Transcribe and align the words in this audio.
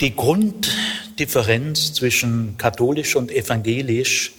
Die 0.00 0.14
Grunddifferenz 0.14 1.94
zwischen 1.94 2.56
katholisch 2.58 3.16
und 3.16 3.30
evangelisch, 3.30 4.32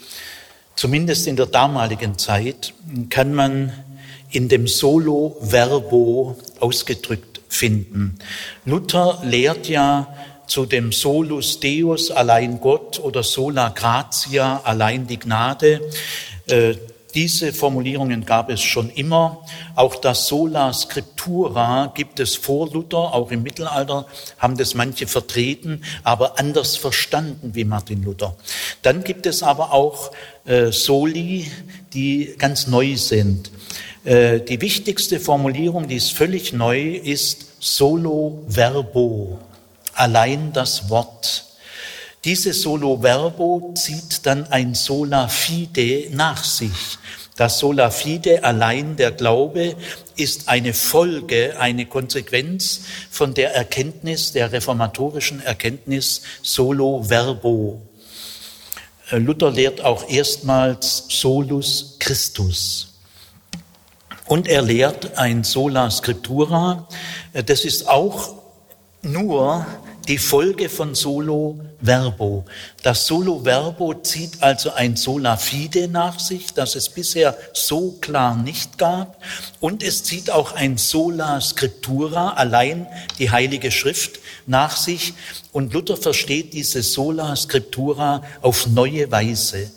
zumindest 0.75 1.25
in 1.25 1.36
der 1.36 1.47
damaligen 1.47 2.18
Zeit, 2.20 2.73
kann 3.09 3.33
man 3.33 3.71
in 4.29 4.49
dem 4.49 4.67
Solo 4.67 5.35
Verbo 5.41 6.38
ausgedrückt 6.59 7.41
finden. 7.50 8.20
Luther 8.65 9.20
lehrt 9.23 9.68
ja 9.68 10.14
zu 10.46 10.65
dem 10.68 10.91
Solus 10.91 11.60
Deus, 11.60 12.11
allein 12.11 12.60
Gott 12.60 13.00
oder 13.00 13.24
Sola 13.24 13.69
Gratia, 13.69 14.61
allein 14.64 15.07
die 15.07 15.18
Gnade. 15.18 15.82
Diese 17.18 17.52
Formulierungen 17.52 18.25
gab 18.25 18.52
es 18.52 18.61
schon 18.61 18.91
immer. 18.91 19.43
Auch 19.73 19.95
das 19.95 20.27
Sola 20.27 20.71
Scriptura 20.71 21.91
gibt 21.95 22.20
es 22.20 22.36
vor 22.36 22.71
Luther, 22.71 23.11
auch 23.15 23.32
im 23.32 23.42
Mittelalter 23.42 24.05
haben 24.37 24.55
das 24.55 24.75
manche 24.75 25.07
vertreten, 25.07 25.82
aber 26.04 26.37
anders 26.37 26.78
verstanden 26.78 27.56
wie 27.56 27.64
Martin 27.64 28.04
Luther. 28.04 28.36
Dann 28.83 29.04
gibt 29.04 29.25
es 29.25 29.42
aber 29.42 29.73
auch 29.73 30.11
äh, 30.45 30.71
Soli, 30.71 31.50
die 31.92 32.36
ganz 32.38 32.67
neu 32.67 32.95
sind. 32.95 33.50
Äh, 34.03 34.42
die 34.42 34.61
wichtigste 34.61 35.20
Formulierung, 35.20 35.88
die 35.88 35.95
ist 35.95 36.11
völlig 36.11 36.53
neu, 36.53 36.97
ist 36.97 37.47
Solo 37.59 38.45
Verbo, 38.47 39.39
allein 39.95 40.53
das 40.53 40.92
Wort. 40.92 41.45
Dieses 42.25 42.61
Solo 42.61 43.02
Verbo 43.02 43.73
zieht 43.75 44.25
dann 44.28 44.45
ein 44.52 44.75
Sola 44.75 45.30
Fide 45.30 46.09
nach 46.11 46.44
sich. 46.44 47.00
Das 47.38 47.59
Sola 47.59 47.91
Fide, 47.91 48.44
allein 48.44 48.95
der 48.95 49.11
Glaube, 49.11 49.75
ist 50.16 50.50
eine 50.50 50.73
Folge, 50.73 51.59
eine 51.59 51.86
Konsequenz 51.86 52.81
von 53.11 53.36
der 53.36 53.53
Erkenntnis, 53.53 54.31
der 54.31 54.52
reformatorischen 54.52 55.44
Erkenntnis 55.44 56.23
Solo 56.42 57.03
Verbo. 57.08 57.80
Äh, 59.12 59.20
Luther 59.20 59.52
lehrt 59.52 59.81
auch 59.81 60.09
erstmals 60.09 61.06
Solus 61.09 61.97
Christus. 62.00 62.95
Und 64.25 64.47
er 64.47 64.64
lehrt 64.64 65.19
ein 65.19 65.44
Sola 65.44 65.92
Scriptura. 65.92 66.88
Äh, 67.34 67.44
das 67.44 67.66
ist 67.66 67.88
auch 67.88 68.34
nur 69.03 69.64
die 70.08 70.17
Folge 70.17 70.69
von 70.69 70.95
Solo 70.95 71.59
Verbo. 71.80 72.45
Das 72.83 73.06
Solo 73.06 73.44
Verbo 73.44 73.94
zieht 73.94 74.42
also 74.42 74.72
ein 74.73 74.95
Sola 74.95 75.38
Fide 75.38 75.88
nach 75.88 76.19
sich, 76.19 76.53
das 76.53 76.75
es 76.75 76.89
bisher 76.89 77.38
so 77.53 77.92
klar 78.02 78.36
nicht 78.36 78.78
gab. 78.78 79.22
Und 79.59 79.84
es 79.84 80.03
zieht 80.03 80.31
auch 80.31 80.53
ein 80.53 80.78
Sola 80.78 81.39
Scriptura, 81.42 82.31
allein 82.31 82.88
die 83.19 83.30
Heilige 83.30 83.72
Schrift, 83.72 84.19
nach 84.45 84.75
sich. 84.75 85.14
Und 85.52 85.73
Luther 85.73 85.97
versteht 85.97 86.53
diese 86.53 86.81
Sola 86.81 87.36
Scriptura 87.36 88.23
auf 88.41 88.67
neue 88.67 89.12
Weise. 89.12 89.72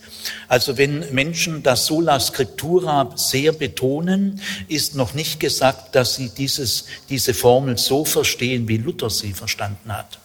Also 0.48 0.76
wenn 0.76 1.12
Menschen 1.12 1.62
das 1.62 1.86
Sola 1.86 2.20
Scriptura 2.20 3.10
sehr 3.16 3.52
betonen, 3.52 4.40
ist 4.68 4.94
noch 4.94 5.14
nicht 5.14 5.40
gesagt, 5.40 5.94
dass 5.94 6.16
sie 6.16 6.30
dieses, 6.30 6.86
diese 7.08 7.34
Formel 7.34 7.78
so 7.78 8.04
verstehen, 8.04 8.68
wie 8.68 8.76
Luther 8.76 9.10
sie 9.10 9.32
verstanden 9.32 9.92
hat. 9.96 10.18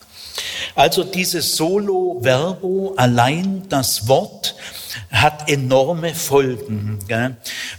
Also 0.75 1.03
dieses 1.03 1.55
Solo 1.55 2.17
Verbo, 2.21 2.93
allein 2.97 3.63
das 3.69 4.07
Wort, 4.07 4.55
hat 5.11 5.49
enorme 5.49 6.13
Folgen. 6.13 6.99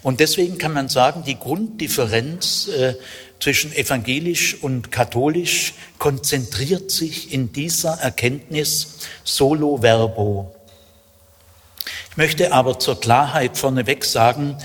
Und 0.02 0.20
deswegen 0.20 0.58
kann 0.58 0.72
man 0.72 0.88
sagen, 0.88 1.24
die 1.24 1.38
Grunddifferenz 1.38 2.68
äh, 2.68 2.94
zwischen 3.40 3.72
evangelisch 3.72 4.56
und 4.62 4.90
katholisch 4.90 5.74
konzentriert 5.98 6.90
sich 6.90 7.32
in 7.32 7.52
dieser 7.52 7.98
Erkenntnis 8.00 8.98
Solo 9.24 9.82
Verbo. 9.82 10.54
Ich 12.10 12.16
möchte 12.16 12.52
aber 12.52 12.78
zur 12.78 12.98
Klarheit 12.98 13.58
vorneweg 13.58 14.04
sagen, 14.04 14.56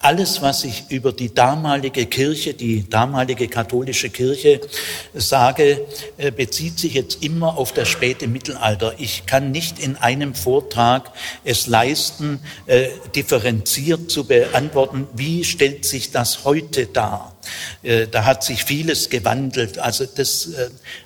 alles, 0.00 0.42
was 0.42 0.64
ich 0.64 0.84
über 0.90 1.12
die 1.12 1.34
damalige 1.34 2.06
Kirche, 2.06 2.54
die 2.54 2.88
damalige 2.88 3.48
katholische 3.48 4.10
Kirche 4.10 4.60
sage, 5.14 5.86
äh, 6.16 6.30
bezieht 6.30 6.78
sich 6.78 6.94
jetzt 6.94 7.22
immer 7.22 7.56
auf 7.56 7.72
das 7.72 7.88
späte 7.88 8.28
Mittelalter. 8.28 8.94
Ich 8.98 9.26
kann 9.26 9.50
nicht 9.50 9.78
in 9.78 9.96
einem 9.96 10.34
Vortrag 10.34 11.12
es 11.44 11.66
leisten, 11.66 12.40
äh, 12.66 12.88
differenziert 13.14 14.10
zu 14.10 14.24
beantworten, 14.24 15.08
wie 15.14 15.44
stellt 15.44 15.84
sich 15.84 16.10
das 16.10 16.44
heute 16.44 16.86
dar. 16.86 17.34
Äh, 17.82 18.06
da 18.06 18.24
hat 18.24 18.44
sich 18.44 18.64
vieles 18.64 19.10
gewandelt. 19.10 19.78
Also 19.78 20.04
das 20.04 20.50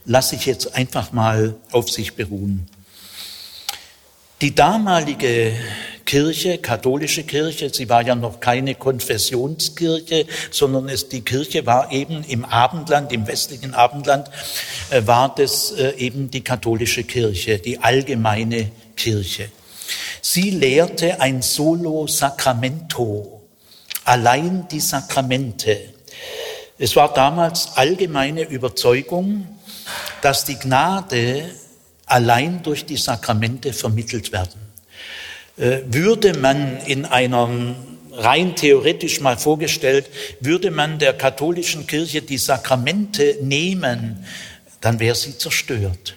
lasse 0.05 0.35
ich 0.35 0.47
jetzt 0.47 0.75
einfach 0.75 1.13
mal 1.13 1.55
auf 1.71 1.91
sich 1.91 2.15
beruhen. 2.15 2.69
Die 4.41 4.55
damalige 4.55 5.53
Kirche, 6.07 6.57
katholische 6.57 7.25
Kirche, 7.25 7.69
sie 7.69 7.91
war 7.91 8.01
ja 8.01 8.15
noch 8.15 8.41
keine 8.41 8.75
Konfessionskirche, 8.75 10.27
sondern 10.51 10.89
es, 10.89 11.11
die 11.11 11.21
Kirche 11.21 11.67
war 11.67 11.93
eben 11.93 12.25
im 12.25 12.47
Abendland, 12.47 13.13
im 13.13 13.27
westlichen 13.27 13.75
Abendland, 13.75 14.31
äh, 14.89 15.03
war 15.05 15.35
das 15.35 15.73
äh, 15.73 15.91
eben 15.99 16.31
die 16.31 16.41
katholische 16.41 17.05
Kirche, 17.05 17.59
die 17.59 17.81
allgemeine 17.81 18.71
Kirche. 18.97 19.51
Sie 20.23 20.49
lehrte 20.49 21.21
ein 21.21 21.43
Solo 21.43 22.07
Sacramento, 22.07 23.43
allein 24.07 24.67
die 24.71 24.81
Sakramente. 24.81 25.79
Es 26.79 26.97
war 26.97 27.13
damals 27.13 27.77
allgemeine 27.77 28.45
Überzeugung, 28.45 29.47
dass 30.23 30.47
die 30.47 30.59
Gnade 30.59 31.51
allein 32.11 32.63
durch 32.63 32.85
die 32.85 32.97
Sakramente 32.97 33.73
vermittelt 33.73 34.33
werden. 34.33 34.61
Äh, 35.57 35.81
würde 35.87 36.35
man 36.39 36.79
in 36.87 37.05
einer 37.05 37.49
rein 38.13 38.57
theoretisch 38.57 39.21
mal 39.21 39.37
vorgestellt, 39.37 40.07
würde 40.41 40.71
man 40.71 40.99
der 40.99 41.13
katholischen 41.13 41.87
Kirche 41.87 42.23
die 42.23 42.39
Sakramente 42.39 43.39
nehmen, 43.43 44.25
dann 44.81 44.99
wäre 44.99 45.15
sie 45.15 45.37
zerstört. 45.39 46.17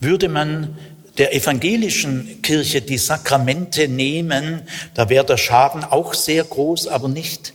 Würde 0.00 0.28
man 0.28 0.78
der 1.18 1.34
evangelischen 1.34 2.40
Kirche 2.42 2.80
die 2.80 2.98
Sakramente 2.98 3.88
nehmen, 3.88 4.62
da 4.94 5.08
wäre 5.08 5.26
der 5.26 5.36
Schaden 5.36 5.84
auch 5.84 6.14
sehr 6.14 6.44
groß, 6.44 6.88
aber 6.88 7.08
nicht 7.08 7.54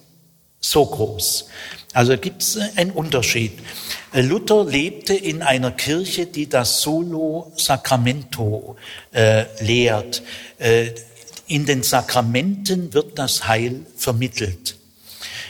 so 0.59 0.85
groß. 0.85 1.47
Also 1.97 2.15
gibt 2.15 2.43
es 2.43 2.59
einen 2.75 2.91
Unterschied. 2.91 3.53
Luther 4.13 4.63
lebte 4.65 5.15
in 5.15 5.41
einer 5.41 5.71
Kirche, 5.71 6.27
die 6.27 6.47
das 6.47 6.81
Solo 6.81 7.51
Sacramento 7.55 8.75
äh, 9.11 9.45
lehrt. 9.63 10.21
Äh, 10.59 10.91
in 11.47 11.65
den 11.65 11.81
Sakramenten 11.81 12.93
wird 12.93 13.17
das 13.17 13.47
Heil 13.47 13.87
vermittelt. 13.95 14.77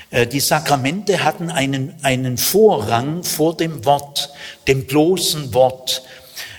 Äh, 0.10 0.26
die 0.26 0.40
Sakramente 0.40 1.26
hatten 1.26 1.52
einen, 1.52 1.96
einen 2.02 2.38
Vorrang 2.38 3.26
vor 3.26 3.58
dem 3.58 3.84
Wort, 3.84 4.30
dem 4.70 4.86
bloßen 4.86 5.54
Wort, 5.54 6.02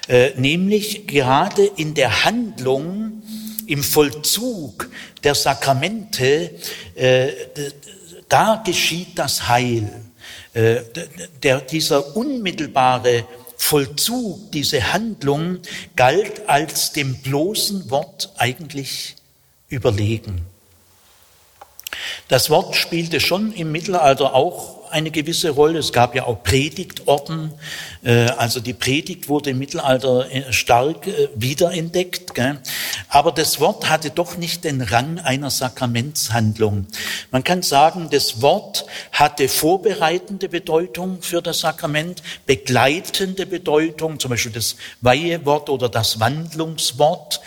äh, 0.06 0.32
nämlich 0.36 1.06
gerade 1.06 1.64
in 1.64 1.94
der 1.94 2.26
Handlung, 2.26 3.22
im 3.66 3.82
Vollzug 3.82 4.90
der 5.24 5.34
Sakramente, 5.34 6.50
da 8.28 8.62
geschieht 8.64 9.18
das 9.18 9.48
Heil. 9.48 9.90
Der, 10.54 11.60
dieser 11.60 12.16
unmittelbare 12.16 13.24
Vollzug, 13.56 14.52
diese 14.52 14.92
Handlung 14.92 15.58
galt 15.96 16.48
als 16.48 16.92
dem 16.92 17.16
bloßen 17.22 17.90
Wort 17.90 18.32
eigentlich 18.36 19.16
überlegen. 19.68 20.46
Das 22.28 22.50
Wort 22.50 22.76
spielte 22.76 23.20
schon 23.20 23.52
im 23.52 23.72
Mittelalter 23.72 24.34
auch 24.34 24.90
eine 24.90 25.10
gewisse 25.10 25.50
Rolle. 25.50 25.78
Es 25.78 25.92
gab 25.92 26.14
ja 26.14 26.24
auch 26.24 26.42
Predigtorden. 26.42 27.52
Äh, 28.04 28.28
also 28.30 28.60
die 28.60 28.74
Predigt 28.74 29.28
wurde 29.28 29.50
im 29.50 29.58
Mittelalter 29.58 30.30
äh, 30.30 30.52
stark 30.52 31.06
äh, 31.06 31.28
wiederentdeckt. 31.34 32.32
Aber 33.08 33.32
das 33.32 33.58
Wort 33.58 33.88
hatte 33.88 34.10
doch 34.10 34.36
nicht 34.36 34.64
den 34.64 34.80
Rang 34.82 35.18
einer 35.18 35.50
Sakramentshandlung. 35.50 36.86
Man 37.30 37.42
kann 37.42 37.62
sagen, 37.62 38.08
das 38.10 38.42
Wort 38.42 38.86
hatte 39.12 39.48
vorbereitende 39.48 40.48
Bedeutung 40.48 41.18
für 41.20 41.42
das 41.42 41.60
Sakrament, 41.60 42.22
begleitende 42.46 43.46
Bedeutung, 43.46 44.20
zum 44.20 44.30
Beispiel 44.30 44.52
das 44.52 44.76
Weihewort 45.00 45.68
oder 45.68 45.88
das 45.88 46.20
Wandlungswort. 46.20 47.40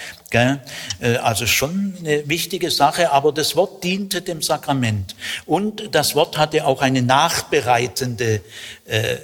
Also 1.21 1.45
schon 1.45 1.93
eine 1.99 2.27
wichtige 2.29 2.71
Sache, 2.71 3.11
aber 3.11 3.33
das 3.33 3.57
Wort 3.57 3.83
diente 3.83 4.21
dem 4.21 4.41
Sakrament. 4.41 5.13
Und 5.45 5.93
das 5.93 6.15
Wort 6.15 6.37
hatte 6.37 6.65
auch 6.65 6.81
eine 6.81 7.01
nachbereitende 7.01 8.39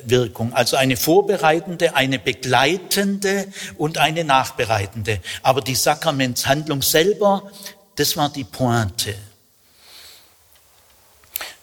Wirkung, 0.03 0.53
also 0.53 0.75
eine 0.75 0.97
vorbereitende, 1.17 1.95
eine 1.95 2.19
begleitende 2.19 3.47
und 3.75 3.97
eine 3.97 4.23
nachbereitende. 4.23 5.19
Aber 5.41 5.61
die 5.61 5.73
Sakramentshandlung 5.73 6.83
selber, 6.83 7.51
das 7.95 8.17
war 8.17 8.29
die 8.29 8.43
Pointe. 8.43 9.15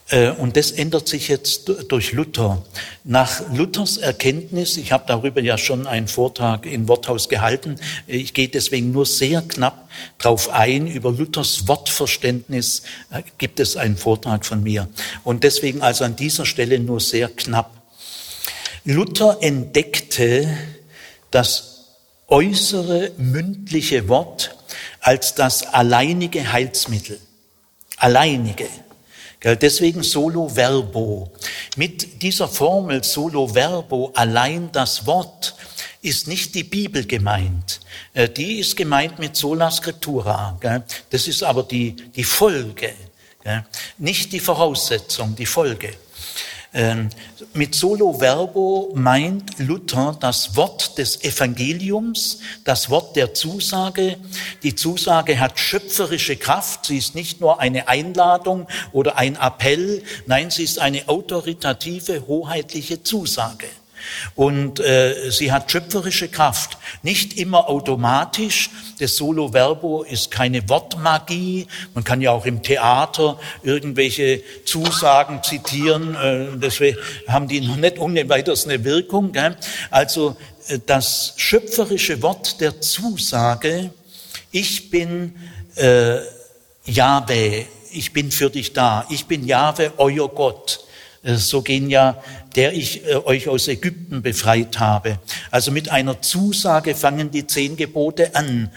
Äh, 0.08 0.30
und 0.30 0.56
das 0.56 0.72
ändert 0.72 1.06
sich 1.06 1.28
jetzt 1.28 1.70
durch 1.88 2.10
Luther. 2.10 2.64
Nach 3.04 3.48
Luthers 3.52 3.96
Erkenntnis, 3.96 4.76
ich 4.76 4.90
habe 4.90 5.04
darüber 5.06 5.40
ja 5.40 5.56
schon 5.56 5.86
einen 5.86 6.08
Vortrag 6.08 6.66
in 6.66 6.88
Worthaus 6.88 7.28
gehalten, 7.28 7.76
ich 8.08 8.34
gehe 8.34 8.48
deswegen 8.48 8.90
nur 8.90 9.06
sehr 9.06 9.40
knapp 9.42 9.88
drauf 10.18 10.48
ein, 10.48 10.88
über 10.88 11.12
Luthers 11.12 11.68
Wortverständnis 11.68 12.82
äh, 13.12 13.22
gibt 13.38 13.60
es 13.60 13.76
einen 13.76 13.96
Vortrag 13.96 14.44
von 14.44 14.64
mir. 14.64 14.88
Und 15.22 15.44
deswegen 15.44 15.80
also 15.80 16.02
an 16.02 16.16
dieser 16.16 16.44
Stelle 16.44 16.80
nur 16.80 16.98
sehr 16.98 17.28
knapp. 17.28 17.83
Luther 18.86 19.38
entdeckte 19.40 20.46
das 21.30 21.86
äußere 22.28 23.12
mündliche 23.16 24.08
Wort 24.08 24.54
als 25.00 25.34
das 25.34 25.62
alleinige 25.62 26.52
Heilsmittel. 26.52 27.18
Alleinige. 27.96 28.68
Deswegen 29.42 30.02
solo 30.02 30.48
verbo. 30.48 31.32
Mit 31.76 32.22
dieser 32.22 32.46
Formel 32.46 33.02
solo 33.04 33.46
verbo, 33.46 34.10
allein 34.14 34.70
das 34.72 35.06
Wort, 35.06 35.54
ist 36.02 36.28
nicht 36.28 36.54
die 36.54 36.64
Bibel 36.64 37.06
gemeint. 37.06 37.80
Äh, 38.12 38.28
die 38.28 38.58
ist 38.60 38.76
gemeint 38.76 39.18
mit 39.18 39.34
sola 39.36 39.70
scriptura. 39.70 40.58
Das 41.08 41.26
ist 41.26 41.42
aber 41.42 41.62
die, 41.62 41.96
die 42.14 42.24
Folge, 42.24 42.92
nicht 43.98 44.32
die 44.32 44.40
Voraussetzung, 44.40 45.34
die 45.36 45.46
Folge. 45.46 45.94
Ähm, 46.74 47.08
mit 47.52 47.76
solo 47.76 48.14
verbo 48.14 48.92
meint 48.96 49.60
Luther 49.60 50.16
das 50.18 50.56
Wort 50.56 50.98
des 50.98 51.22
Evangeliums, 51.22 52.40
das 52.64 52.90
Wort 52.90 53.14
der 53.14 53.32
Zusage. 53.32 54.16
Die 54.64 54.74
Zusage 54.74 55.38
hat 55.38 55.58
schöpferische 55.58 56.36
Kraft. 56.36 56.86
Sie 56.86 56.98
ist 56.98 57.14
nicht 57.14 57.40
nur 57.40 57.60
eine 57.60 57.86
Einladung 57.86 58.66
oder 58.90 59.16
ein 59.16 59.36
Appell. 59.36 60.02
Nein, 60.26 60.50
sie 60.50 60.64
ist 60.64 60.80
eine 60.80 61.08
autoritative, 61.08 62.26
hoheitliche 62.26 63.04
Zusage. 63.04 63.68
Und 64.34 64.80
äh, 64.80 65.30
sie 65.30 65.52
hat 65.52 65.70
schöpferische 65.70 66.28
Kraft, 66.28 66.78
nicht 67.02 67.38
immer 67.38 67.68
automatisch. 67.68 68.70
Das 68.98 69.16
Solo 69.16 69.52
Verbo 69.52 70.02
ist 70.02 70.30
keine 70.30 70.68
Wortmagie. 70.68 71.66
Man 71.94 72.04
kann 72.04 72.20
ja 72.20 72.30
auch 72.30 72.46
im 72.46 72.62
Theater 72.62 73.38
irgendwelche 73.62 74.42
Zusagen 74.64 75.42
zitieren. 75.42 76.14
Äh, 76.14 76.46
deswegen 76.56 76.98
haben 77.28 77.48
die 77.48 77.60
noch 77.60 77.76
nicht 77.76 77.98
ohne 77.98 78.28
weiteres 78.28 78.66
eine 78.66 78.84
Wirkung. 78.84 79.32
Gell? 79.32 79.56
Also 79.90 80.36
äh, 80.68 80.78
das 80.84 81.34
schöpferische 81.36 82.22
Wort 82.22 82.60
der 82.60 82.80
Zusage, 82.80 83.90
ich 84.50 84.90
bin 84.90 85.34
äh, 85.76 86.18
Jahwe, 86.86 87.66
ich 87.92 88.12
bin 88.12 88.30
für 88.30 88.50
dich 88.50 88.72
da, 88.72 89.06
ich 89.08 89.26
bin 89.26 89.46
Jahwe, 89.46 89.92
euer 89.96 90.28
Gott. 90.28 90.84
Äh, 91.22 91.36
so 91.36 91.62
gehen 91.62 91.90
ja, 91.90 92.22
der 92.54 92.72
ich 92.72 93.04
äh, 93.06 93.16
euch 93.16 93.48
aus 93.48 93.68
Ägypten 93.68 94.22
befreit 94.22 94.78
habe. 94.78 95.18
Also 95.50 95.70
mit 95.70 95.90
einer 95.90 96.22
Zusage 96.22 96.94
fangen 96.94 97.30
die 97.30 97.46
zehn 97.46 97.76
Gebote 97.76 98.34
an. 98.34 98.70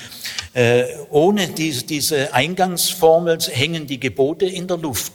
Äh, 0.54 0.86
ohne 1.10 1.48
diese 1.50 2.34
Eingangsformel 2.34 3.40
hängen 3.40 3.86
die 3.86 4.00
Gebote 4.00 4.46
in 4.46 4.68
der 4.68 4.78
Luft. 4.78 5.14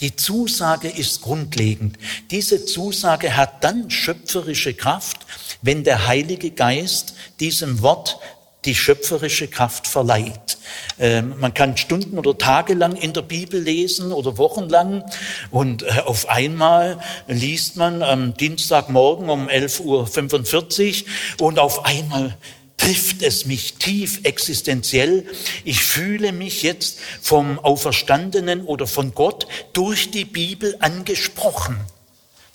Die 0.00 0.14
Zusage 0.14 0.88
ist 0.88 1.22
grundlegend. 1.22 1.98
Diese 2.30 2.64
Zusage 2.64 3.36
hat 3.36 3.64
dann 3.64 3.90
schöpferische 3.90 4.74
Kraft, 4.74 5.18
wenn 5.62 5.84
der 5.84 6.06
Heilige 6.06 6.50
Geist 6.50 7.14
diesem 7.40 7.82
Wort 7.82 8.20
die 8.64 8.74
schöpferische 8.74 9.48
Kraft 9.48 9.86
verleiht. 9.86 10.58
Ähm, 10.98 11.34
man 11.38 11.54
kann 11.54 11.76
Stunden 11.76 12.18
oder 12.18 12.36
Tage 12.36 12.74
lang 12.74 12.96
in 12.96 13.12
der 13.12 13.22
Bibel 13.22 13.60
lesen 13.60 14.12
oder 14.12 14.36
wochenlang 14.36 15.04
und 15.50 15.82
äh, 15.84 16.02
auf 16.04 16.28
einmal 16.28 16.98
liest 17.28 17.76
man 17.76 18.02
am 18.02 18.34
Dienstagmorgen 18.34 19.30
um 19.30 19.48
11.45 19.48 21.04
Uhr 21.38 21.46
und 21.46 21.58
auf 21.58 21.84
einmal 21.84 22.36
trifft 22.76 23.22
es 23.22 23.46
mich 23.46 23.74
tief 23.74 24.20
existenziell. 24.24 25.26
Ich 25.64 25.82
fühle 25.82 26.32
mich 26.32 26.62
jetzt 26.62 26.98
vom 27.20 27.58
Auferstandenen 27.58 28.64
oder 28.64 28.86
von 28.86 29.14
Gott 29.14 29.46
durch 29.72 30.10
die 30.10 30.24
Bibel 30.24 30.76
angesprochen 30.80 31.78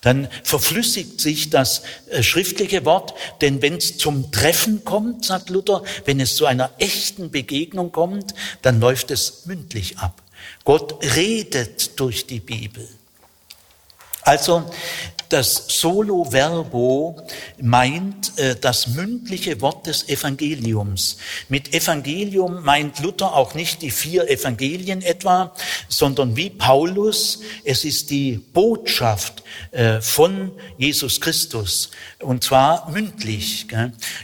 dann 0.03 0.27
verflüssigt 0.43 1.19
sich 1.19 1.49
das 1.49 1.81
äh, 2.11 2.21
schriftliche 2.21 2.85
Wort, 2.85 3.13
denn 3.41 3.61
wenn 3.61 3.77
es 3.77 3.97
zum 3.97 4.31
Treffen 4.31 4.85
kommt, 4.85 5.25
sagt 5.25 5.49
Luther, 5.49 5.83
wenn 6.05 6.19
es 6.19 6.35
zu 6.35 6.45
einer 6.45 6.69
echten 6.77 7.31
Begegnung 7.31 7.91
kommt, 7.91 8.35
dann 8.61 8.79
läuft 8.79 9.09
es 9.09 9.45
mündlich 9.45 9.97
ab. 9.97 10.21
Gott 10.65 11.03
redet 11.15 11.99
durch 11.99 12.27
die 12.27 12.41
Bibel. 12.41 12.87
Also 14.21 14.69
das 15.29 15.65
Solo 15.67 16.25
Verbo 16.31 17.21
meint 17.61 18.37
äh, 18.37 18.55
das 18.59 18.87
mündliche 18.87 19.61
Wort 19.61 19.87
des 19.87 20.09
Evangeliums. 20.09 21.17
Mit 21.49 21.73
Evangelium 21.73 22.63
meint 22.63 22.99
Luther 22.99 23.35
auch 23.35 23.53
nicht 23.53 23.81
die 23.81 23.91
vier 23.91 24.29
Evangelien 24.29 25.01
etwa, 25.01 25.53
sondern 25.87 26.35
wie 26.35 26.49
Paulus, 26.49 27.41
es 27.63 27.85
ist 27.85 28.09
die 28.09 28.37
Botschaft 28.37 29.43
äh, 29.71 30.01
von 30.01 30.51
Jesus 30.77 31.21
Christus 31.21 31.91
und 32.19 32.43
zwar 32.43 32.89
mündlich. 32.91 33.67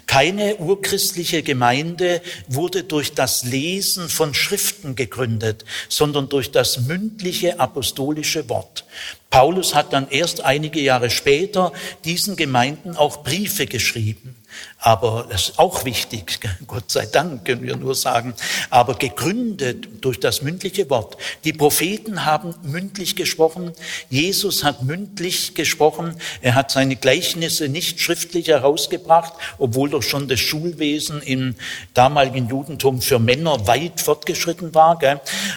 Keine 0.07 0.55
urchristliche 0.57 1.43
Gemeinde 1.43 2.21
wurde 2.47 2.83
durch 2.83 3.13
das 3.13 3.43
Lesen 3.43 4.09
von 4.09 4.33
Schriften 4.33 4.95
gegründet, 4.95 5.65
sondern 5.87 6.29
durch 6.29 6.51
das 6.51 6.81
mündliche 6.81 7.59
apostolische 7.59 8.49
Wort. 8.49 8.85
Paulus 9.29 9.75
hat 9.75 9.93
dann 9.93 10.09
erst 10.09 10.43
einige 10.43 10.79
Jahre 10.79 11.09
später 11.09 11.71
diesen 12.03 12.35
Gemeinden 12.35 12.95
auch 12.95 13.23
Briefe 13.23 13.67
geschrieben. 13.67 14.35
Aber 14.81 15.27
das 15.29 15.49
ist 15.49 15.59
auch 15.59 15.83
wichtig, 15.83 16.39
Gott 16.67 16.89
sei 16.89 17.05
Dank 17.05 17.43
können 17.43 17.63
wir 17.63 17.75
nur 17.75 17.95
sagen, 17.95 18.33
aber 18.69 18.95
gegründet 18.95 19.89
durch 19.99 20.21
das 20.21 20.41
mündliche 20.41 20.89
Wort. 20.89 21.17
Die 21.43 21.51
Propheten 21.51 22.25
haben 22.25 22.55
mündlich 22.63 23.17
gesprochen, 23.17 23.73
Jesus 24.09 24.63
hat 24.63 24.81
mündlich 24.83 25.53
gesprochen, 25.53 26.15
er 26.41 26.55
hat 26.55 26.71
seine 26.71 26.95
Gleichnisse 26.95 27.67
nicht 27.67 27.99
schriftlich 27.99 28.47
herausgebracht, 28.47 29.33
obwohl 29.57 29.89
doch 29.89 30.01
schon 30.01 30.29
das 30.29 30.39
Schulwesen 30.39 31.21
im 31.23 31.55
damaligen 31.93 32.47
Judentum 32.47 33.01
für 33.01 33.19
Männer 33.19 33.67
weit 33.67 33.99
fortgeschritten 33.99 34.73
war. 34.73 34.97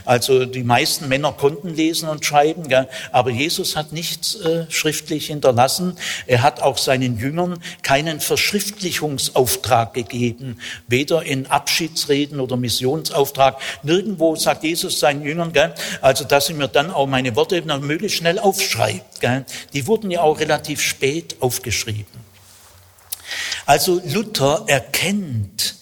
Also 0.04 0.46
die 0.46 0.64
meisten 0.64 1.06
Männer 1.08 1.32
konnten 1.32 1.68
lesen 1.68 2.08
und 2.08 2.24
schreiben, 2.24 2.66
aber 3.12 3.30
Jesus 3.30 3.76
hat 3.76 3.92
nichts 3.92 4.34
äh, 4.34 4.66
schriftlich 4.68 5.28
hinterlassen. 5.28 5.96
Er 6.26 6.42
hat 6.42 6.60
auch 6.60 6.76
seinen 6.76 7.18
Jüngern 7.18 7.62
keinen 7.82 8.20
verschriftlichen 8.20 9.11
Verwirklichungsauftrag 9.18 9.94
gegeben, 9.94 10.58
weder 10.88 11.22
in 11.22 11.46
Abschiedsreden 11.46 12.40
oder 12.40 12.56
Missionsauftrag. 12.56 13.58
Nirgendwo 13.82 14.36
sagt 14.36 14.64
Jesus 14.64 14.98
seinen 14.98 15.22
Jüngern, 15.22 15.52
gell, 15.52 15.74
also 16.00 16.24
dass 16.24 16.46
sie 16.46 16.54
mir 16.54 16.68
dann 16.68 16.90
auch 16.90 17.06
meine 17.06 17.34
Worte 17.36 17.62
möglichst 17.62 18.18
schnell 18.18 18.38
aufschreibt. 18.38 19.20
Gell. 19.20 19.44
Die 19.72 19.86
wurden 19.86 20.10
ja 20.10 20.22
auch 20.22 20.40
relativ 20.40 20.80
spät 20.80 21.36
aufgeschrieben. 21.40 22.22
Also 23.66 24.00
Luther 24.04 24.64
erkennt, 24.66 25.76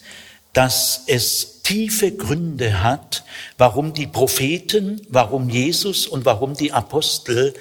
dass 0.53 1.03
es 1.07 1.61
tiefe 1.63 2.11
Gründe 2.11 2.83
hat, 2.83 3.23
warum 3.57 3.93
die 3.93 4.07
Propheten, 4.07 5.01
warum 5.09 5.49
Jesus 5.49 6.07
und 6.07 6.25
warum 6.25 6.55
die 6.55 6.73
Apostel 6.73 7.53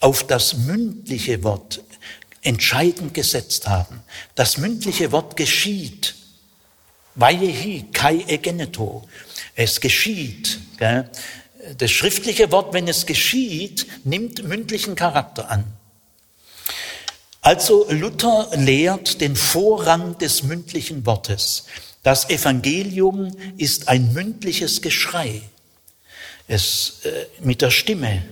auf 0.00 0.24
das 0.24 0.56
mündliche 0.56 1.44
Wort 1.44 1.80
entscheidend 2.42 3.14
gesetzt 3.14 3.68
haben. 3.68 4.02
Das 4.34 4.58
mündliche 4.58 5.12
Wort 5.12 5.36
geschieht. 5.36 6.14
Vaiehi, 7.14 7.86
kai 7.92 8.24
egeneto. 8.26 9.08
Es 9.54 9.80
geschieht. 9.80 10.58
Gell? 10.78 11.08
Das 11.78 11.90
schriftliche 11.90 12.50
Wort, 12.50 12.72
wenn 12.72 12.88
es 12.88 13.06
geschieht, 13.06 13.86
nimmt 14.04 14.42
mündlichen 14.42 14.96
Charakter 14.96 15.48
an. 15.50 15.64
Also 17.40 17.86
Luther 17.90 18.50
lehrt 18.54 19.20
den 19.20 19.36
Vorrang 19.36 20.18
des 20.18 20.42
mündlichen 20.42 21.06
Wortes. 21.06 21.64
Das 22.02 22.30
Evangelium 22.30 23.36
ist 23.56 23.88
ein 23.88 24.12
mündliches 24.12 24.82
Geschrei. 24.82 25.42
Es 26.48 27.00
äh, 27.04 27.26
mit 27.40 27.62
der 27.62 27.70
Stimme. 27.70 28.22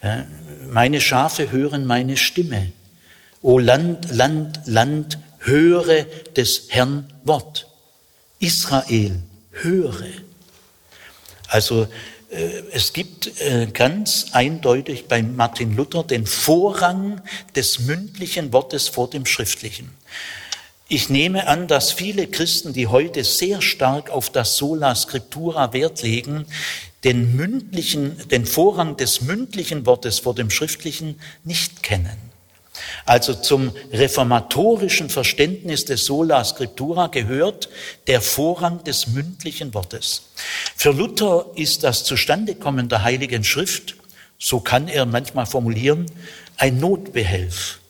Gell? 0.00 0.26
Meine 0.68 1.00
Schafe 1.00 1.50
hören 1.50 1.84
meine 1.84 2.16
Stimme. 2.16 2.72
O 3.42 3.58
Land, 3.58 4.10
Land, 4.10 4.60
Land, 4.66 5.18
höre 5.38 6.04
des 6.36 6.66
Herrn 6.70 7.12
Wort. 7.24 7.68
Israel, 8.40 9.22
höre. 9.50 10.06
Also 11.48 11.88
äh, 12.30 12.62
es 12.72 12.92
gibt 12.92 13.40
äh, 13.40 13.66
ganz 13.72 14.26
eindeutig 14.32 15.06
bei 15.06 15.22
Martin 15.22 15.76
Luther 15.76 16.04
den 16.04 16.26
Vorrang 16.26 17.22
des 17.54 17.80
mündlichen 17.80 18.52
Wortes 18.52 18.88
vor 18.88 19.08
dem 19.08 19.26
schriftlichen. 19.26 19.90
Ich 20.88 21.10
nehme 21.10 21.46
an, 21.46 21.68
dass 21.68 21.92
viele 21.92 22.26
Christen, 22.28 22.72
die 22.72 22.86
heute 22.86 23.22
sehr 23.22 23.60
stark 23.60 24.10
auf 24.10 24.30
das 24.30 24.56
Sola 24.56 24.94
Scriptura 24.94 25.72
Wert 25.72 26.02
legen, 26.02 26.46
den 27.04 27.36
mündlichen, 27.36 28.28
den 28.28 28.46
Vorrang 28.46 28.96
des 28.96 29.20
mündlichen 29.20 29.86
Wortes 29.86 30.18
vor 30.18 30.34
dem 30.34 30.50
schriftlichen 30.50 31.20
nicht 31.44 31.82
kennen. 31.82 32.27
Also 33.04 33.34
zum 33.34 33.72
reformatorischen 33.92 35.10
Verständnis 35.10 35.84
des 35.84 36.04
Sola 36.04 36.44
Scriptura 36.44 37.08
gehört 37.08 37.68
der 38.06 38.20
Vorrang 38.20 38.84
des 38.84 39.06
mündlichen 39.08 39.74
Wortes. 39.74 40.22
Für 40.76 40.92
Luther 40.92 41.46
ist 41.54 41.84
das 41.84 42.04
Zustandekommen 42.04 42.88
der 42.88 43.02
Heiligen 43.02 43.44
Schrift, 43.44 43.96
so 44.38 44.60
kann 44.60 44.88
er 44.88 45.06
manchmal 45.06 45.46
formulieren, 45.46 46.06
ein 46.56 46.78
Notbehelf 46.78 47.80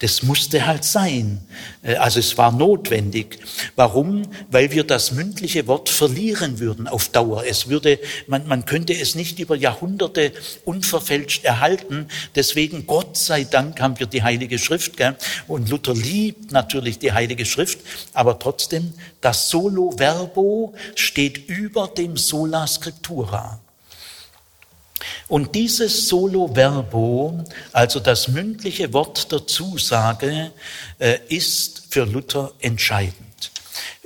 das 0.00 0.22
musste 0.22 0.66
halt 0.66 0.84
sein. 0.84 1.40
Äh, 1.82 1.96
also 1.96 2.18
es 2.20 2.36
war 2.36 2.52
notwendig. 2.52 3.38
Warum? 3.76 4.22
Weil 4.50 4.72
wir 4.72 4.84
das 4.84 5.12
mündliche 5.12 5.66
Wort 5.66 5.88
verlieren 5.88 6.58
würden 6.58 6.88
auf 6.88 7.08
Dauer. 7.08 7.44
Es 7.46 7.68
würde, 7.68 7.98
man, 8.26 8.46
man 8.46 8.64
könnte 8.64 8.92
es 8.92 9.14
nicht 9.14 9.38
über 9.38 9.56
Jahrhunderte 9.56 10.32
unverfälscht 10.64 11.44
erhalten. 11.44 12.08
Deswegen, 12.34 12.86
Gott 12.86 13.16
sei 13.16 13.44
Dank, 13.44 13.80
haben 13.80 13.98
wir 13.98 14.06
die 14.06 14.22
Heilige 14.22 14.58
Schrift. 14.58 14.96
Gell? 14.96 15.16
Und 15.46 15.68
Luther 15.70 15.94
liebt 15.94 16.52
natürlich 16.52 16.98
die 16.98 17.12
Heilige 17.12 17.46
Schrift. 17.46 17.78
Aber 18.12 18.38
trotzdem, 18.38 18.92
das 19.20 19.48
Solo 19.48 19.92
Verbo 19.96 20.74
steht 20.96 21.48
über 21.48 21.88
dem 21.88 22.16
Sola 22.16 22.66
Scriptura. 22.66 23.63
Und 25.28 25.54
dieses 25.54 26.08
Solo 26.08 26.50
Verbo, 26.54 27.44
also 27.72 28.00
das 28.00 28.28
mündliche 28.28 28.92
Wort 28.92 29.30
der 29.32 29.46
Zusage, 29.46 30.52
äh, 30.98 31.18
ist 31.28 31.86
für 31.90 32.04
Luther 32.04 32.52
entscheidend. 32.60 33.50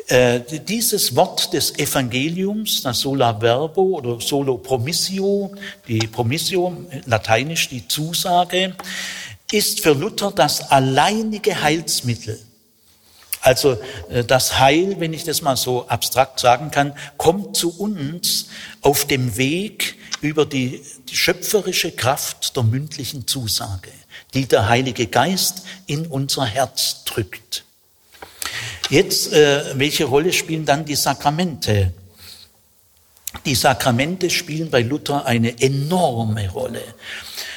Äh, 0.09 0.41
dieses 0.67 1.15
Wort 1.15 1.53
des 1.53 1.79
Evangeliums, 1.79 2.83
das 2.83 3.01
Sola 3.01 3.39
Verbo 3.39 3.99
oder 3.99 4.19
Solo 4.21 4.57
Promissio, 4.57 5.55
die 5.87 5.99
Promissio, 5.99 6.87
lateinisch 7.05 7.69
die 7.69 7.87
Zusage, 7.87 8.75
ist 9.53 9.81
für 9.81 9.93
Luther 9.93 10.33
das 10.35 10.71
alleinige 10.71 11.61
Heilsmittel. 11.61 12.39
Also 13.49 13.79
äh, 14.11 14.25
das 14.25 14.59
Heil, 14.59 14.97
wenn 15.01 15.15
ich 15.15 15.25
das 15.25 15.41
mal 15.41 15.57
so 15.57 15.89
abstrakt 15.89 16.39
sagen 16.39 16.71
kann, 16.71 16.93
kommt 17.17 17.57
zu 17.57 17.71
uns 17.79 18.49
auf 18.83 19.07
dem 19.07 19.39
Weg 19.39 19.97
über 20.21 20.45
die, 20.45 20.83
die 21.09 21.17
schöpferische 21.17 21.93
Kraft 21.93 22.57
der 22.57 22.63
mündlichen 22.63 23.27
Zusage, 23.27 23.91
die 24.35 24.45
der 24.45 24.69
Heilige 24.69 25.07
Geist 25.07 25.63
in 25.87 26.07
unser 26.07 26.45
Herz 26.45 27.05
drückt. 27.07 27.65
Jetzt, 28.91 29.33
äh, 29.33 29.79
welche 29.79 30.05
Rolle 30.05 30.35
spielen 30.35 30.67
dann 30.67 30.85
die 30.85 30.95
Sakramente? 30.95 31.95
Die 33.47 33.55
Sakramente 33.55 34.29
spielen 34.29 34.69
bei 34.69 34.83
Luther 34.83 35.25
eine 35.25 35.59
enorme 35.59 36.51
Rolle. 36.51 36.83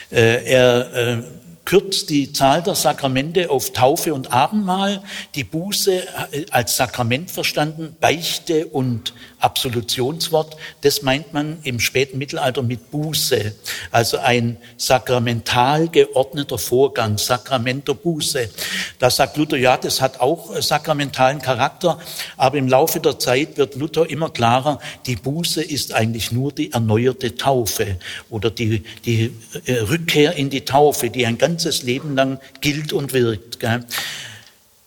Äh, 0.09 0.45
er 0.45 1.23
kürzt 1.65 2.09
die 2.09 2.33
Zahl 2.33 2.63
der 2.63 2.75
Sakramente 2.75 3.49
auf 3.49 3.71
Taufe 3.73 4.13
und 4.13 4.31
Abendmahl, 4.31 5.01
die 5.35 5.43
Buße 5.43 6.03
äh, 6.31 6.45
als 6.51 6.77
Sakrament 6.77 7.31
verstanden, 7.31 7.95
Beichte 7.99 8.67
und 8.67 9.13
Absolutionswort, 9.41 10.55
das 10.81 11.01
meint 11.01 11.33
man 11.33 11.59
im 11.63 11.79
späten 11.79 12.17
Mittelalter 12.17 12.61
mit 12.61 12.91
Buße, 12.91 13.53
also 13.91 14.17
ein 14.17 14.57
sakramental 14.77 15.87
geordneter 15.89 16.57
Vorgang, 16.57 17.17
Sakrament 17.17 17.81
Buße. 18.03 18.49
Da 18.99 19.09
sagt 19.09 19.37
Luther, 19.37 19.57
ja, 19.57 19.77
das 19.77 20.01
hat 20.01 20.19
auch 20.19 20.55
sakramentalen 20.61 21.39
Charakter, 21.39 21.99
aber 22.37 22.57
im 22.57 22.67
Laufe 22.67 22.99
der 22.99 23.19
Zeit 23.19 23.57
wird 23.57 23.75
Luther 23.75 24.09
immer 24.09 24.29
klarer, 24.29 24.79
die 25.05 25.15
Buße 25.15 25.61
ist 25.61 25.93
eigentlich 25.93 26.31
nur 26.31 26.51
die 26.51 26.71
erneuerte 26.71 27.35
Taufe 27.35 27.97
oder 28.29 28.51
die, 28.51 28.83
die 29.05 29.33
äh, 29.65 29.73
Rückkehr 29.73 30.35
in 30.35 30.49
die 30.49 30.61
Taufe, 30.61 31.09
die 31.09 31.25
ein 31.25 31.37
ganzes 31.37 31.83
Leben 31.83 32.15
lang 32.15 32.39
gilt 32.61 32.93
und 32.93 33.13
wirkt. 33.13 33.59
Gell? 33.59 33.85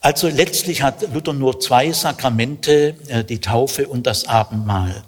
Also 0.04 0.28
letztlich 0.28 0.82
hat 0.82 1.14
Luther 1.14 1.32
nur 1.32 1.60
zwei 1.60 1.90
Sakramente, 1.90 2.94
äh, 3.08 3.24
die 3.24 3.40
Taufe 3.40 3.88
und 3.88 4.06
das 4.06 4.28
Abendmahl. 4.28 5.02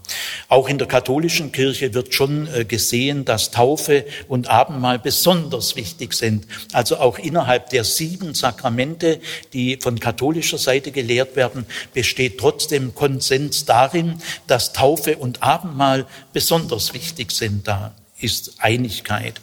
Auch 0.49 0.71
in 0.71 0.79
der 0.79 0.89
katholischen 0.89 1.53
Kirche 1.53 1.93
wird 1.93 2.15
schon 2.15 2.49
äh, 2.49 2.65
gesehen, 2.65 3.27
dass 3.27 3.51
Taufe 3.51 4.07
und 4.27 4.49
Abendmahl 4.49 4.99
besonders 4.99 5.77
wichtig 5.77 6.15
sind. 6.15 6.47
Also 6.73 6.97
auch 6.97 7.19
innerhalb 7.19 7.69
der 7.69 7.85
sieben 7.85 8.33
Sakramente, 8.33 9.21
die 9.53 9.77
von 9.77 10.01
katholischer 10.01 10.57
Seite 10.57 10.93
gelehrt 10.93 11.37
werden, 11.37 11.67
besteht 11.93 12.39
trotzdem 12.39 12.95
Konsens 12.95 13.67
darin, 13.67 14.23
dass 14.47 14.73
Taufe 14.73 15.19
und 15.19 15.43
Abendmahl 15.43 16.07
besonders 16.33 16.95
wichtig 16.95 17.33
sind. 17.33 17.69
Da 17.69 17.93
ist 18.19 18.55
Einigkeit. 18.61 19.43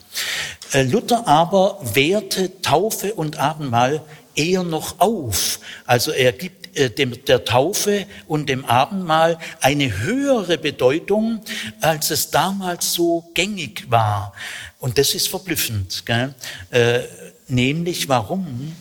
Äh, 0.71 0.81
Luther 0.81 1.27
aber 1.27 1.79
wehrte 1.93 2.59
Taufe 2.63 3.13
und 3.13 3.37
Abendmahl 3.37 4.01
eher 4.35 4.63
noch 4.63 4.99
auf. 4.99 5.59
Also 5.85 6.11
er 6.11 6.31
gibt 6.31 6.77
äh, 6.77 6.89
dem, 6.89 7.23
der 7.25 7.45
Taufe 7.45 8.05
und 8.27 8.49
dem 8.49 8.65
Abendmahl 8.65 9.37
eine 9.61 9.99
höhere 9.99 10.57
Bedeutung, 10.57 11.41
als 11.81 12.09
es 12.09 12.31
damals 12.31 12.93
so 12.93 13.29
gängig 13.33 13.89
war. 13.89 14.33
Und 14.79 14.97
das 14.97 15.13
ist 15.13 15.29
verblüffend. 15.29 16.05
Gell? 16.05 16.33
Äh, 16.71 17.01
nämlich 17.47 18.09
warum? 18.09 18.75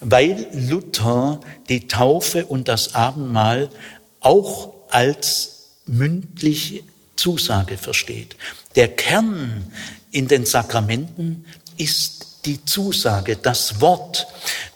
Weil 0.00 0.46
Luther 0.52 1.40
die 1.68 1.88
Taufe 1.88 2.46
und 2.46 2.68
das 2.68 2.94
Abendmahl 2.94 3.68
auch 4.20 4.72
als 4.90 5.70
mündliche 5.86 6.82
Zusage 7.16 7.78
versteht. 7.78 8.36
Der 8.76 8.88
Kern 8.88 9.72
in 10.10 10.28
den 10.28 10.46
Sakramenten 10.46 11.44
ist 11.76 12.17
die 12.44 12.64
Zusage, 12.64 13.36
das 13.36 13.80
Wort. 13.80 14.26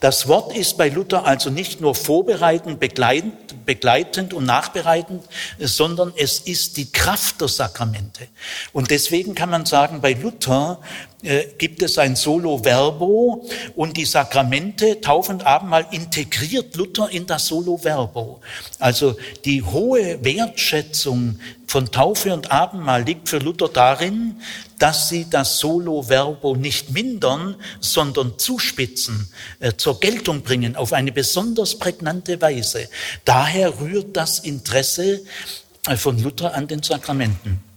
Das 0.00 0.26
Wort 0.26 0.56
ist 0.56 0.76
bei 0.76 0.88
Luther 0.88 1.24
also 1.24 1.48
nicht 1.50 1.80
nur 1.80 1.94
vorbereitend, 1.94 2.80
begleitend, 2.80 3.64
begleitend 3.64 4.34
und 4.34 4.44
nachbereitend, 4.44 5.22
sondern 5.58 6.12
es 6.16 6.40
ist 6.40 6.76
die 6.76 6.90
Kraft 6.90 7.40
der 7.40 7.48
Sakramente. 7.48 8.26
Und 8.72 8.90
deswegen 8.90 9.34
kann 9.34 9.50
man 9.50 9.64
sagen, 9.64 10.00
bei 10.00 10.14
Luther 10.14 10.80
äh, 11.22 11.44
gibt 11.56 11.82
es 11.82 11.98
ein 11.98 12.16
Solo 12.16 12.58
Verbo 12.58 13.48
und 13.76 13.96
die 13.96 14.04
Sakramente, 14.04 15.00
Taufe 15.00 15.32
und 15.32 15.46
Abendmahl 15.46 15.86
integriert 15.92 16.74
Luther 16.74 17.10
in 17.10 17.26
das 17.26 17.46
Solo 17.46 17.76
Verbo. 17.76 18.40
Also 18.80 19.16
die 19.44 19.62
hohe 19.62 20.24
Wertschätzung 20.24 21.38
von 21.72 21.90
Taufe 21.90 22.34
und 22.34 22.50
Abendmahl 22.50 23.02
liegt 23.02 23.30
für 23.30 23.38
Luther 23.38 23.70
darin, 23.70 24.42
dass 24.78 25.08
sie 25.08 25.30
das 25.30 25.58
Solo 25.58 26.02
Verbo 26.02 26.54
nicht 26.54 26.90
mindern, 26.90 27.56
sondern 27.80 28.38
zuspitzen, 28.38 29.32
äh, 29.58 29.72
zur 29.78 29.98
Geltung 29.98 30.42
bringen 30.42 30.76
auf 30.76 30.92
eine 30.92 31.12
besonders 31.12 31.78
prägnante 31.78 32.42
Weise. 32.42 32.90
Daher 33.24 33.80
rührt 33.80 34.14
das 34.18 34.38
Interesse 34.40 35.22
äh, 35.86 35.96
von 35.96 36.22
Luther 36.22 36.54
an 36.54 36.68
den 36.68 36.82
Sakramenten. 36.82 37.71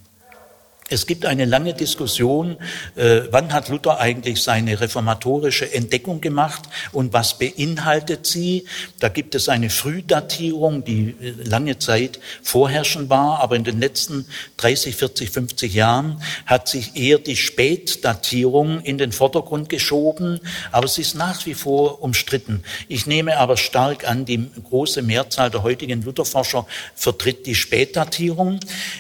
Es 0.88 1.08
gibt 1.08 1.26
eine 1.26 1.46
lange 1.46 1.74
Diskussion, 1.74 2.58
äh, 2.96 3.22
wann 3.32 3.52
hat 3.52 3.70
Luther 3.70 4.00
eigentlich 4.00 4.44
seine 4.44 4.80
reformatorische 4.80 5.74
Entdeckung 5.74 6.22
gemacht 6.22 6.62
und 6.92 7.12
was 7.12 7.40
beinhaltet 7.40 8.28
sie. 8.28 8.66
Da 9.00 9.10
gibt 9.10 9.34
es 9.34 9.50
eine 9.50 9.72
Frühdatierung, 9.72 10.84
die 10.86 11.16
äh, 11.20 11.34
lange 11.44 11.80
Zeit 11.80 12.20
vorherrschend 12.44 13.10
war, 13.10 13.40
aber 13.40 13.56
in 13.56 13.64
den 13.64 13.80
letzten 13.80 14.28
30, 14.58 14.96
40, 14.96 15.32
50 15.32 15.74
Jahren 15.74 16.22
hat 16.46 16.68
sich 16.68 16.96
eher 16.96 17.18
die 17.18 17.36
Spätdatierung 17.36 18.80
in 18.82 19.00
den 19.00 19.12
Vordergrund 19.12 19.70
geschoben, 19.70 20.40
aber 20.72 20.88
sie 20.88 21.02
ist 21.02 21.16
nach 21.16 21.48
wie 21.48 21.56
vor 21.56 22.04
umstritten. 22.04 22.62
Ich 22.90 23.08
nehme 23.08 23.38
aber 23.38 23.58
stark 23.58 24.08
an, 24.08 24.26
die 24.26 24.52
große 24.70 25.02
Mehrzahl 25.02 25.50
der 25.50 25.64
heutigen 25.64 26.04
Lutherforscher 26.04 26.68
vertritt 26.94 27.48
die 27.48 27.56
Spätdatierung. 27.56 28.60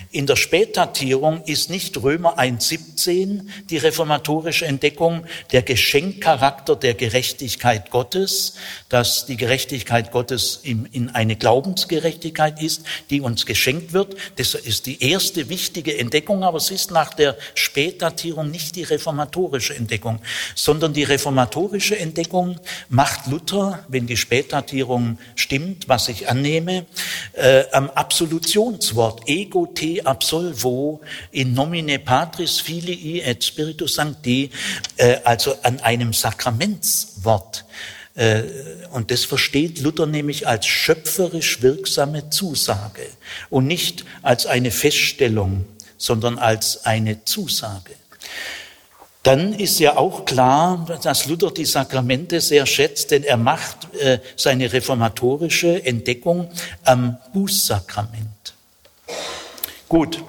In 0.09 0.25
der 0.25 0.35
Spätdatierung 0.35 1.43
ist 1.43 1.74
nicht 1.75 2.01
Römer 2.01 2.39
1.17 2.39 3.47
die 3.69 3.75
reformatorische 3.75 4.65
Entdeckung, 4.65 5.25
der 5.51 5.61
Geschenkcharakter 5.61 6.77
der 6.77 6.93
Gerechtigkeit 6.93 7.91
Gottes, 7.91 8.55
dass 8.87 9.25
die 9.25 9.35
Gerechtigkeit 9.35 10.13
Gottes 10.13 10.61
in 10.63 11.09
eine 11.09 11.35
Glaubensgerechtigkeit 11.35 12.61
ist, 12.61 12.85
die 13.09 13.19
uns 13.19 13.45
geschenkt 13.45 13.91
wird. 13.91 14.15
Das 14.37 14.53
ist 14.53 14.85
die 14.85 15.03
erste 15.03 15.49
wichtige 15.49 15.97
Entdeckung, 15.97 16.45
aber 16.45 16.59
es 16.59 16.71
ist 16.71 16.91
nach 16.91 17.13
der 17.13 17.35
Spätdatierung 17.55 18.49
nicht 18.49 18.77
die 18.77 18.83
reformatorische 18.83 19.75
Entdeckung, 19.75 20.19
sondern 20.55 20.93
die 20.93 21.03
reformatorische 21.03 21.99
Entdeckung 21.99 22.57
macht 22.87 23.27
Luther, 23.27 23.83
wenn 23.89 24.07
die 24.07 24.15
Spätdatierung 24.15 25.17
stimmt, 25.35 25.89
was 25.89 26.07
ich 26.07 26.29
annehme, 26.29 26.85
äh, 27.33 27.65
am 27.73 27.89
Absolutionswort 27.89 29.27
ego 29.27 29.65
te 29.65 30.05
absolvo 30.05 31.01
in 31.31 31.53
nomine 31.65 31.97
Patris 31.97 32.59
Filii 32.59 33.21
et 33.21 33.43
Spiritus 33.43 33.95
Sancti, 33.95 34.51
äh, 34.97 35.17
also 35.23 35.55
an 35.63 35.79
einem 35.79 36.13
Sakramentswort. 36.13 37.65
Äh, 38.13 38.43
und 38.91 39.09
das 39.09 39.25
versteht 39.25 39.79
Luther 39.81 40.05
nämlich 40.05 40.47
als 40.47 40.67
schöpferisch 40.67 41.63
wirksame 41.63 42.29
Zusage 42.29 43.07
und 43.49 43.65
nicht 43.65 44.05
als 44.21 44.45
eine 44.45 44.69
Feststellung, 44.69 45.65
sondern 45.97 46.37
als 46.37 46.85
eine 46.85 47.25
Zusage. 47.25 47.93
Dann 49.23 49.53
ist 49.53 49.79
ja 49.79 49.97
auch 49.97 50.25
klar, 50.25 50.85
dass 51.01 51.25
Luther 51.25 51.49
die 51.49 51.65
Sakramente 51.65 52.41
sehr 52.41 52.67
schätzt, 52.67 53.09
denn 53.09 53.23
er 53.23 53.37
macht 53.37 53.91
äh, 53.95 54.19
seine 54.35 54.71
reformatorische 54.71 55.83
Entdeckung 55.83 56.51
am 56.83 57.17
Bußsakrament. 57.33 58.53
Gut, 59.89 60.23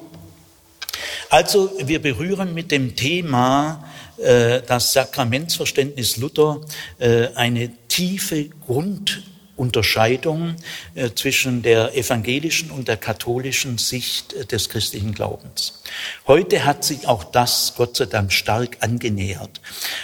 also 1.30 1.70
wir 1.78 2.00
berühren 2.00 2.54
mit 2.54 2.70
dem 2.70 2.96
Thema 2.96 3.84
äh, 4.18 4.62
das 4.66 4.92
Sakramentsverständnis 4.92 6.16
Luther 6.16 6.60
äh, 6.98 7.28
eine 7.34 7.70
tiefe 7.88 8.48
Grund 8.66 9.22
Unterscheidung 9.56 10.56
äh, 10.94 11.10
zwischen 11.14 11.62
der 11.62 11.96
evangelischen 11.96 12.70
und 12.70 12.88
der 12.88 12.98
katholischen 12.98 13.78
Sicht 13.78 14.34
äh, 14.34 14.44
des 14.44 14.68
christlichen 14.68 15.14
Glaubens. 15.14 15.82
Heute 16.26 16.64
hat 16.64 16.84
sich 16.84 17.08
auch 17.08 17.24
das, 17.24 17.72
Gott 17.76 17.96
sei 17.96 18.04
Dank, 18.04 18.32
stark 18.32 18.76
angenähert. 18.80 19.60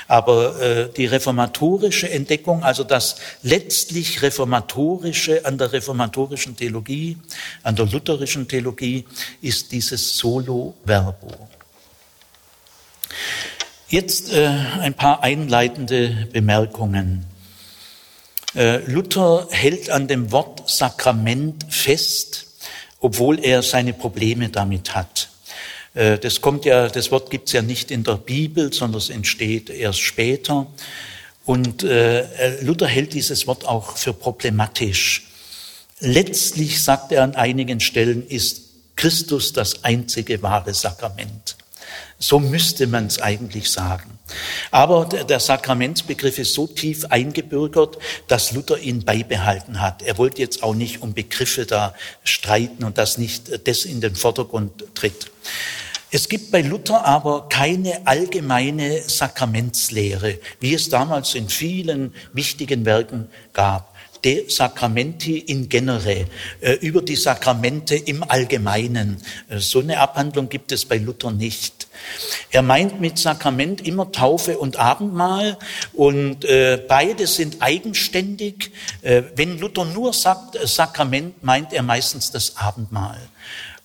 Aber 0.09 0.61
äh, 0.61 0.89
die 0.97 1.05
reformatorische 1.05 2.11
Entdeckung, 2.11 2.65
also 2.65 2.83
das 2.83 3.17
letztlich 3.43 4.23
reformatorische 4.23 5.45
an 5.45 5.59
der 5.59 5.73
reformatorischen 5.73 6.57
Theologie, 6.57 7.19
an 7.63 7.77
der 7.77 7.87
lutherischen 7.87 8.49
Theologie, 8.49 9.05
ist 9.43 9.71
dieses 9.71 10.17
Solo 10.17 10.75
Verbo. 10.85 11.49
Jetzt 13.89 14.33
ein 14.33 14.95
paar 14.95 15.23
einleitende 15.23 16.27
Bemerkungen. 16.33 17.27
Äh, 18.55 18.79
Luther 18.91 19.49
hält 19.51 19.89
an 19.91 20.09
dem 20.09 20.31
Wort 20.31 20.69
Sakrament 20.69 21.65
fest, 21.73 22.47
obwohl 23.01 23.43
er 23.43 23.63
seine 23.63 23.95
Probleme 23.95 24.51
damit 24.51 24.95
hat. 24.95 25.31
Äh, 25.95 26.19
das 26.19 26.41
kommt 26.41 26.65
ja, 26.65 26.89
das 26.89 27.11
Wort 27.11 27.31
gibt 27.31 27.49
es 27.49 27.55
ja 27.55 27.63
nicht 27.63 27.91
in 27.91 28.05
der 28.05 28.17
Bibel, 28.17 28.73
sondern 28.73 28.99
es 28.99 29.11
entsteht 29.11 29.71
erst 29.71 30.01
später. 30.01 30.67
Und 31.45 31.83
äh, 31.83 32.61
Luther 32.63 32.87
hält 32.87 33.15
dieses 33.15 33.47
Wort 33.47 33.67
auch 33.67 33.97
für 33.97 34.13
problematisch. 34.13 35.29
Letztlich, 35.99 36.83
sagt 36.83 37.13
er 37.13 37.23
an 37.23 37.35
einigen 37.35 37.81
Stellen, 37.81 38.27
ist 38.27 38.63
Christus 38.97 39.53
das 39.53 39.85
einzige 39.85 40.43
wahre 40.43 40.75
Sakrament. 40.75 41.57
So 42.19 42.39
müsste 42.39 42.87
man 42.87 43.07
es 43.07 43.21
eigentlich 43.21 43.71
sagen. 43.71 44.12
Aber 44.71 45.07
der 45.07 45.41
Sakramentsbegriff 45.41 46.39
ist 46.39 46.55
so 46.55 46.67
tief 46.67 47.05
eingebürgert, 47.07 47.99
dass 48.29 48.53
Luther 48.53 48.79
ihn 48.79 49.05
beibehalten 49.05 49.81
hat. 49.81 50.03
Er 50.03 50.19
wollte 50.19 50.41
jetzt 50.41 50.62
auch 50.62 50.75
nicht 50.75 51.03
um 51.03 51.15
Begriffe 51.15 51.67
da 51.67 51.95
streiten 52.25 52.85
und 52.85 52.99
dass 52.99 53.19
nicht 53.19 53.67
das 53.67 53.85
in 53.85 54.01
den 54.01 54.15
Vordergrund 54.15 54.85
tritt. 54.95 55.31
Es 56.15 56.29
gibt 56.29 56.51
bei 56.51 56.61
Luther 56.61 57.07
aber 57.07 57.49
keine 57.49 58.07
allgemeine 58.07 59.01
Sakramentslehre, 59.01 60.39
wie 60.61 60.75
es 60.75 60.91
damals 60.91 61.35
in 61.35 61.49
vielen 61.49 62.15
wichtigen 62.35 62.85
Werken 62.85 63.29
gab. 63.55 63.92
De 64.25 64.49
Sacramenti 64.49 65.38
in 65.38 65.69
genere, 65.69 66.26
äh, 66.61 66.73
über 66.81 67.02
die 67.02 67.17
Sakramente 67.17 67.97
im 67.97 68.23
Allgemeinen. 68.23 69.21
Äh, 69.49 69.59
so 69.59 69.81
eine 69.81 69.99
Abhandlung 69.99 70.49
gibt 70.49 70.73
es 70.73 70.85
bei 70.85 70.99
Luther 70.99 71.31
nicht. 71.31 71.88
Er 72.50 72.62
meint 72.62 73.00
mit 73.00 73.19
Sakrament 73.19 73.87
immer 73.87 74.12
Taufe 74.12 74.59
und 74.59 74.76
Abendmahl 74.76 75.59
und 75.93 76.45
äh, 76.45 76.81
beide 76.87 77.26
sind 77.26 77.62
eigenständig. 77.62 78.73
Äh, 79.02 79.23
wenn 79.37 79.59
Luther 79.59 79.85
nur 79.85 80.12
sagt 80.12 80.57
äh, 80.57 80.67
Sakrament, 80.67 81.43
meint 81.43 81.73
er 81.73 81.83
meistens 81.83 82.31
das 82.31 82.57
Abendmahl. 82.57 83.19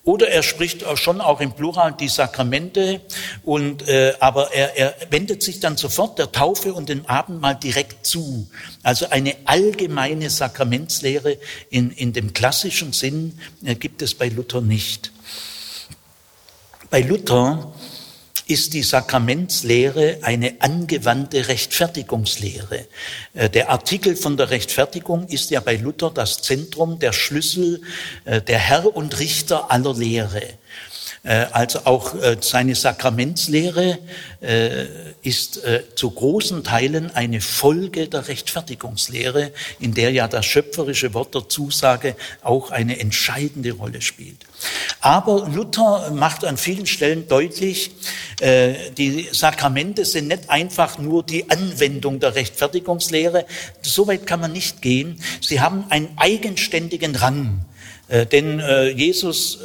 Oder 0.08 0.28
er 0.28 0.42
spricht 0.42 0.86
schon 0.96 1.20
auch 1.20 1.38
im 1.42 1.52
Plural 1.52 1.92
die 1.92 2.08
Sakramente, 2.08 3.02
und, 3.44 3.86
äh, 3.86 4.14
aber 4.20 4.54
er, 4.54 4.74
er 4.78 4.94
wendet 5.10 5.42
sich 5.42 5.60
dann 5.60 5.76
sofort 5.76 6.18
der 6.18 6.32
Taufe 6.32 6.72
und 6.72 6.88
dem 6.88 7.04
Abendmahl 7.04 7.56
direkt 7.56 8.06
zu. 8.06 8.48
Also 8.82 9.10
eine 9.10 9.36
allgemeine 9.44 10.30
Sakramentslehre 10.30 11.36
in, 11.68 11.90
in 11.90 12.14
dem 12.14 12.32
klassischen 12.32 12.94
Sinn 12.94 13.38
äh, 13.62 13.74
gibt 13.74 14.00
es 14.00 14.14
bei 14.14 14.30
Luther 14.30 14.62
nicht. 14.62 15.12
Bei 16.88 17.02
Luther 17.02 17.74
ist 18.48 18.72
die 18.72 18.82
Sakramentslehre 18.82 20.18
eine 20.22 20.56
angewandte 20.60 21.48
Rechtfertigungslehre. 21.48 22.86
Äh, 23.34 23.50
der 23.50 23.70
Artikel 23.70 24.16
von 24.16 24.36
der 24.36 24.50
Rechtfertigung 24.50 25.28
ist 25.28 25.50
ja 25.50 25.60
bei 25.60 25.76
Luther 25.76 26.10
das 26.10 26.42
Zentrum, 26.42 26.98
der 26.98 27.12
Schlüssel, 27.12 27.82
äh, 28.24 28.40
der 28.40 28.58
Herr 28.58 28.96
und 28.96 29.18
Richter 29.20 29.70
aller 29.70 29.94
Lehre. 29.94 30.42
Äh, 31.28 31.46
also 31.52 31.80
auch 31.84 32.14
seine 32.40 32.74
Sakramentslehre 32.74 33.98
ist 35.22 35.60
zu 35.96 36.10
großen 36.10 36.62
Teilen 36.62 37.10
eine 37.14 37.40
Folge 37.40 38.06
der 38.08 38.28
Rechtfertigungslehre, 38.28 39.50
in 39.80 39.94
der 39.94 40.12
ja 40.12 40.28
das 40.28 40.46
schöpferische 40.46 41.12
Wort 41.12 41.34
der 41.34 41.48
Zusage 41.48 42.14
auch 42.42 42.70
eine 42.70 43.00
entscheidende 43.00 43.72
Rolle 43.72 44.00
spielt. 44.00 44.46
Aber 45.00 45.48
Luther 45.48 46.10
macht 46.12 46.44
an 46.44 46.56
vielen 46.56 46.86
Stellen 46.86 47.28
deutlich, 47.28 47.92
äh, 48.40 48.90
die 48.96 49.28
Sakramente 49.30 50.04
sind 50.04 50.28
nicht 50.28 50.50
einfach 50.50 50.98
nur 50.98 51.22
die 51.22 51.48
Anwendung 51.50 52.20
der 52.20 52.34
Rechtfertigungslehre. 52.34 53.46
So 53.82 54.06
weit 54.06 54.26
kann 54.26 54.40
man 54.40 54.52
nicht 54.52 54.82
gehen. 54.82 55.20
Sie 55.40 55.60
haben 55.60 55.84
einen 55.90 56.08
eigenständigen 56.16 57.14
Rang. 57.14 57.64
Äh, 58.08 58.26
denn 58.26 58.60
äh, 58.60 58.88
Jesus 58.88 59.58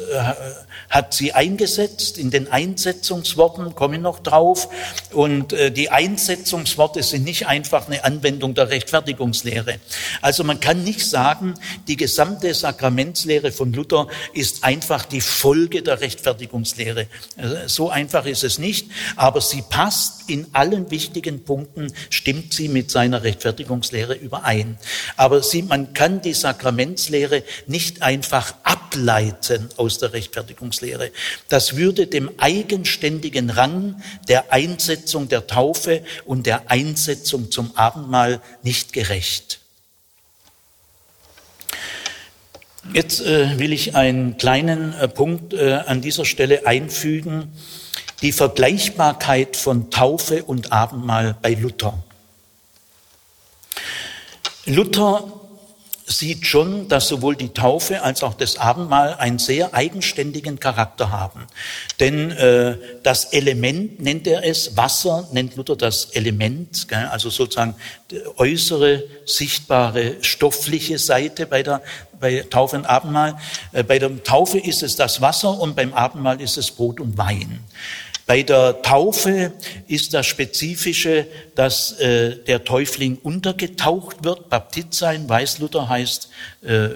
hat 0.90 1.12
sie 1.14 1.32
eingesetzt 1.32 2.18
in 2.18 2.30
den 2.30 2.50
Einsetzungsworten, 2.50 3.74
komme 3.74 3.96
ich 3.96 4.02
noch 4.02 4.20
drauf. 4.20 4.68
Und 5.12 5.52
äh, 5.52 5.70
die 5.70 5.90
Einsetzungsworte 5.90 7.02
sind 7.02 7.24
nicht 7.24 7.46
einfach 7.46 7.88
eine 7.88 8.04
Anwendung 8.04 8.54
der 8.54 8.70
Rechtfertigungslehre. 8.70 9.80
Also 10.20 10.44
man 10.44 10.60
kann 10.60 10.84
nicht 10.84 11.04
sagen, 11.04 11.54
die 11.88 11.96
gesamte 11.96 12.54
Sakramentslehre 12.54 13.50
von 13.50 13.72
Luther 13.72 14.06
ist 14.34 14.62
einfach 14.62 15.04
die 15.04 15.20
Folge 15.20 15.82
der 15.82 16.00
Rechtfertigungslehre. 16.00 17.08
Äh, 17.36 17.66
so 17.66 17.90
einfach 17.90 18.26
ist 18.26 18.44
es 18.44 18.58
nicht, 18.58 18.88
aber 19.16 19.40
sie 19.40 19.62
passt 19.62 20.30
in 20.30 20.46
allen 20.52 20.90
wichtigen 20.90 21.44
Punkten, 21.44 21.92
stimmt 22.10 22.52
sie 22.52 22.68
mit 22.68 22.90
seiner 22.90 23.24
Rechtfertigungslehre 23.24 24.14
überein. 24.14 24.78
Aber 25.16 25.42
sie, 25.42 25.62
man 25.62 25.92
kann 25.92 26.20
die 26.20 26.34
Sakramentslehre 26.34 27.42
nicht 27.66 28.02
einfach 28.02 28.33
ableiten 28.62 29.68
aus 29.76 29.98
der 29.98 30.12
Rechtfertigungslehre. 30.12 31.10
Das 31.48 31.76
würde 31.76 32.06
dem 32.06 32.30
eigenständigen 32.38 33.50
Rang 33.50 34.02
der 34.28 34.52
Einsetzung 34.52 35.28
der 35.28 35.46
Taufe 35.46 36.02
und 36.24 36.46
der 36.46 36.70
Einsetzung 36.70 37.50
zum 37.50 37.76
Abendmahl 37.76 38.40
nicht 38.62 38.92
gerecht. 38.92 39.60
Jetzt 42.92 43.20
äh, 43.22 43.58
will 43.58 43.72
ich 43.72 43.94
einen 43.94 44.36
kleinen 44.36 44.92
äh, 44.94 45.08
Punkt 45.08 45.54
äh, 45.54 45.72
an 45.86 46.02
dieser 46.02 46.24
Stelle 46.24 46.66
einfügen. 46.66 47.52
Die 48.20 48.32
Vergleichbarkeit 48.32 49.56
von 49.56 49.90
Taufe 49.90 50.44
und 50.44 50.72
Abendmahl 50.72 51.36
bei 51.40 51.54
Luther. 51.54 52.02
Luther 54.66 55.43
sieht 56.06 56.46
schon, 56.46 56.88
dass 56.88 57.08
sowohl 57.08 57.34
die 57.34 57.50
Taufe 57.50 58.02
als 58.02 58.22
auch 58.22 58.34
das 58.34 58.58
Abendmahl 58.58 59.14
einen 59.14 59.38
sehr 59.38 59.74
eigenständigen 59.74 60.60
Charakter 60.60 61.10
haben. 61.10 61.46
Denn 61.98 62.30
äh, 62.32 62.76
das 63.02 63.26
Element 63.26 64.00
nennt 64.00 64.26
er 64.26 64.44
es, 64.44 64.76
Wasser 64.76 65.28
nennt 65.32 65.56
Luther 65.56 65.76
das 65.76 66.06
Element, 66.12 66.88
gell? 66.88 67.08
also 67.10 67.30
sozusagen 67.30 67.74
äußere, 68.36 69.04
sichtbare, 69.24 70.16
stoffliche 70.20 70.98
Seite 70.98 71.46
bei 71.46 71.62
der 71.62 71.82
bei 72.20 72.44
Taufe 72.48 72.76
und 72.76 72.86
Abendmahl. 72.86 73.36
Äh, 73.72 73.82
bei 73.82 73.98
der 73.98 74.22
Taufe 74.22 74.58
ist 74.58 74.82
es 74.82 74.96
das 74.96 75.20
Wasser 75.20 75.58
und 75.58 75.74
beim 75.76 75.92
Abendmahl 75.92 76.40
ist 76.40 76.56
es 76.56 76.70
Brot 76.70 77.00
und 77.00 77.18
Wein. 77.18 77.60
Bei 78.26 78.42
der 78.42 78.80
Taufe 78.80 79.52
ist 79.86 80.14
das 80.14 80.26
Spezifische, 80.26 81.26
dass 81.54 81.92
äh, 82.00 82.36
der 82.36 82.64
Täufling 82.64 83.18
untergetaucht 83.22 84.24
wird. 84.24 84.48
Baptizein, 84.48 85.28
Weißluther 85.28 85.88
heißt 85.88 86.30
äh, 86.62 86.88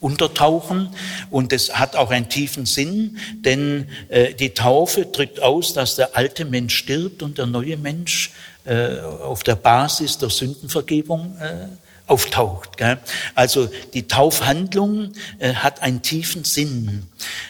untertauchen 0.00 0.90
und 1.30 1.52
es 1.52 1.74
hat 1.74 1.96
auch 1.96 2.10
einen 2.10 2.28
tiefen 2.28 2.66
Sinn, 2.66 3.18
denn 3.40 3.88
äh, 4.10 4.34
die 4.34 4.50
Taufe 4.50 5.06
drückt 5.06 5.40
aus, 5.40 5.72
dass 5.72 5.96
der 5.96 6.14
alte 6.14 6.44
Mensch 6.44 6.76
stirbt 6.76 7.22
und 7.22 7.38
der 7.38 7.46
neue 7.46 7.78
Mensch 7.78 8.30
äh, 8.64 8.98
auf 9.00 9.42
der 9.42 9.56
Basis 9.56 10.18
der 10.18 10.30
Sündenvergebung 10.30 11.36
äh, 11.40 11.66
auftaucht. 12.06 12.76
Gell? 12.76 12.98
Also 13.34 13.68
die 13.94 14.06
Taufhandlung 14.06 15.12
äh, 15.38 15.54
hat 15.54 15.80
einen 15.80 16.02
tiefen 16.02 16.44
Sinn. 16.44 17.06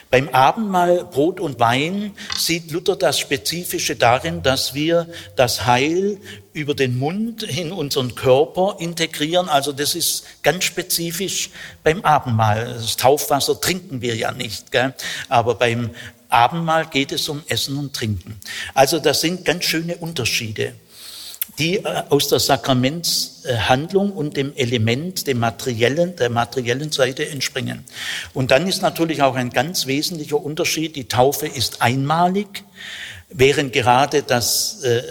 Beim 0.09 0.29
Abendmahl 0.29 1.03
Brot 1.03 1.41
und 1.41 1.59
Wein 1.59 2.13
sieht 2.37 2.71
Luther 2.71 2.95
das 2.95 3.19
Spezifische 3.19 3.97
darin, 3.97 4.43
dass 4.43 4.73
wir 4.73 5.07
das 5.35 5.65
Heil 5.65 6.19
über 6.53 6.73
den 6.73 6.97
Mund 6.97 7.43
in 7.43 7.73
unseren 7.73 8.15
Körper 8.15 8.77
integrieren. 8.79 9.49
Also 9.49 9.73
das 9.73 9.93
ist 9.93 10.25
ganz 10.41 10.63
spezifisch 10.63 11.49
beim 11.83 12.01
Abendmahl. 12.01 12.75
Das 12.75 12.95
Taufwasser 12.95 13.59
trinken 13.59 14.01
wir 14.01 14.15
ja 14.15 14.31
nicht, 14.31 14.71
gell? 14.71 14.93
aber 15.27 15.55
beim 15.55 15.89
Abendmahl 16.29 16.85
geht 16.85 17.11
es 17.11 17.27
um 17.27 17.43
Essen 17.47 17.77
und 17.77 17.93
Trinken. 17.93 18.39
Also 18.73 18.99
das 18.99 19.19
sind 19.21 19.43
ganz 19.43 19.65
schöne 19.65 19.97
Unterschiede 19.97 20.75
die 21.59 21.77
äh, 21.77 22.03
aus 22.09 22.27
der 22.27 22.39
Sakramentshandlung 22.39 24.11
und 24.11 24.37
dem 24.37 24.55
Element 24.55 25.27
dem 25.27 25.39
materiellen, 25.39 26.15
der 26.15 26.29
materiellen 26.29 26.91
Seite 26.91 27.29
entspringen. 27.29 27.85
Und 28.33 28.51
dann 28.51 28.67
ist 28.67 28.81
natürlich 28.81 29.21
auch 29.21 29.35
ein 29.35 29.49
ganz 29.49 29.87
wesentlicher 29.87 30.41
Unterschied, 30.41 30.95
die 30.95 31.07
Taufe 31.07 31.47
ist 31.47 31.81
einmalig, 31.81 32.63
während 33.29 33.73
gerade 33.73 34.23
das 34.23 34.83
äh, 34.83 35.01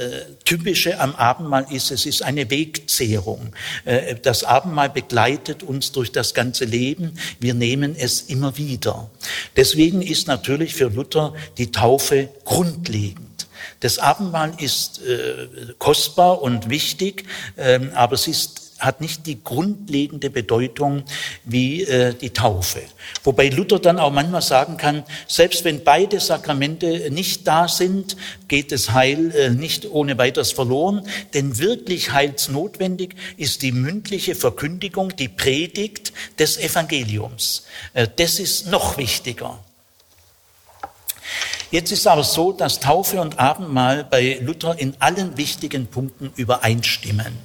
Typische 0.45 1.01
am 1.01 1.15
Abendmahl 1.15 1.67
ist, 1.71 1.91
es 1.91 2.07
ist 2.07 2.23
eine 2.23 2.51
Wegzehrung. 2.51 3.53
Äh, 3.85 4.17
das 4.17 4.45
Abendmahl 4.45 4.91
begleitet 4.91 5.63
uns 5.63 5.93
durch 5.93 6.13
das 6.13 6.35
ganze 6.35 6.65
Leben, 6.65 7.19
wir 7.41 7.55
nehmen 7.55 7.95
es 7.99 8.23
immer 8.23 8.57
wieder. 8.57 9.11
Deswegen 9.57 10.03
ist 10.03 10.29
natürlich 10.29 10.75
für 10.75 10.89
Luther 10.89 11.35
die 11.59 11.73
Taufe 11.73 12.29
grundlegend. 12.45 13.34
Das 13.81 13.99
Abendmahl 13.99 14.53
ist 14.59 15.01
äh, 15.03 15.49
kostbar 15.79 16.43
und 16.43 16.71
wichtig, 16.71 17.25
äh, 17.57 17.81
aber 17.95 18.15
es 18.15 18.29
ist 18.29 18.65
hat 18.85 19.01
nicht 19.01 19.27
die 19.27 19.43
grundlegende 19.43 20.31
Bedeutung 20.31 21.05
wie 21.45 21.83
äh, 21.83 22.15
die 22.15 22.31
Taufe. 22.31 22.83
Wobei 23.23 23.49
Luther 23.49 23.79
dann 23.79 23.99
auch 23.99 24.13
manchmal 24.13 24.43
sagen 24.43 24.77
kann, 24.77 25.05
selbst 25.27 25.65
wenn 25.65 25.85
beide 25.85 26.21
Sakramente 26.21 27.11
nicht 27.11 27.47
da 27.47 27.69
sind, 27.69 28.17
geht 28.49 28.73
das 28.73 28.93
Heil 28.93 29.31
äh, 29.35 29.51
nicht 29.51 29.91
ohne 29.91 30.19
weiteres 30.19 30.53
verloren, 30.53 31.07
denn 31.33 31.59
wirklich 31.59 32.13
heilsnotwendig 32.13 33.15
ist 33.37 33.63
die 33.63 33.73
mündliche 33.73 34.35
Verkündigung, 34.35 35.17
die 35.17 35.29
Predigt 35.29 36.13
des 36.39 36.59
Evangeliums. 36.59 37.65
Äh, 37.95 38.09
das 38.17 38.39
ist 38.39 38.69
noch 38.69 38.99
wichtiger. 38.99 39.59
Jetzt 41.75 41.91
ist 41.91 42.07
aber 42.07 42.23
so, 42.23 42.53
dass 42.53 42.79
Taufe 42.79 43.21
und 43.21 43.41
Abendmahl 43.41 44.05
bei 44.05 44.39
Luther 44.41 44.79
in 44.79 44.95
allen 45.01 45.37
wichtigen 45.37 45.89
Punkten 45.89 46.33
übereinstimmen. 46.37 47.37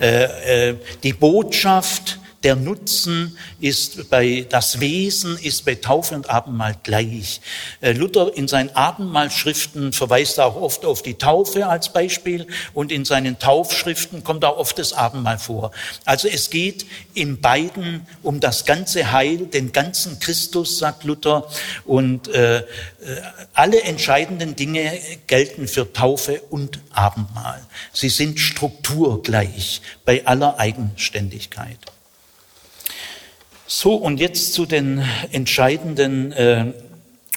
Äh, 0.00 0.70
äh, 0.70 0.76
die 1.04 1.12
Botschaft 1.12 2.18
der 2.42 2.56
Nutzen 2.56 3.36
ist 3.60 4.08
bei, 4.08 4.46
das 4.48 4.80
Wesen 4.80 5.36
ist 5.38 5.64
bei 5.66 5.74
Taufe 5.74 6.14
und 6.14 6.30
Abendmahl 6.30 6.74
gleich. 6.82 7.40
Äh, 7.82 7.92
Luther 7.92 8.34
in 8.34 8.48
seinen 8.48 8.70
Abendmahlschriften 8.74 9.92
verweist 9.92 10.40
auch 10.40 10.56
oft 10.56 10.86
auf 10.86 11.02
die 11.02 11.14
Taufe 11.14 11.66
als 11.66 11.92
Beispiel 11.92 12.46
und 12.72 12.92
in 12.92 13.04
seinen 13.04 13.38
Taufschriften 13.38 14.24
kommt 14.24 14.44
auch 14.44 14.56
oft 14.56 14.78
das 14.78 14.94
Abendmahl 14.94 15.38
vor. 15.38 15.72
Also 16.06 16.28
es 16.28 16.48
geht 16.48 16.86
in 17.12 17.40
beiden 17.40 18.06
um 18.22 18.40
das 18.40 18.64
ganze 18.64 19.12
Heil, 19.12 19.46
den 19.46 19.72
ganzen 19.72 20.18
Christus, 20.18 20.78
sagt 20.78 21.04
Luther, 21.04 21.46
und 21.84 22.28
äh, 22.28 22.58
äh 22.58 22.62
alle 23.52 23.82
entscheidenden 23.82 24.56
Dinge 24.56 24.98
gelten 25.26 25.68
für 25.68 25.92
Taufe 25.92 26.40
und 26.48 26.80
Abendmahl. 26.90 27.60
Sie 27.92 28.08
sind 28.08 28.40
strukturgleich 28.40 29.82
bei 30.04 30.26
aller 30.26 30.58
Eigenständigkeit. 30.58 31.78
So, 33.72 33.94
und 33.94 34.18
jetzt 34.18 34.52
zu 34.52 34.66
den 34.66 35.00
entscheidenden 35.30 36.32
äh, 36.32 36.72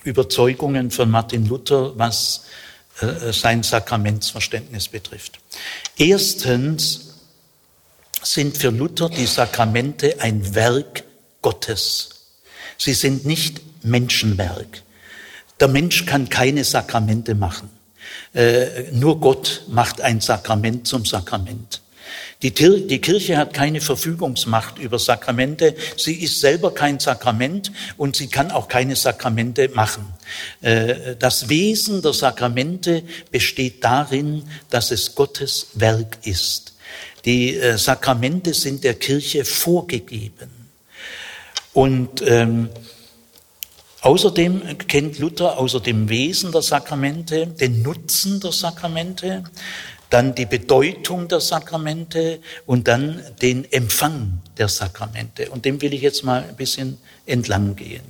Überzeugungen 0.04 0.90
von 0.90 1.12
Martin 1.12 1.48
Luther, 1.48 1.96
was 1.96 2.46
äh, 3.02 3.32
sein 3.32 3.62
Sakramentsverständnis 3.62 4.88
betrifft. 4.88 5.38
Erstens 5.96 7.20
sind 8.24 8.58
für 8.58 8.72
Luther 8.72 9.10
die 9.10 9.28
Sakramente 9.28 10.22
ein 10.22 10.56
Werk 10.56 11.04
Gottes. 11.44 12.10
Sie 12.80 12.96
sind 12.96 13.28
nicht 13.28 13.62
Menschenwerk. 13.84 14.82
Der 15.60 15.68
Mensch 15.68 16.08
kann 16.08 16.30
keine 16.30 16.64
Sakramente 16.64 17.36
machen. 17.36 17.70
Äh, 18.34 18.92
nur 18.92 19.20
Gott 19.20 19.66
macht 19.70 20.02
ein 20.02 20.20
Sakrament 20.20 20.88
zum 20.88 21.06
Sakrament. 21.06 21.84
Die, 22.42 22.52
die 22.52 23.02
Kirche 23.02 23.38
hat 23.38 23.54
keine 23.54 23.80
Verfügungsmacht 23.80 24.78
über 24.80 25.00
Sakramente. 25.00 25.76
Sie 25.98 26.16
ist 26.16 26.40
selber 26.40 26.74
kein 26.74 27.00
Sakrament 27.00 27.72
und 27.98 28.16
sie 28.16 28.28
kann 28.28 28.52
auch 28.52 28.68
keine 28.68 28.96
Sakramente 28.96 29.70
machen. 29.70 30.06
Äh, 30.62 31.16
das 31.18 31.50
Wesen 31.50 32.02
der 32.02 32.14
Sakramente 32.14 33.04
besteht 33.32 33.84
darin, 33.84 34.44
dass 34.70 34.92
es 34.92 35.16
Gottes 35.16 35.68
Werk 35.74 36.18
ist. 36.24 36.74
Die 37.26 37.56
äh, 37.56 37.78
Sakramente 37.78 38.54
sind 38.54 38.84
der 38.84 38.96
Kirche 38.96 39.46
vorgegeben. 39.46 40.50
Und 41.74 42.22
ähm, 42.28 42.70
Außerdem 44.04 44.78
kennt 44.90 45.18
Luther 45.20 45.58
außer 45.58 45.80
dem 45.80 46.10
Wesen 46.10 46.52
der 46.52 46.62
Sakramente 46.62 47.48
den 47.48 47.84
Nutzen 47.84 48.42
der 48.42 48.52
Sakramente 48.52 49.46
dann 50.14 50.36
die 50.36 50.46
Bedeutung 50.46 51.28
der 51.28 51.40
Sakramente 51.40 52.40
und 52.68 52.88
dann 52.88 53.24
den 53.42 53.70
Empfang 53.72 54.44
der 54.60 54.68
Sakramente. 54.68 55.50
Und 55.50 55.66
dem 55.66 55.82
will 55.82 55.92
ich 55.94 56.02
jetzt 56.02 56.24
mal 56.24 56.44
ein 56.44 56.56
bisschen 56.56 57.00
entlang 57.26 57.76
gehen. 57.76 58.04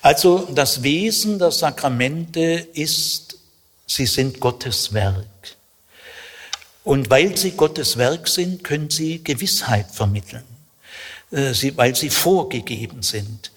Also 0.00 0.48
das 0.54 0.82
Wesen 0.82 1.38
der 1.38 1.50
Sakramente 1.50 2.40
ist, 2.72 3.36
sie 3.86 4.06
sind 4.06 4.40
Gottes 4.40 4.94
Werk. 4.94 5.26
Und 6.84 7.10
weil 7.10 7.36
sie 7.36 7.50
Gottes 7.50 7.98
Werk 7.98 8.26
sind, 8.26 8.64
können 8.64 8.88
sie 8.88 9.22
Gewissheit 9.22 9.90
vermitteln, 9.92 10.44
äh, 11.32 11.52
weil 11.76 11.94
sie 11.96 12.08
vorgegeben 12.08 13.02
sind. 13.02 13.50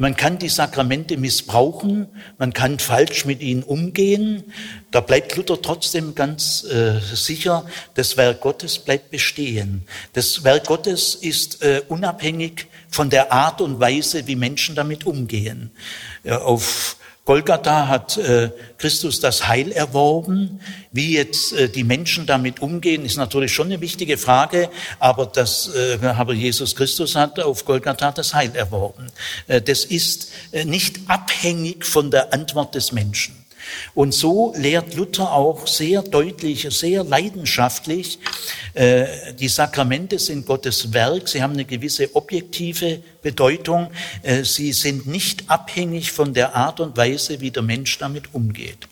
Man 0.00 0.14
kann 0.14 0.38
die 0.38 0.48
Sakramente 0.48 1.16
missbrauchen, 1.16 2.06
man 2.38 2.52
kann 2.52 2.78
falsch 2.78 3.24
mit 3.24 3.40
ihnen 3.40 3.64
umgehen. 3.64 4.44
Da 4.92 5.00
bleibt 5.00 5.34
Luther 5.34 5.60
trotzdem 5.60 6.14
ganz 6.14 6.62
äh, 6.62 7.00
sicher, 7.00 7.66
das 7.94 8.16
Werk 8.16 8.40
Gottes 8.40 8.78
bleibt 8.78 9.10
bestehen. 9.10 9.82
Das 10.12 10.44
Werk 10.44 10.68
Gottes 10.68 11.16
ist 11.16 11.64
äh, 11.64 11.82
unabhängig 11.88 12.68
von 12.88 13.10
der 13.10 13.32
Art 13.32 13.60
und 13.60 13.80
Weise, 13.80 14.28
wie 14.28 14.36
Menschen 14.36 14.76
damit 14.76 15.04
umgehen. 15.04 15.72
Äh, 16.22 16.30
auf 16.34 16.96
Golgatha 17.28 17.88
hat 17.88 18.16
äh, 18.16 18.48
Christus 18.78 19.20
das 19.20 19.46
Heil 19.48 19.70
erworben. 19.70 20.60
Wie 20.92 21.12
jetzt 21.12 21.52
äh, 21.52 21.68
die 21.68 21.84
Menschen 21.84 22.24
damit 22.24 22.60
umgehen, 22.62 23.04
ist 23.04 23.18
natürlich 23.18 23.52
schon 23.52 23.66
eine 23.66 23.82
wichtige 23.82 24.16
Frage, 24.16 24.70
aber 24.98 25.26
das, 25.26 25.70
äh, 25.74 25.98
aber 26.06 26.32
Jesus 26.32 26.74
Christus 26.74 27.16
hat 27.16 27.38
auf 27.38 27.66
Golgatha 27.66 28.12
das 28.12 28.32
Heil 28.32 28.56
erworben. 28.56 29.12
Äh, 29.46 29.60
das 29.60 29.84
ist 29.84 30.30
äh, 30.52 30.64
nicht 30.64 31.00
abhängig 31.06 31.84
von 31.84 32.10
der 32.10 32.32
Antwort 32.32 32.74
des 32.74 32.92
Menschen. 32.92 33.36
Und 33.94 34.12
so 34.12 34.54
lehrt 34.56 34.94
Luther 34.94 35.32
auch 35.32 35.66
sehr 35.66 36.02
deutlich, 36.02 36.66
sehr 36.70 37.04
leidenschaftlich, 37.04 38.18
äh, 38.74 39.34
die 39.34 39.48
Sakramente 39.48 40.18
sind 40.18 40.46
Gottes 40.46 40.92
Werk, 40.92 41.28
sie 41.28 41.42
haben 41.42 41.54
eine 41.54 41.64
gewisse 41.64 42.14
objektive 42.14 43.00
Bedeutung, 43.22 43.90
äh, 44.22 44.44
sie 44.44 44.72
sind 44.72 45.06
nicht 45.06 45.50
abhängig 45.50 46.12
von 46.12 46.34
der 46.34 46.54
Art 46.54 46.80
und 46.80 46.96
Weise, 46.96 47.40
wie 47.40 47.50
der 47.50 47.62
Mensch 47.62 47.98
damit 47.98 48.34
umgeht. 48.34 48.88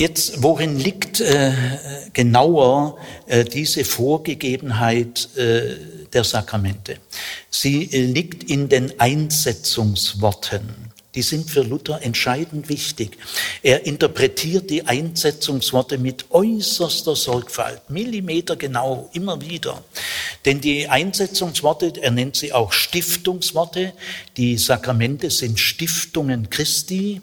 Jetzt, 0.00 0.42
worin 0.42 0.78
liegt 0.78 1.20
äh, 1.20 1.52
genauer 2.14 2.96
äh, 3.26 3.44
diese 3.44 3.84
Vorgegebenheit 3.84 5.28
äh, 5.36 5.76
der 6.10 6.24
Sakramente? 6.24 6.96
Sie 7.50 7.84
äh, 7.92 8.06
liegt 8.06 8.44
in 8.44 8.70
den 8.70 8.98
Einsetzungsworten. 8.98 10.89
Die 11.16 11.22
sind 11.22 11.50
für 11.50 11.62
Luther 11.62 12.02
entscheidend 12.02 12.68
wichtig. 12.68 13.18
Er 13.62 13.84
interpretiert 13.84 14.70
die 14.70 14.86
Einsetzungsworte 14.86 15.98
mit 15.98 16.26
äußerster 16.30 17.16
Sorgfalt, 17.16 17.90
Millimeter 17.90 18.54
genau, 18.54 19.10
immer 19.12 19.40
wieder. 19.40 19.82
Denn 20.44 20.60
die 20.60 20.88
Einsetzungsworte, 20.88 21.94
er 22.00 22.12
nennt 22.12 22.36
sie 22.36 22.52
auch 22.52 22.72
Stiftungsworte, 22.72 23.92
die 24.36 24.56
Sakramente 24.56 25.30
sind 25.30 25.58
Stiftungen 25.58 26.48
Christi 26.48 27.20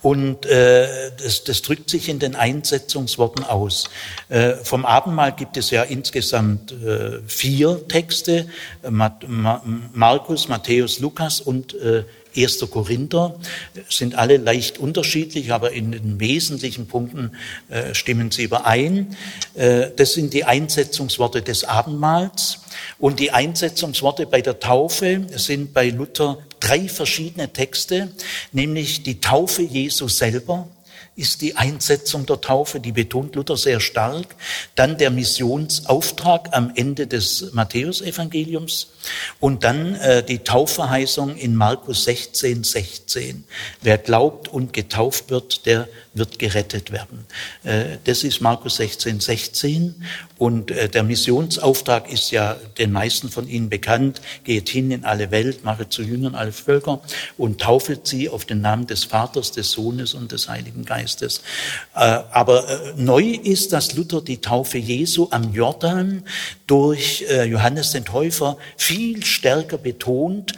und 0.00 0.46
äh, 0.46 1.10
das, 1.16 1.42
das 1.42 1.62
drückt 1.62 1.90
sich 1.90 2.08
in 2.08 2.20
den 2.20 2.36
Einsetzungsworten 2.36 3.42
aus. 3.42 3.90
Äh, 4.28 4.54
vom 4.62 4.86
Abendmahl 4.86 5.32
gibt 5.32 5.56
es 5.56 5.70
ja 5.70 5.82
insgesamt 5.82 6.70
äh, 6.70 7.18
vier 7.26 7.86
Texte, 7.88 8.46
Markus, 8.88 10.48
Matthäus, 10.48 11.00
Lukas 11.00 11.40
und 11.40 11.74
äh, 11.74 12.04
1. 12.42 12.70
Korinther, 12.70 13.38
sind 13.88 14.14
alle 14.14 14.36
leicht 14.36 14.78
unterschiedlich, 14.78 15.52
aber 15.52 15.72
in 15.72 15.92
den 15.92 16.20
wesentlichen 16.20 16.86
Punkten 16.86 17.32
äh, 17.68 17.94
stimmen 17.94 18.30
sie 18.30 18.44
überein. 18.44 19.16
Äh, 19.54 19.88
das 19.96 20.14
sind 20.14 20.32
die 20.34 20.44
Einsetzungsworte 20.44 21.42
des 21.42 21.64
Abendmahls. 21.64 22.60
Und 22.98 23.20
die 23.20 23.30
Einsetzungsworte 23.30 24.26
bei 24.26 24.40
der 24.40 24.60
Taufe 24.60 25.26
sind 25.36 25.72
bei 25.72 25.90
Luther 25.90 26.38
drei 26.60 26.88
verschiedene 26.88 27.52
Texte, 27.52 28.10
nämlich 28.52 29.02
die 29.02 29.20
Taufe 29.20 29.62
Jesu 29.62 30.08
selber, 30.08 30.68
ist 31.18 31.42
die 31.42 31.56
Einsetzung 31.56 32.26
der 32.26 32.40
Taufe, 32.40 32.78
die 32.78 32.92
betont 32.92 33.34
Luther 33.34 33.56
sehr 33.56 33.80
stark. 33.80 34.36
Dann 34.76 34.98
der 34.98 35.10
Missionsauftrag 35.10 36.50
am 36.52 36.70
Ende 36.76 37.08
des 37.08 37.52
Matthäusevangeliums 37.52 38.92
und 39.40 39.64
dann 39.64 39.96
äh, 39.96 40.22
die 40.22 40.38
Taufverheißung 40.38 41.36
in 41.36 41.56
Markus 41.56 42.04
16, 42.04 42.62
16. 42.62 43.44
Wer 43.82 43.98
glaubt 43.98 44.46
und 44.46 44.72
getauft 44.72 45.30
wird, 45.30 45.66
der 45.66 45.88
wird 46.14 46.38
gerettet 46.38 46.92
werden. 46.92 47.26
Äh, 47.64 47.98
das 48.04 48.22
ist 48.22 48.40
Markus 48.40 48.76
16, 48.76 49.18
16. 49.18 50.04
Und 50.36 50.70
äh, 50.70 50.88
der 50.88 51.02
Missionsauftrag 51.02 52.12
ist 52.12 52.30
ja 52.30 52.56
den 52.78 52.92
meisten 52.92 53.28
von 53.28 53.48
Ihnen 53.48 53.68
bekannt. 53.68 54.20
Geht 54.44 54.68
hin 54.68 54.92
in 54.92 55.04
alle 55.04 55.32
Welt, 55.32 55.64
mache 55.64 55.88
zu 55.88 56.02
Jüngern 56.02 56.36
alle 56.36 56.52
Völker 56.52 57.00
und 57.36 57.60
taufet 57.60 58.06
sie 58.06 58.28
auf 58.28 58.44
den 58.44 58.60
Namen 58.60 58.86
des 58.86 59.02
Vaters, 59.02 59.50
des 59.50 59.72
Sohnes 59.72 60.14
und 60.14 60.30
des 60.30 60.48
Heiligen 60.48 60.84
Geistes. 60.84 61.07
Äh, 61.94 61.98
aber 61.98 62.64
neu 62.96 63.22
ist, 63.22 63.72
dass 63.72 63.94
Luther 63.94 64.20
die 64.20 64.40
Taufe 64.40 64.78
Jesu 64.78 65.28
am 65.30 65.52
Jordan 65.52 66.24
durch 66.66 67.24
Johannes 67.46 67.92
den 67.92 68.04
Täufer 68.04 68.58
viel 68.76 69.24
stärker 69.24 69.78
betont 69.78 70.52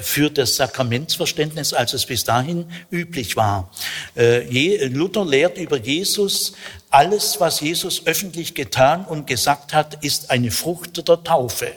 für 0.00 0.30
das 0.30 0.56
Sakramentsverständnis, 0.56 1.74
als 1.74 1.92
es 1.92 2.06
bis 2.06 2.24
dahin 2.24 2.64
üblich 2.90 3.36
war. 3.36 3.70
Luther 4.14 5.26
lehrt 5.26 5.58
über 5.58 5.76
Jesus, 5.76 6.54
alles, 6.90 7.40
was 7.40 7.60
Jesus 7.60 8.06
öffentlich 8.06 8.54
getan 8.54 9.04
und 9.04 9.26
gesagt 9.26 9.74
hat, 9.74 10.02
ist 10.04 10.30
eine 10.30 10.50
Frucht 10.50 11.06
der 11.08 11.22
Taufe. 11.22 11.72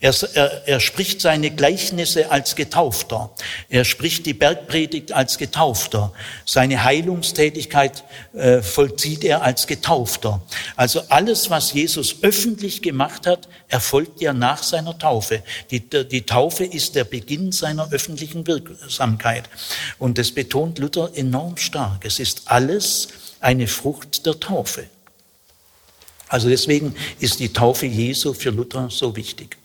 Er, 0.00 0.14
er, 0.34 0.62
er, 0.66 0.80
spricht 0.80 1.20
seine 1.20 1.50
Gleichnisse 1.50 2.30
als 2.30 2.56
Getaufter. 2.56 3.30
Er 3.68 3.84
spricht 3.84 4.24
die 4.24 4.32
Bergpredigt 4.32 5.12
als 5.12 5.36
Getaufter. 5.36 6.12
Seine 6.46 6.84
Heilungstätigkeit 6.84 8.04
äh, 8.32 8.62
vollzieht 8.62 9.24
er 9.24 9.42
als 9.42 9.66
Getaufter. 9.66 10.40
Also 10.76 11.02
alles, 11.08 11.50
was 11.50 11.72
Jesus 11.72 12.16
öffentlich 12.22 12.80
gemacht 12.80 13.26
hat, 13.26 13.48
erfolgt 13.68 14.20
ja 14.20 14.32
nach 14.32 14.62
seiner 14.62 14.98
Taufe. 14.98 15.42
Die, 15.70 15.80
die 15.80 16.22
Taufe 16.22 16.64
ist 16.64 16.94
der 16.94 17.04
Beginn 17.04 17.52
seiner 17.52 17.92
öffentlichen 17.92 18.46
Wirksamkeit. 18.46 19.50
Und 19.98 20.16
das 20.16 20.30
betont 20.32 20.78
Luther 20.78 21.10
enorm 21.14 21.56
stark. 21.58 22.04
Es 22.04 22.18
ist 22.18 22.42
alles 22.46 23.08
eine 23.40 23.66
Frucht 23.66 24.24
der 24.24 24.40
Taufe. 24.40 24.86
Also 26.28 26.48
deswegen 26.48 26.94
ist 27.18 27.40
die 27.40 27.52
Taufe 27.52 27.86
Jesu 27.86 28.32
für 28.32 28.50
Luther 28.50 28.88
so 28.88 29.16
wichtig. 29.16 29.59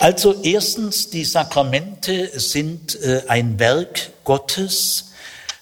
Also 0.00 0.42
erstens, 0.42 1.08
die 1.10 1.24
Sakramente 1.26 2.40
sind 2.40 2.98
äh, 3.02 3.22
ein 3.28 3.58
Werk 3.58 4.12
Gottes, 4.24 5.10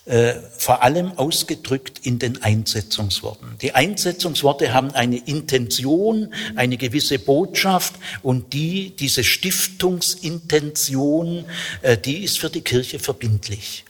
äh, 0.05 0.35
vor 0.57 0.85
allem 0.85 1.11
ausgedrückt 1.19 2.03
in 2.05 2.21
den 2.21 2.41
Einsetzungsworten. 2.41 3.57
Die 3.61 3.75
Einsetzungsworte 3.75 4.73
haben 4.73 4.93
eine 4.93 5.17
Intention, 5.17 6.33
eine 6.55 6.77
gewisse 6.77 7.19
Botschaft 7.19 7.95
und 8.23 8.53
die, 8.53 8.95
diese 8.95 9.25
Stiftungsintention, 9.25 11.45
äh, 11.83 11.99
die 11.99 12.23
ist 12.23 12.39
für 12.39 12.49
die 12.49 12.61
Kirche 12.61 13.01
verbindlich. 13.01 13.87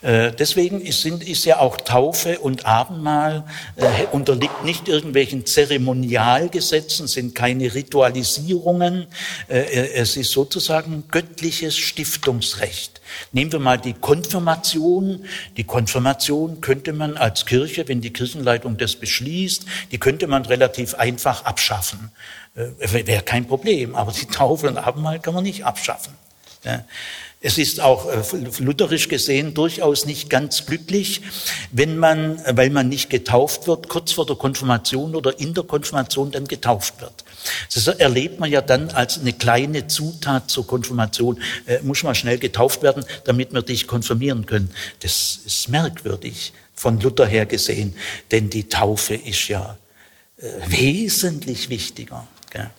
Äh, 0.00 0.30
deswegen 0.32 0.80
ist, 0.80 1.02
sind, 1.02 1.26
ist 1.26 1.44
ja 1.44 1.58
auch 1.58 1.76
Taufe 1.76 2.38
und 2.38 2.66
Abendmahl 2.66 3.44
äh, 3.76 4.06
unterliegt 4.12 4.64
nicht 4.64 4.86
irgendwelchen 4.86 5.44
Zeremonialgesetzen, 5.44 7.08
sind 7.08 7.34
keine 7.34 7.74
Ritualisierungen. 7.74 9.08
Äh, 9.48 9.60
äh, 9.60 9.92
es 9.94 10.16
ist 10.16 10.30
sozusagen 10.30 11.04
göttliches 11.10 11.76
Stiftungsrecht. 11.76 13.00
Nehmen 13.32 13.50
wir 13.50 13.58
mal 13.58 13.78
die 13.78 13.94
Konfirmation. 13.94 15.24
Die 15.56 15.64
Konfirmation 15.64 16.60
könnte 16.60 16.92
man 16.92 17.16
als 17.16 17.44
Kirche, 17.44 17.88
wenn 17.88 18.00
die 18.00 18.12
Kirchenleitung 18.12 18.76
das 18.76 18.94
beschließt, 18.94 19.64
die 19.90 19.98
könnte 19.98 20.28
man 20.28 20.44
relativ 20.44 20.94
einfach 20.94 21.44
abschaffen. 21.44 22.12
Äh, 22.54 23.06
Wäre 23.06 23.22
kein 23.22 23.48
Problem. 23.48 23.96
Aber 23.96 24.12
die 24.12 24.26
Taufe 24.26 24.68
und 24.68 24.78
Abendmahl 24.78 25.18
kann 25.18 25.34
man 25.34 25.42
nicht 25.42 25.64
abschaffen. 25.64 26.14
Ja. 26.64 26.84
Es 27.40 27.56
ist 27.56 27.80
auch 27.80 28.08
äh, 28.08 28.22
lutherisch 28.58 29.08
gesehen 29.08 29.54
durchaus 29.54 30.06
nicht 30.06 30.28
ganz 30.28 30.66
glücklich, 30.66 31.20
wenn 31.70 31.96
man, 31.96 32.40
weil 32.50 32.70
man 32.70 32.88
nicht 32.88 33.10
getauft 33.10 33.68
wird, 33.68 33.88
kurz 33.88 34.10
vor 34.10 34.26
der 34.26 34.34
Konfirmation 34.34 35.14
oder 35.14 35.38
in 35.38 35.54
der 35.54 35.62
Konfirmation 35.62 36.32
dann 36.32 36.46
getauft 36.48 37.00
wird. 37.00 37.24
Das 37.72 37.86
erlebt 37.86 38.40
man 38.40 38.50
ja 38.50 38.60
dann 38.60 38.90
als 38.90 39.20
eine 39.20 39.32
kleine 39.32 39.86
Zutat 39.86 40.50
zur 40.50 40.66
Konfirmation. 40.66 41.40
Äh, 41.66 41.80
muss 41.82 42.02
man 42.02 42.16
schnell 42.16 42.38
getauft 42.38 42.82
werden, 42.82 43.04
damit 43.22 43.52
wir 43.52 43.62
dich 43.62 43.86
konfirmieren 43.86 44.46
können. 44.46 44.70
Das 45.00 45.38
ist 45.46 45.68
merkwürdig 45.68 46.52
von 46.74 46.98
Luther 46.98 47.26
her 47.26 47.46
gesehen, 47.46 47.94
denn 48.32 48.50
die 48.50 48.68
Taufe 48.68 49.14
ist 49.14 49.46
ja 49.46 49.78
äh, 50.38 50.46
wesentlich 50.66 51.68
wichtiger. 51.68 52.26
Gell? 52.50 52.70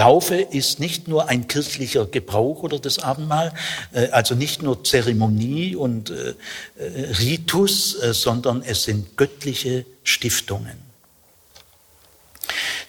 Taufe 0.00 0.36
ist 0.36 0.80
nicht 0.80 1.08
nur 1.08 1.28
ein 1.28 1.46
kirchlicher 1.46 2.06
Gebrauch 2.06 2.62
oder 2.62 2.78
das 2.78 3.00
Abendmahl, 3.00 3.52
äh, 3.92 4.08
also 4.08 4.34
nicht 4.34 4.62
nur 4.62 4.82
Zeremonie 4.82 5.76
und 5.76 6.08
äh, 6.08 6.30
äh, 6.78 7.12
Ritus, 7.18 7.90
sondern 8.12 8.62
es 8.62 8.84
sind 8.84 9.18
göttliche 9.18 9.84
Stiftungen. 10.02 10.78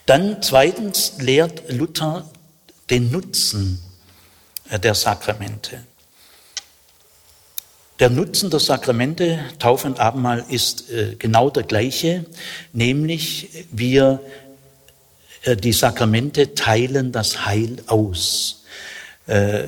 Dann 0.05 0.41
zweitens 0.41 1.15
lehrt 1.19 1.69
Luther 1.73 2.29
den 2.89 3.11
Nutzen 3.11 3.81
der 4.71 4.95
Sakramente. 4.95 5.83
Der 7.99 8.09
Nutzen 8.09 8.49
der 8.49 8.61
Sakramente, 8.61 9.39
Taufe 9.59 9.87
und 9.87 9.99
Abendmahl, 9.99 10.45
ist 10.47 10.85
genau 11.19 11.49
der 11.49 11.63
gleiche, 11.63 12.25
nämlich 12.73 13.65
wir 13.69 14.21
die 15.45 15.73
Sakramente 15.73 16.53
teilen 16.53 17.11
das 17.11 17.45
Heil 17.45 17.77
aus. 17.87 18.63
Äh, 19.27 19.63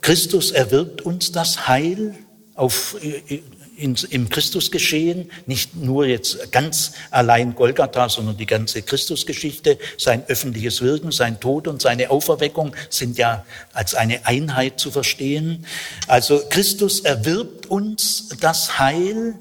Christus 0.00 0.50
erwirbt 0.50 1.02
uns 1.02 1.32
das 1.32 1.68
Heil 1.68 2.14
auf, 2.54 2.96
äh, 3.02 3.40
im 3.78 4.28
Christusgeschehen, 4.28 5.30
nicht 5.46 5.76
nur 5.76 6.06
jetzt 6.06 6.50
ganz 6.50 6.92
allein 7.10 7.54
Golgatha, 7.54 8.08
sondern 8.08 8.36
die 8.36 8.46
ganze 8.46 8.82
Christusgeschichte, 8.82 9.78
sein 9.96 10.24
öffentliches 10.26 10.82
Wirken, 10.82 11.12
sein 11.12 11.38
Tod 11.38 11.68
und 11.68 11.80
seine 11.80 12.10
Auferweckung 12.10 12.74
sind 12.90 13.18
ja 13.18 13.44
als 13.72 13.94
eine 13.94 14.26
Einheit 14.26 14.80
zu 14.80 14.90
verstehen. 14.90 15.64
Also 16.08 16.42
Christus 16.50 17.00
erwirbt 17.00 17.66
uns 17.66 18.30
das 18.40 18.80
Heil 18.80 19.36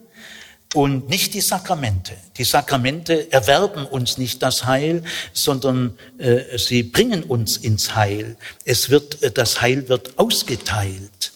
und 0.73 1.09
nicht 1.09 1.33
die 1.33 1.41
Sakramente. 1.41 2.13
Die 2.37 2.43
Sakramente 2.43 3.31
erwerben 3.31 3.85
uns 3.85 4.17
nicht 4.17 4.41
das 4.43 4.65
Heil, 4.65 5.03
sondern 5.33 5.97
äh, 6.17 6.57
sie 6.57 6.83
bringen 6.83 7.23
uns 7.23 7.57
ins 7.57 7.95
Heil. 7.95 8.37
Es 8.65 8.89
wird, 8.89 9.23
äh, 9.23 9.31
das 9.31 9.61
Heil 9.61 9.87
wird 9.89 10.19
ausgeteilt. 10.19 11.33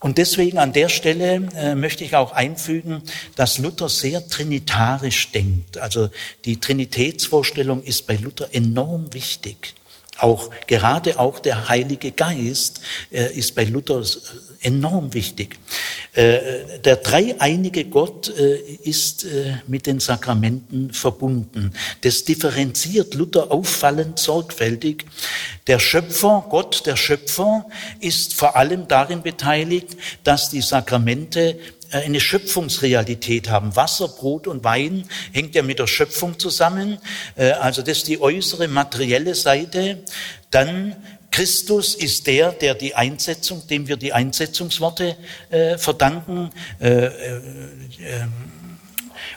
Und 0.00 0.18
deswegen 0.18 0.58
an 0.58 0.72
der 0.72 0.90
Stelle 0.90 1.48
äh, 1.56 1.74
möchte 1.74 2.04
ich 2.04 2.14
auch 2.14 2.32
einfügen, 2.32 3.02
dass 3.36 3.58
Luther 3.58 3.88
sehr 3.88 4.26
trinitarisch 4.28 5.32
denkt. 5.32 5.78
Also 5.78 6.10
die 6.44 6.60
Trinitätsvorstellung 6.60 7.82
ist 7.82 8.06
bei 8.06 8.16
Luther 8.16 8.48
enorm 8.52 9.12
wichtig. 9.14 9.74
Auch 10.18 10.50
gerade 10.66 11.18
auch 11.18 11.38
der 11.38 11.68
Heilige 11.68 12.12
Geist 12.12 12.80
äh, 13.10 13.34
ist 13.34 13.54
bei 13.54 13.64
Luther 13.64 14.02
enorm 14.64 15.14
wichtig. 15.14 15.58
Äh, 16.14 16.80
der 16.84 16.96
dreieinige 16.96 17.84
Gott 17.84 18.28
äh, 18.28 18.56
ist 18.82 19.24
äh, 19.24 19.56
mit 19.66 19.86
den 19.86 20.00
Sakramenten 20.00 20.92
verbunden. 20.92 21.72
Das 22.02 22.24
differenziert 22.24 23.14
Luther 23.14 23.50
auffallend 23.50 24.18
sorgfältig. 24.18 25.06
Der 25.66 25.78
Schöpfer, 25.78 26.46
Gott, 26.50 26.86
der 26.86 26.96
Schöpfer, 26.96 27.66
ist 28.00 28.34
vor 28.34 28.56
allem 28.56 28.88
darin 28.88 29.22
beteiligt, 29.22 29.96
dass 30.22 30.50
die 30.50 30.62
Sakramente 30.62 31.58
eine 31.90 32.18
Schöpfungsrealität 32.18 33.50
haben. 33.50 33.76
Wasser, 33.76 34.08
Brot 34.08 34.48
und 34.48 34.64
Wein 34.64 35.04
hängt 35.32 35.54
ja 35.54 35.62
mit 35.62 35.78
der 35.78 35.86
Schöpfung 35.86 36.40
zusammen. 36.40 36.98
Also 37.36 37.82
das 37.82 37.98
ist 37.98 38.08
die 38.08 38.20
äußere 38.20 38.66
materielle 38.66 39.36
Seite. 39.36 40.02
Dann 40.50 40.96
Christus 41.34 41.96
ist 41.96 42.28
der, 42.28 42.52
der 42.52 42.76
die 42.76 42.94
Einsetzung, 42.94 43.66
dem 43.66 43.88
wir 43.88 43.96
die 43.96 44.12
Einsetzungsworte 44.12 45.16
äh, 45.50 45.76
verdanken. 45.78 46.50
Äh, 46.80 47.06
äh, 47.06 47.40
ähm, 47.98 48.32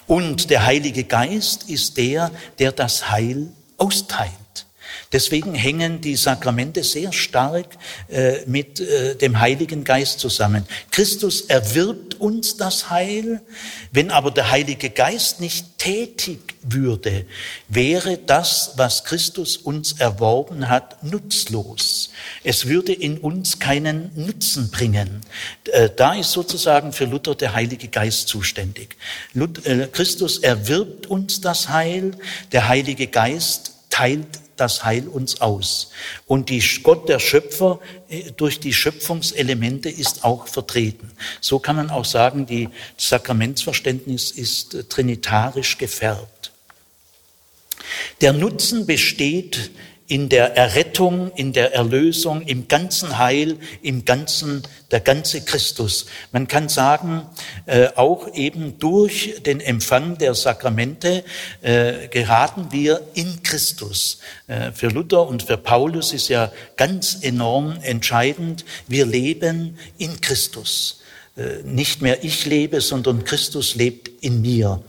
und 0.06 0.52
der 0.52 0.64
Heilige 0.64 1.06
Geist 1.06 1.68
ist 1.72 1.98
der, 1.98 2.30
der 2.60 2.72
das 2.72 3.10
Heil 3.10 3.48
austeilt. 3.78 4.30
Deswegen 5.12 5.56
hängen 5.56 6.02
die 6.02 6.18
Sakramente 6.18 6.84
sehr 6.84 7.14
stark 7.14 7.78
äh, 8.10 8.46
mit 8.46 8.82
äh, 8.82 9.16
dem 9.16 9.40
Heiligen 9.40 9.86
Geist 9.86 10.20
zusammen. 10.20 10.66
Christus 10.92 11.42
erwirbt 11.42 12.16
uns 12.20 12.58
das 12.58 12.90
Heil. 12.90 13.42
Wenn 13.92 14.12
aber 14.12 14.32
der 14.32 14.52
Heilige 14.52 14.90
Geist 14.90 15.40
nicht 15.40 15.78
tätig 15.78 16.56
würde, 16.62 17.26
wäre 17.70 18.18
das, 18.18 18.74
was 18.76 19.06
Christus 19.06 19.56
uns 19.56 19.94
erworben 19.94 20.68
hat, 20.68 21.02
nutzlos. 21.04 22.10
Es 22.44 22.68
würde 22.68 22.92
in 22.92 23.18
uns 23.18 23.60
keinen 23.60 24.12
Nutzen 24.16 24.72
bringen. 24.72 25.22
Äh, 25.72 25.90
da 25.96 26.16
ist 26.16 26.32
sozusagen 26.32 26.92
für 26.92 27.06
Luther 27.06 27.36
der 27.36 27.54
Heilige 27.54 27.88
Geist 27.88 28.28
zuständig. 28.28 28.98
Christus 29.94 30.40
erwirbt 30.40 31.08
uns 31.08 31.40
das 31.40 31.70
Heil, 31.70 32.12
der 32.52 32.68
Heilige 32.68 33.08
Geist 33.08 33.72
teilt 33.90 34.28
das 34.58 34.84
Heil 34.84 35.08
uns 35.08 35.42
aus. 35.42 35.92
Und 36.26 36.50
die 36.50 36.64
Gott, 36.84 37.08
der 37.10 37.20
Schöpfer, 37.20 37.80
äh, 38.10 38.32
durch 38.32 38.60
die 38.60 38.74
Schöpfungselemente 38.74 39.90
ist 39.90 40.24
auch 40.24 40.48
vertreten. 40.48 41.12
So 41.42 41.60
kann 41.60 41.76
man 41.76 41.90
auch 41.90 42.06
sagen, 42.06 42.46
die 42.46 42.70
Sakramentsverständnis 42.98 44.32
ist 44.32 44.74
äh, 44.74 44.84
trinitarisch 44.84 45.78
gefärbt. 45.78 46.52
Der 48.22 48.34
Nutzen 48.34 48.86
besteht 48.86 49.72
in 50.08 50.30
der 50.30 50.56
Errettung, 50.56 51.32
in 51.36 51.52
der 51.52 51.74
Erlösung, 51.74 52.42
im 52.44 52.68
ganzen 52.70 53.18
Heil, 53.18 53.58
im 53.82 54.06
ganzen, 54.06 54.64
der 54.90 55.02
ganze 55.02 55.44
Christus. 55.44 56.06
Man 56.32 56.48
kann 56.48 56.70
sagen, 56.70 57.28
äh, 57.66 57.90
auch 57.96 58.34
eben 58.34 58.80
durch 58.80 59.42
den 59.46 59.60
Empfang 59.60 60.18
der 60.18 60.34
Sakramente 60.34 61.26
äh, 61.62 62.08
geraten 62.08 62.68
wir 62.72 63.02
in 63.16 63.44
Christus. 63.44 64.20
Äh, 64.48 64.72
für 64.72 64.88
Luther 64.88 65.28
und 65.28 65.44
für 65.44 65.58
Paulus 65.58 66.14
ist 66.14 66.30
ja 66.30 66.52
ganz 66.78 67.18
enorm 67.22 67.78
entscheidend, 67.82 68.64
wir 68.88 69.06
leben 69.06 69.78
in 69.98 70.22
Christus. 70.22 71.02
Äh, 71.38 71.62
nicht 71.64 72.02
mehr 72.02 72.24
ich 72.24 72.48
lebe, 72.48 72.82
sondern 72.82 73.24
Christus 73.24 73.76
lebt 73.76 74.24
in 74.24 74.42
mir. 74.42 74.82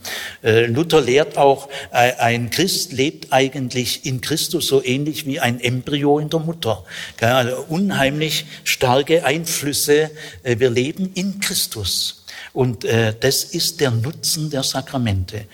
Äh, 0.42 0.64
Luther 0.64 1.02
lehrt 1.02 1.36
auch, 1.36 1.68
äh, 1.92 2.14
ein 2.14 2.50
Christ 2.50 2.92
lebt 2.92 3.34
eigentlich 3.34 4.06
in 4.06 4.22
Christus 4.22 4.66
so 4.66 4.82
ähnlich 4.82 5.26
wie 5.26 5.40
ein 5.40 5.60
Embryo 5.60 6.18
in 6.18 6.30
der 6.30 6.40
Mutter. 6.40 6.84
Also 7.20 7.66
unheimlich 7.68 8.46
starke 8.64 9.24
Einflüsse. 9.24 10.10
Wir 10.42 10.70
leben 10.70 11.10
in 11.14 11.40
Christus. 11.40 12.17
Und 12.58 12.84
äh, 12.84 13.14
das 13.20 13.44
ist 13.44 13.78
der 13.78 13.92
Nutzen 13.92 14.50
der 14.50 14.64
Sakramente. 14.64 15.44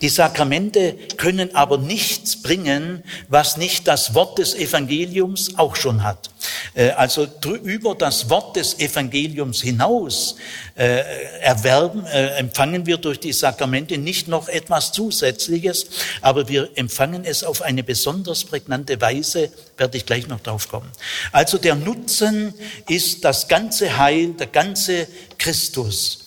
Die 0.00 0.08
Sakramente 0.08 0.94
können 1.16 1.52
aber 1.56 1.78
nichts 1.78 2.40
bringen, 2.40 3.02
was 3.26 3.56
nicht 3.56 3.88
das 3.88 4.14
Wort 4.14 4.38
des 4.38 4.54
Evangeliums 4.54 5.58
auch 5.58 5.74
schon 5.74 6.04
hat. 6.04 6.30
Äh, 6.74 6.90
also 6.90 7.26
über 7.64 7.96
das 7.96 8.30
Wort 8.30 8.54
des 8.54 8.78
Evangeliums 8.78 9.62
hinaus 9.62 10.36
äh, 10.76 11.00
erwerben, 11.40 12.06
äh, 12.06 12.36
empfangen 12.36 12.86
wir 12.86 12.98
durch 12.98 13.18
die 13.18 13.32
Sakramente 13.32 13.98
nicht 13.98 14.28
noch 14.28 14.46
etwas 14.46 14.92
Zusätzliches, 14.92 15.86
aber 16.20 16.48
wir 16.48 16.70
empfangen 16.76 17.24
es 17.24 17.42
auf 17.42 17.62
eine 17.62 17.82
besonders 17.82 18.44
prägnante 18.44 19.00
Weise, 19.00 19.50
werde 19.76 19.96
ich 19.96 20.06
gleich 20.06 20.28
noch 20.28 20.38
drauf 20.38 20.68
kommen. 20.68 20.92
Also 21.32 21.58
der 21.58 21.74
Nutzen 21.74 22.54
ist 22.88 23.24
das 23.24 23.48
ganze 23.48 23.98
Heil, 23.98 24.34
der 24.34 24.46
ganze 24.46 25.08
Christus. 25.36 26.23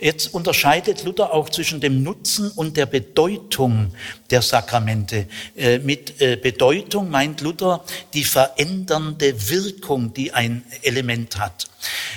Jetzt 0.00 0.32
unterscheidet 0.32 1.04
Luther 1.04 1.34
auch 1.34 1.50
zwischen 1.50 1.80
dem 1.80 2.02
Nutzen 2.02 2.50
und 2.50 2.78
der 2.78 2.86
Bedeutung 2.86 3.92
der 4.30 4.40
Sakramente. 4.40 5.26
Äh, 5.56 5.78
mit 5.78 6.20
äh, 6.22 6.36
Bedeutung 6.36 7.10
meint 7.10 7.42
Luther 7.42 7.84
die 8.14 8.24
verändernde 8.24 9.50
Wirkung, 9.50 10.14
die 10.14 10.32
ein 10.32 10.64
Element 10.82 11.38
hat, 11.38 11.68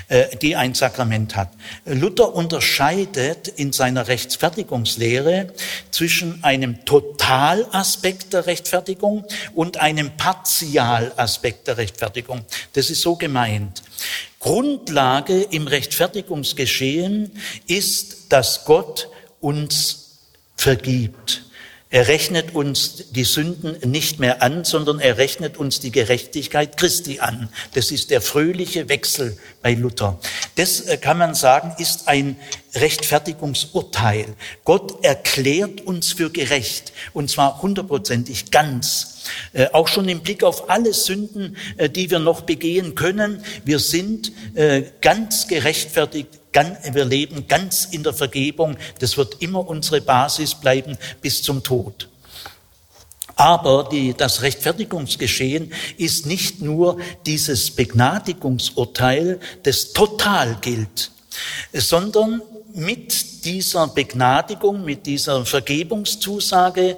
äh, 0.07 0.35
die 0.37 0.55
ein 0.55 0.73
Sakrament 0.75 1.35
hat. 1.35 1.49
Luther 1.85 2.33
unterscheidet 2.33 3.49
in 3.49 3.73
seiner 3.73 4.07
Rechtfertigungslehre 4.07 5.53
zwischen 5.91 6.41
einem 6.41 6.85
Totalaspekt 6.85 8.31
der 8.31 8.45
Rechtfertigung 8.45 9.25
und 9.53 9.77
einem 9.77 10.15
Partialaspekt 10.15 11.67
der 11.67 11.77
Rechtfertigung. 11.77 12.45
Das 12.73 12.89
ist 12.89 13.01
so 13.01 13.17
gemeint. 13.17 13.83
Grundlage 14.43 15.41
im 15.41 15.67
Rechtfertigungsgeschehen 15.67 17.31
ist, 17.73 18.31
dass 18.31 18.65
Gott 18.65 19.09
uns 19.39 20.19
vergibt. 20.55 21.43
Er 21.93 22.07
rechnet 22.07 22.55
uns 22.55 23.11
die 23.11 23.23
Sünden 23.23 23.77
nicht 23.87 24.19
mehr 24.19 24.41
an, 24.41 24.63
sondern 24.63 24.99
er 24.99 25.19
rechnet 25.19 25.57
uns 25.57 25.79
die 25.79 25.91
Gerechtigkeit 25.91 26.75
Christi 26.75 27.19
an. 27.19 27.49
Das 27.75 27.91
ist 27.91 28.09
der 28.09 28.19
fröhliche 28.19 28.89
Wechsel 28.89 29.37
bei 29.61 29.75
Luther. 29.75 30.19
Das 30.55 30.81
äh, 30.81 30.97
kann 30.97 31.19
man 31.19 31.35
sagen, 31.35 31.75
ist 31.77 32.07
ein 32.07 32.35
Rechtfertigungsurteil. 32.73 34.25
Gott 34.63 35.05
erklärt 35.05 35.81
uns 35.81 36.13
für 36.13 36.31
gerecht 36.31 36.93
und 37.13 37.29
zwar 37.29 37.61
hundertprozentig 37.61 38.49
ganz. 38.49 39.25
Äh, 39.53 39.67
auch 39.71 39.87
schon 39.87 40.09
im 40.09 40.21
Blick 40.21 40.43
auf 40.43 40.71
alle 40.71 40.93
Sünden, 40.93 41.57
äh, 41.77 41.91
die 41.91 42.09
wir 42.09 42.17
noch 42.17 42.41
begehen 42.41 42.95
können. 42.95 43.43
Wir 43.65 43.77
sind 43.77 44.31
ganz 45.01 45.47
gerechtfertigt 45.47 46.39
wir 46.53 47.05
leben 47.05 47.47
ganz 47.47 47.85
in 47.85 48.03
der 48.03 48.13
Vergebung. 48.13 48.77
Das 48.99 49.17
wird 49.17 49.41
immer 49.41 49.67
unsere 49.67 50.01
Basis 50.01 50.55
bleiben 50.55 50.97
bis 51.21 51.41
zum 51.41 51.63
Tod. 51.63 52.09
Aber 53.35 53.89
die, 53.91 54.13
das 54.13 54.41
Rechtfertigungsgeschehen 54.43 55.73
ist 55.97 56.25
nicht 56.25 56.61
nur 56.61 56.99
dieses 57.25 57.71
Begnadigungsurteil, 57.71 59.39
das 59.63 59.93
total 59.93 60.57
gilt, 60.61 61.11
sondern 61.73 62.41
mit 62.73 63.45
dieser 63.45 63.87
Begnadigung, 63.87 64.85
mit 64.85 65.05
dieser 65.05 65.45
Vergebungszusage 65.45 66.97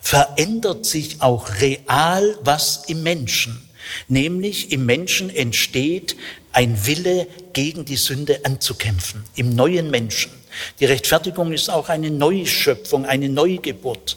verändert 0.00 0.84
sich 0.84 1.22
auch 1.22 1.48
real 1.60 2.36
was 2.42 2.84
im 2.86 3.02
Menschen. 3.02 3.68
Nämlich 4.08 4.72
im 4.72 4.86
Menschen 4.86 5.30
entsteht 5.30 6.16
ein 6.52 6.86
Wille, 6.86 7.26
gegen 7.52 7.84
die 7.84 7.96
Sünde 7.96 8.44
anzukämpfen, 8.44 9.24
im 9.36 9.54
neuen 9.54 9.90
Menschen. 9.90 10.32
Die 10.80 10.84
Rechtfertigung 10.84 11.52
ist 11.52 11.70
auch 11.70 11.88
eine 11.88 12.10
Neuschöpfung, 12.10 13.06
eine 13.06 13.28
Neugeburt. 13.28 14.16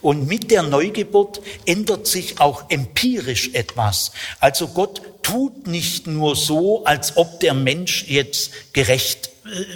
Und 0.00 0.26
mit 0.26 0.50
der 0.50 0.62
Neugeburt 0.62 1.40
ändert 1.66 2.06
sich 2.06 2.40
auch 2.40 2.70
empirisch 2.70 3.50
etwas. 3.52 4.12
Also 4.40 4.68
Gott 4.68 5.02
tut 5.22 5.66
nicht 5.66 6.06
nur 6.06 6.36
so, 6.36 6.84
als 6.84 7.16
ob 7.16 7.40
der 7.40 7.54
Mensch 7.54 8.04
jetzt 8.08 8.72
gerecht 8.72 9.30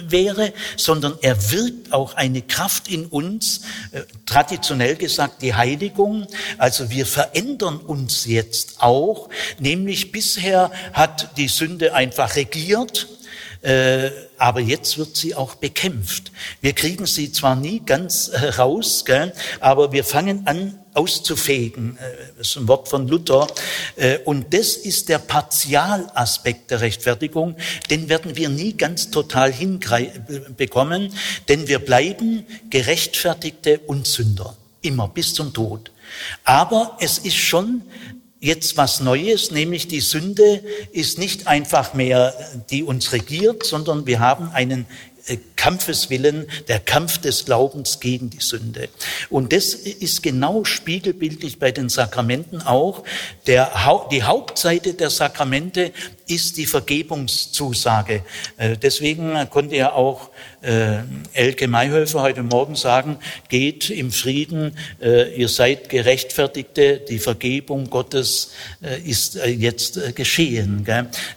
wäre, 0.07 0.53
sondern 0.77 1.13
er 1.21 1.51
wirkt 1.51 1.93
auch 1.93 2.15
eine 2.15 2.41
Kraft 2.41 2.87
in 2.87 3.05
uns, 3.05 3.61
äh, 3.91 4.01
traditionell 4.25 4.95
gesagt 4.95 5.41
die 5.41 5.53
Heiligung. 5.53 6.27
Also 6.57 6.89
wir 6.89 7.05
verändern 7.05 7.77
uns 7.77 8.25
jetzt 8.25 8.81
auch, 8.81 9.29
nämlich 9.59 10.11
bisher 10.11 10.71
hat 10.93 11.37
die 11.37 11.47
Sünde 11.47 11.93
einfach 11.93 12.35
regiert, 12.35 13.07
äh, 13.61 14.09
aber 14.37 14.61
jetzt 14.61 14.97
wird 14.97 15.17
sie 15.17 15.35
auch 15.35 15.55
bekämpft. 15.55 16.31
Wir 16.61 16.73
kriegen 16.73 17.05
sie 17.05 17.31
zwar 17.31 17.55
nie 17.55 17.81
ganz 17.85 18.31
raus, 18.57 19.03
aber 19.59 19.91
wir 19.91 20.03
fangen 20.03 20.47
an, 20.47 20.79
auszufegen. 20.93 21.97
Äh, 21.97 22.01
das 22.37 22.49
ist 22.49 22.57
ein 22.57 22.67
Wort 22.67 22.87
von 22.87 23.07
Luther. 23.07 23.47
Äh, 23.95 24.19
und 24.19 24.53
das 24.53 24.75
ist 24.75 25.09
der 25.09 25.19
Partialaspekt 25.19 26.71
der 26.71 26.81
Rechtfertigung. 26.81 27.55
Den 27.89 28.09
werden 28.09 28.35
wir 28.35 28.49
nie 28.49 28.73
ganz 28.73 29.11
total 29.11 29.51
hinbekommen, 29.51 31.13
denn 31.47 31.67
wir 31.67 31.79
bleiben 31.79 32.45
gerechtfertigte 32.69 33.79
Unsünder. 33.79 34.55
Immer 34.81 35.07
bis 35.07 35.33
zum 35.33 35.53
Tod. 35.53 35.91
Aber 36.43 36.97
es 37.01 37.19
ist 37.19 37.35
schon 37.35 37.83
jetzt 38.39 38.77
was 38.77 38.99
Neues, 39.01 39.51
nämlich 39.51 39.87
die 39.87 39.99
Sünde 39.99 40.63
ist 40.91 41.17
nicht 41.17 41.47
einfach 41.47 41.93
mehr, 41.93 42.33
die 42.69 42.83
uns 42.83 43.11
regiert, 43.11 43.65
sondern 43.65 44.05
wir 44.05 44.19
haben 44.19 44.51
einen 44.51 44.85
äh, 45.27 45.37
Kampfeswillen, 45.57 46.47
der 46.69 46.79
Kampf 46.79 47.17
des 47.17 47.43
Glaubens 47.43 47.99
gegen 47.99 48.29
die 48.29 48.39
Sünde. 48.39 48.87
Und 49.29 49.51
das 49.51 49.73
ist 49.73 50.23
genau 50.23 50.63
spiegelbildlich 50.63 51.59
bei 51.59 51.71
den 51.71 51.89
Sakramenten 51.89 52.61
auch. 52.61 53.03
Der, 53.45 53.71
die 54.09 54.23
Hauptseite 54.23 54.93
der 54.93 55.09
Sakramente 55.09 55.91
ist 56.27 56.55
die 56.55 56.65
Vergebungszusage. 56.65 58.23
Äh, 58.55 58.77
deswegen 58.77 59.49
konnte 59.49 59.75
ja 59.75 59.91
auch 59.91 60.29
äh, 60.61 60.99
Elke 61.33 61.67
Mayhöfer 61.67 62.21
heute 62.21 62.43
Morgen 62.43 62.75
sagen, 62.75 63.17
geht 63.47 63.89
im 63.89 64.11
Frieden, 64.11 64.75
ihr 65.01 65.47
seid 65.47 65.89
Gerechtfertigte, 65.89 66.97
die 66.97 67.19
Vergebung 67.19 67.89
Gottes 67.89 68.51
ist 69.05 69.35
jetzt 69.45 70.15
geschehen. 70.15 70.85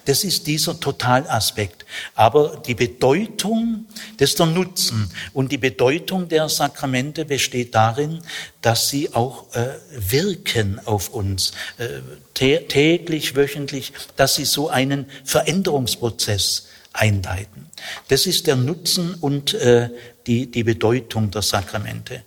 Das 0.05 0.25
ist 0.25 0.47
dieser 0.47 0.79
Totalaspekt. 0.79 1.85
Aber 2.15 2.63
die 2.67 2.75
Bedeutung, 2.75 3.87
ist 4.33 4.39
der 4.39 4.47
Nutzen. 4.47 5.11
Und 5.35 5.53
die 5.53 5.59
Bedeutung 5.59 6.29
der 6.29 6.49
Sakramente 6.49 7.27
besteht 7.27 7.75
darin, 7.75 8.23
dass 8.63 8.89
sie 8.89 9.13
auch 9.13 9.55
äh, 9.55 9.75
wirken 9.91 10.81
auf 10.87 11.11
uns, 11.11 11.53
äh, 11.77 12.01
täglich, 12.35 13.37
wöchentlich, 13.37 13.93
dass 14.17 14.37
sie 14.37 14.47
so 14.47 14.71
einen 14.71 15.07
Veränderungsprozess 15.25 16.69
einleiten. 16.93 17.67
Das 18.09 18.27
ist 18.27 18.47
der 18.47 18.57
Nutzen 18.57 19.15
und 19.15 19.55
äh, 19.55 19.91
die, 20.27 20.51
die 20.51 20.65
Bedeutung 20.65 21.31
der 21.31 21.43
Sakramente. 21.43 22.25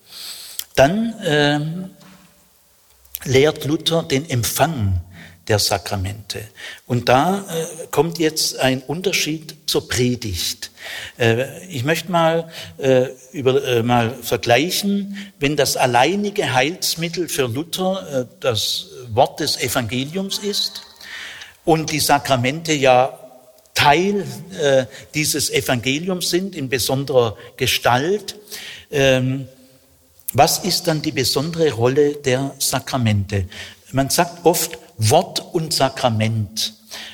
Dann 0.76 1.13
ähm, 1.24 1.89
lehrt 3.24 3.66
Luther 3.66 4.03
den 4.03 4.30
Empfang 4.30 5.01
der 5.47 5.59
Sakramente. 5.59 6.41
Und 6.88 7.07
da 7.07 7.39
äh, 7.39 7.88
kommt 7.91 8.18
jetzt 8.18 8.57
ein 8.57 8.82
Unterschied 8.82 9.55
zur 9.68 9.88
Predigt. 9.88 10.72
Äh, 11.18 11.66
ich 11.68 11.84
möchte 11.84 12.11
mal, 12.11 12.49
äh, 12.78 13.09
über, 13.32 13.63
äh, 13.63 13.84
mal 13.84 14.16
vergleichen, 14.22 15.32
wenn 15.39 15.55
das 15.55 15.78
alleinige 15.78 16.53
Heilsmittel 16.53 17.30
für 17.30 17.47
Luther 17.47 18.07
äh, 18.22 18.26
das 18.39 18.88
Wort 19.09 19.39
des 19.39 19.57
Evangeliums 19.61 20.39
ist 20.39 20.82
und 21.63 21.91
die 21.91 21.99
Sakramente 21.99 22.74
ja 22.74 23.20
Teil 23.76 24.26
äh, 24.59 24.86
dieses 25.13 25.51
Evangeliums 25.51 26.30
sind 26.30 26.55
in 26.55 26.69
besonderer 26.69 27.38
Gestalt. 27.57 28.36
Ähm, 28.89 29.47
was 30.34 30.59
ist 30.59 30.88
dann 30.88 31.01
die 31.01 31.11
besondere 31.11 31.71
Rolle 31.71 32.15
der 32.15 32.55
Sakramente? 32.57 33.45
Man 33.91 34.09
sagt 34.09 34.45
oft 34.45 34.80
Wort 34.97 35.53
und 35.53 35.73
Sakrament. 35.73 36.73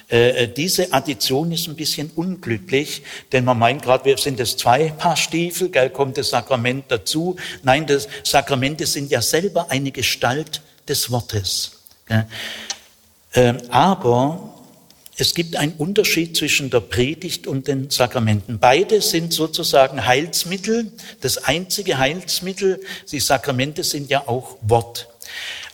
Äh, 0.10 0.44
äh, 0.44 0.48
diese 0.48 0.92
Addition 0.94 1.52
ist 1.52 1.68
ein 1.68 1.76
bisschen 1.76 2.12
unglücklich, 2.16 3.04
denn 3.32 3.46
man 3.46 3.58
meint 3.58 3.82
gerade, 3.82 4.06
wir 4.06 4.18
sind 4.18 4.40
es 4.40 4.58
zwei 4.58 4.90
Paar 4.90 5.16
Stiefel, 5.16 5.70
gell, 5.70 5.90
kommt 5.90 6.18
das 6.18 6.30
Sakrament 6.30 6.86
dazu. 6.90 7.36
Nein, 7.64 7.88
das 7.88 8.08
Sakramente 8.24 8.86
sind 8.86 9.10
ja 9.10 9.22
selber 9.22 9.72
eine 9.72 9.92
Gestalt 9.92 10.62
des 10.88 11.10
Wortes. 11.12 11.84
Gell. 12.08 12.28
Ähm, 13.34 13.58
aber 13.70 14.51
es 15.22 15.36
gibt 15.36 15.56
einen 15.56 15.74
Unterschied 15.74 16.36
zwischen 16.36 16.72
der 16.72 16.80
Predigt 16.80 17.46
und 17.46 17.68
den 17.68 17.92
Sakramenten. 17.92 18.58
Beide 18.58 19.02
sind 19.02 19.32
sozusagen 19.32 20.08
Heilsmittel, 20.08 20.92
das 21.20 21.38
einzige 21.38 22.00
Heilsmittel. 22.00 22.82
Die 23.12 23.20
Sakramente 23.20 23.84
sind 23.84 24.10
ja 24.10 24.28
auch 24.28 24.58
Wort. 24.64 25.10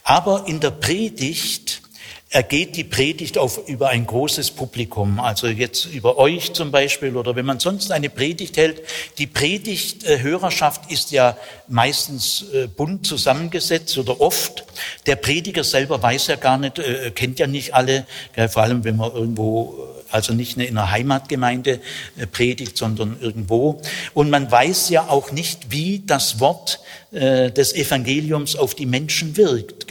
Aber 0.04 0.44
in 0.48 0.60
der 0.60 0.72
Predigt 0.72 1.82
ergeht 2.30 2.76
die 2.76 2.84
Predigt 2.84 3.38
auf, 3.38 3.68
über 3.68 3.90
ein 3.90 4.06
großes 4.06 4.52
Publikum, 4.52 5.20
also 5.20 5.48
jetzt 5.48 5.86
über 5.86 6.18
euch 6.18 6.54
zum 6.54 6.72
Beispiel 6.72 7.16
oder 7.16 7.36
wenn 7.36 7.46
man 7.46 7.60
sonst 7.60 7.92
eine 7.92 8.10
Predigt 8.10 8.58
hält. 8.58 8.82
Die 9.18 9.28
Predigthörerschaft 9.28 10.92
ist 10.92 11.12
ja 11.12 11.38
meistens 11.68 12.46
äh, 12.54 12.68
bunt 12.68 13.06
zusammengesetzt 13.08 13.98
oder 13.98 14.20
oft. 14.20 14.66
Der 15.06 15.16
Prediger 15.16 15.64
selber 15.64 16.02
weiß 16.02 16.28
ja 16.28 16.36
gar 16.36 16.58
nicht, 16.58 16.80
äh, 16.80 17.12
kennt 17.12 17.40
ja 17.40 17.48
nicht 17.48 17.74
alle, 17.74 18.06
vor 18.50 18.64
allem 18.64 18.84
wenn 18.84 18.98
man 18.98 19.12
irgendwo 19.14 19.97
also 20.12 20.34
nicht 20.34 20.58
in 20.58 20.78
einer 20.78 20.92
Heimatgemeinde 20.92 21.80
äh, 22.18 22.28
predigt, 22.28 22.78
sondern 22.78 23.18
irgendwo. 23.20 23.82
Und 24.14 24.30
man 24.30 24.52
weiß 24.52 24.90
ja 24.90 25.08
auch 25.08 25.32
nicht, 25.32 25.72
wie 25.72 26.04
das 26.06 26.40
Wort 26.40 26.80
äh, 27.12 27.52
des 27.52 27.74
Evangeliums 27.74 28.56
auf 28.56 28.76
die 28.76 28.86
Menschen 28.86 29.38
wirkt. 29.38 29.86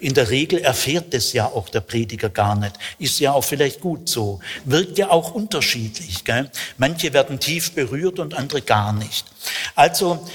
In 0.00 0.14
der 0.14 0.30
Regel 0.30 0.60
erfährt 0.60 1.14
es 1.14 1.32
ja 1.32 1.46
auch 1.46 1.68
der 1.68 1.80
Prediger 1.80 2.28
gar 2.28 2.56
nicht. 2.56 2.74
Ist 2.98 3.20
ja 3.20 3.32
auch 3.32 3.44
vielleicht 3.44 3.80
gut 3.80 4.08
so. 4.08 4.40
Wirkt 4.64 4.98
ja 4.98 5.10
auch 5.10 5.32
unterschiedlich. 5.32 6.24
Manche 6.76 7.12
werden 7.12 7.40
tief 7.40 7.72
berührt 7.72 8.18
und 8.18 8.34
andere 8.34 8.62
gar 8.62 8.92
nicht. 8.92 9.24
Also 9.74 10.26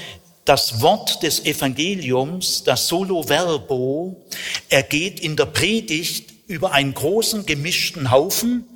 das 0.44 0.82
Wort 0.82 1.22
des 1.22 1.44
Evangeliums, 1.44 2.64
das 2.64 2.88
Solo 2.88 3.22
Verbo, 3.28 4.24
ergeht 4.68 5.20
in 5.20 5.36
der 5.36 5.46
Predigt 5.46 6.34
über 6.46 6.72
einen 6.72 6.92
großen 6.92 7.46
gemischten 7.46 8.10
Haufen 8.10 8.66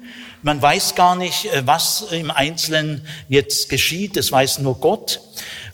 man 0.43 0.61
weiß 0.61 0.95
gar 0.95 1.17
nicht, 1.17 1.47
äh, 1.47 1.67
was 1.67 2.07
im 2.11 2.31
Einzelnen 2.31 3.07
jetzt 3.29 3.69
geschieht, 3.69 4.17
das 4.17 4.33
weiß 4.33 4.59
nur 4.59 4.81
Gott. 4.81 5.21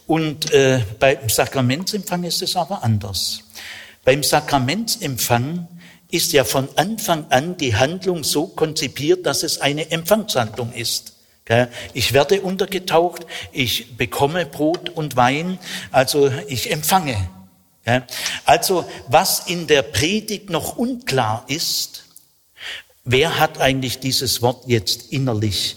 Und 0.06 0.52
äh, 0.52 0.82
beim 0.98 1.28
Sakramentsempfang 1.28 2.24
ist 2.24 2.42
es 2.42 2.56
aber 2.56 2.82
anders. 2.82 3.40
Beim 4.04 4.22
Sakramentsempfang 4.22 5.66
ist 6.10 6.32
ja 6.32 6.44
von 6.44 6.68
Anfang 6.76 7.26
an 7.30 7.56
die 7.56 7.74
Handlung 7.74 8.22
so 8.22 8.46
konzipiert, 8.46 9.26
dass 9.26 9.42
es 9.42 9.60
eine 9.60 9.90
Empfangshandlung 9.90 10.72
ist. 10.72 11.14
Ich 11.92 12.12
werde 12.12 12.40
untergetaucht, 12.40 13.26
ich 13.52 13.96
bekomme 13.96 14.46
Brot 14.46 14.88
und 14.88 15.16
Wein, 15.16 15.58
also 15.90 16.32
ich 16.48 16.70
empfange. 16.70 17.16
Also 18.46 18.86
was 19.08 19.40
in 19.46 19.66
der 19.66 19.82
Predigt 19.82 20.48
noch 20.48 20.76
unklar 20.76 21.44
ist, 21.48 22.03
Wer 23.04 23.38
hat 23.38 23.58
eigentlich 23.58 23.98
dieses 23.98 24.40
Wort 24.40 24.64
jetzt 24.66 25.12
innerlich 25.12 25.76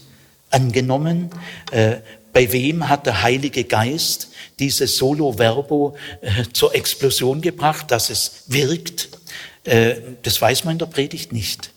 angenommen? 0.50 1.30
Äh, 1.72 1.98
bei 2.32 2.52
wem 2.54 2.88
hat 2.88 3.06
der 3.06 3.22
Heilige 3.22 3.66
Geist 3.66 4.30
dieses 4.60 4.96
Solo 4.96 5.38
Verbo 5.38 5.98
äh, 6.22 6.46
zur 6.54 6.74
Explosion 6.74 7.42
gebracht, 7.42 7.92
dass 7.92 8.10
es 8.10 8.44
wirkt? 8.48 9.10
Äh, 9.66 9.96
das 10.24 10.42
weiß 10.42 10.64
man 10.64 10.74
in 10.74 10.80
der 10.80 10.86
Predigt 10.86 11.34
nicht. 11.34 11.72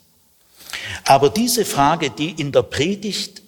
Aber 1.05 1.31
diese 1.31 1.65
Frage, 1.65 2.11
die 2.11 2.31
in 2.31 2.53
der 2.53 2.63
Predigt 2.63 3.43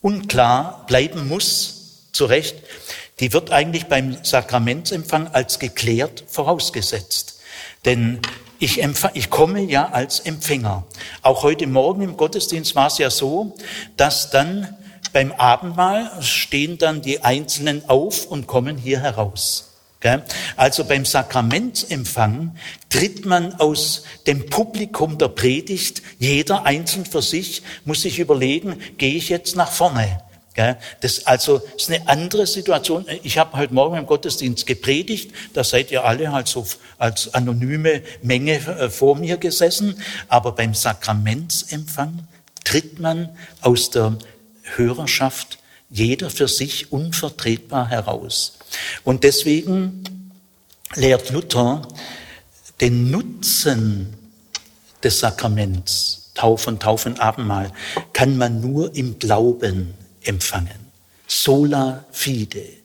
unklar 0.00 0.86
bleiben 0.86 1.28
muss, 1.28 2.08
zu 2.12 2.24
Recht, 2.24 2.56
die 3.20 3.34
wird 3.34 3.50
eigentlich 3.50 3.84
beim 3.84 4.24
Sakramentsempfang 4.24 5.28
als 5.28 5.58
geklärt 5.58 6.24
vorausgesetzt. 6.26 7.40
Denn 7.84 8.20
ich, 8.62 8.80
ich 9.14 9.28
komme 9.28 9.60
ja 9.60 9.88
als 9.90 10.20
Empfänger. 10.20 10.84
Auch 11.22 11.42
heute 11.42 11.66
Morgen 11.66 12.02
im 12.02 12.16
Gottesdienst 12.16 12.76
war 12.76 12.86
es 12.86 12.98
ja 12.98 13.10
so, 13.10 13.54
dass 13.96 14.30
dann 14.30 14.76
beim 15.12 15.32
Abendmahl 15.32 16.10
stehen 16.22 16.78
dann 16.78 17.02
die 17.02 17.22
Einzelnen 17.22 17.88
auf 17.88 18.26
und 18.26 18.46
kommen 18.46 18.76
hier 18.76 19.00
heraus. 19.00 19.68
Also 20.56 20.84
beim 20.84 21.04
Sakramentsempfang 21.04 22.56
tritt 22.88 23.24
man 23.24 23.54
aus 23.54 24.02
dem 24.26 24.46
Publikum 24.46 25.16
der 25.18 25.28
Predigt, 25.28 26.02
jeder 26.18 26.64
einzeln 26.64 27.06
für 27.06 27.22
sich 27.22 27.62
muss 27.84 28.02
sich 28.02 28.18
überlegen, 28.18 28.80
gehe 28.98 29.14
ich 29.14 29.28
jetzt 29.28 29.54
nach 29.54 29.70
vorne? 29.70 30.20
Das 31.00 31.26
also 31.26 31.62
ist 31.76 31.90
eine 31.90 32.06
andere 32.08 32.46
Situation. 32.46 33.06
Ich 33.22 33.38
habe 33.38 33.56
heute 33.56 33.72
Morgen 33.72 33.96
im 33.96 34.06
Gottesdienst 34.06 34.66
gepredigt, 34.66 35.32
da 35.54 35.64
seid 35.64 35.90
ihr 35.90 36.04
alle 36.04 36.30
halt 36.30 36.46
so 36.46 36.66
als 36.98 37.32
anonyme 37.32 38.02
Menge 38.22 38.56
äh, 38.56 38.90
vor 38.90 39.16
mir 39.16 39.38
gesessen, 39.38 40.02
aber 40.28 40.52
beim 40.52 40.74
Sakramentsempfang 40.74 42.26
tritt 42.64 43.00
man 43.00 43.30
aus 43.62 43.90
der 43.90 44.18
Hörerschaft 44.76 45.58
jeder 45.88 46.28
für 46.30 46.48
sich 46.48 46.92
unvertretbar 46.92 47.88
heraus. 47.88 48.58
Und 49.04 49.24
deswegen 49.24 50.32
lehrt 50.94 51.30
Luther 51.30 51.88
den 52.80 53.10
Nutzen 53.10 54.14
des 55.02 55.20
Sakraments, 55.20 56.30
Taufe 56.34 56.70
und 56.70 56.82
Taufenabendmahl, 56.82 57.72
kann 58.12 58.36
man 58.36 58.60
nur 58.60 58.94
im 58.94 59.18
Glauben 59.18 59.94
empfangen. 60.24 60.92
Sola 61.26 62.04
fide. 62.10 62.82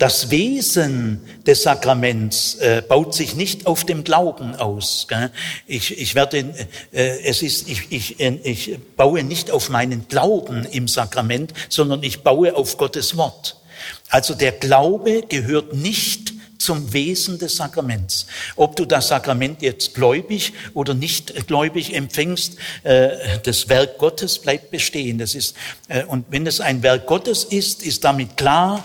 Das 0.00 0.30
Wesen 0.30 1.20
des 1.46 1.62
Sakraments 1.64 2.54
äh, 2.54 2.82
baut 2.86 3.14
sich 3.14 3.34
nicht 3.34 3.66
auf 3.66 3.84
dem 3.84 4.02
Glauben 4.02 4.54
aus. 4.54 5.04
Gell? 5.10 5.30
Ich, 5.66 5.98
ich 5.98 6.14
werde, 6.14 6.54
äh, 6.90 7.20
es 7.22 7.42
ist, 7.42 7.68
ich, 7.68 7.92
ich, 7.92 8.18
ich 8.18 8.78
baue 8.96 9.22
nicht 9.22 9.50
auf 9.50 9.68
meinen 9.68 10.08
Glauben 10.08 10.64
im 10.64 10.88
Sakrament, 10.88 11.52
sondern 11.68 12.02
ich 12.02 12.22
baue 12.22 12.56
auf 12.56 12.78
Gottes 12.78 13.18
Wort. 13.18 13.60
Also 14.08 14.34
der 14.34 14.52
Glaube 14.52 15.22
gehört 15.28 15.74
nicht 15.74 16.32
zum 16.60 16.92
Wesen 16.92 17.38
des 17.38 17.56
Sakraments. 17.56 18.26
Ob 18.56 18.76
du 18.76 18.84
das 18.84 19.08
Sakrament 19.08 19.62
jetzt 19.62 19.94
gläubig 19.94 20.52
oder 20.74 20.94
nicht 20.94 21.46
gläubig 21.46 21.94
empfängst, 21.94 22.56
äh, 22.82 23.38
das 23.42 23.68
Werk 23.68 23.98
Gottes 23.98 24.38
bleibt 24.38 24.70
bestehen. 24.70 25.18
Das 25.18 25.34
ist, 25.34 25.56
äh, 25.88 26.04
und 26.04 26.26
wenn 26.30 26.46
es 26.46 26.60
ein 26.60 26.82
Werk 26.82 27.06
Gottes 27.06 27.44
ist, 27.44 27.82
ist 27.82 28.04
damit 28.04 28.36
klar, 28.36 28.84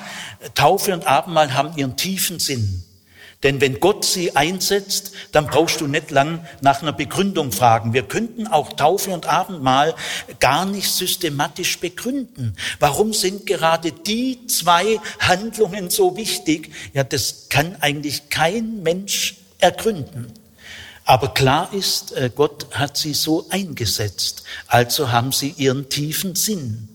Taufe 0.53 0.93
und 0.93 1.05
Abendmahl 1.05 1.53
haben 1.53 1.77
ihren 1.77 1.97
tiefen 1.97 2.39
Sinn. 2.39 2.83
Denn 3.43 3.61
wenn 3.61 3.79
Gott 3.79 4.05
sie 4.05 4.35
einsetzt, 4.35 5.11
dann 5.31 5.47
brauchst 5.47 5.81
du 5.81 5.87
nicht 5.87 6.09
lang 6.11 6.45
nach 6.61 6.81
einer 6.81 6.93
Begründung 6.93 7.51
fragen. 7.51 7.93
Wir 7.93 8.03
könnten 8.03 8.47
auch 8.47 8.73
Taufe 8.73 9.11
und 9.11 9.27
Abendmahl 9.27 9.93
gar 10.39 10.65
nicht 10.65 10.91
systematisch 10.91 11.79
begründen. 11.79 12.55
Warum 12.79 13.13
sind 13.13 13.45
gerade 13.45 13.91
die 13.91 14.47
zwei 14.47 14.99
Handlungen 15.19 15.89
so 15.89 16.17
wichtig? 16.17 16.71
Ja, 16.93 17.03
das 17.03 17.49
kann 17.49 17.75
eigentlich 17.81 18.29
kein 18.29 18.81
Mensch 18.81 19.35
ergründen. 19.59 20.33
Aber 21.03 21.33
klar 21.35 21.71
ist, 21.71 22.13
äh, 22.13 22.31
Gott 22.33 22.67
hat 22.71 22.97
sie 22.97 23.13
so 23.13 23.45
eingesetzt. 23.49 24.43
Also 24.65 25.11
haben 25.11 25.31
sie 25.31 25.53
ihren 25.55 25.87
tiefen 25.89 26.35
Sinn. 26.35 26.89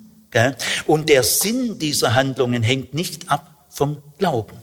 Und 0.86 1.08
der 1.08 1.22
Sinn 1.22 1.78
dieser 1.78 2.14
Handlungen 2.14 2.62
hängt 2.62 2.94
nicht 2.94 3.30
ab 3.30 3.66
vom 3.68 4.02
Glauben. 4.18 4.59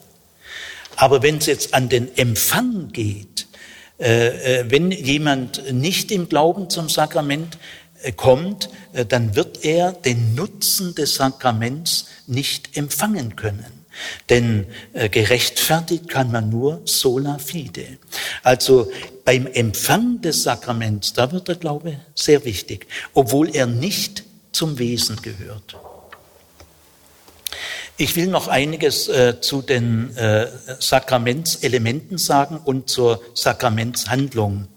Aber 0.98 1.24
wenn 1.24 1.38
es 1.38 1.46
jetzt 1.46 1.74
an 1.74 1.90
den 1.90 2.16
Empfang 2.18 2.92
geht, 2.92 3.48
äh, 4.00 4.60
äh, 4.60 4.66
wenn 4.72 4.92
jemand 4.92 5.74
nicht 5.74 6.12
im 6.12 6.30
Glauben 6.30 6.70
zum 6.70 6.90
Sakrament 6.90 7.58
äh, 8.04 8.12
kommt, 8.12 8.70
dann 9.10 9.36
wird 9.36 9.64
er 9.64 9.92
den 9.92 10.36
Nutzen 10.36 10.96
des 10.96 11.16
Sakraments 11.16 12.08
nicht 12.26 12.76
empfangen 12.78 13.36
können. 13.36 13.66
Denn 14.30 14.68
gerechtfertigt 14.94 16.08
kann 16.08 16.32
man 16.32 16.50
nur 16.50 16.82
sola 16.86 17.40
fide. 17.40 17.98
Also 18.44 18.92
beim 19.26 19.48
Empfang 19.48 20.22
des 20.22 20.44
Sakraments, 20.44 21.14
da 21.14 21.32
wird 21.32 21.48
der 21.48 21.56
Glaube 21.56 22.00
sehr 22.14 22.46
wichtig, 22.46 22.86
obwohl 23.14 23.56
er 23.56 23.66
nicht 23.66 24.24
zum 24.52 24.78
Wesen 24.78 25.20
gehört. 25.24 25.76
Ich 28.00 28.16
will 28.16 28.28
noch 28.28 28.48
einiges 28.48 29.08
äh, 29.08 29.42
zu 29.42 29.64
den 29.64 30.16
äh, 30.16 30.48
Sakramentselementen 30.80 32.20
sagen 32.20 32.60
und 32.64 32.90
zur 32.90 33.24
Sakramentshandlung. 33.34 34.68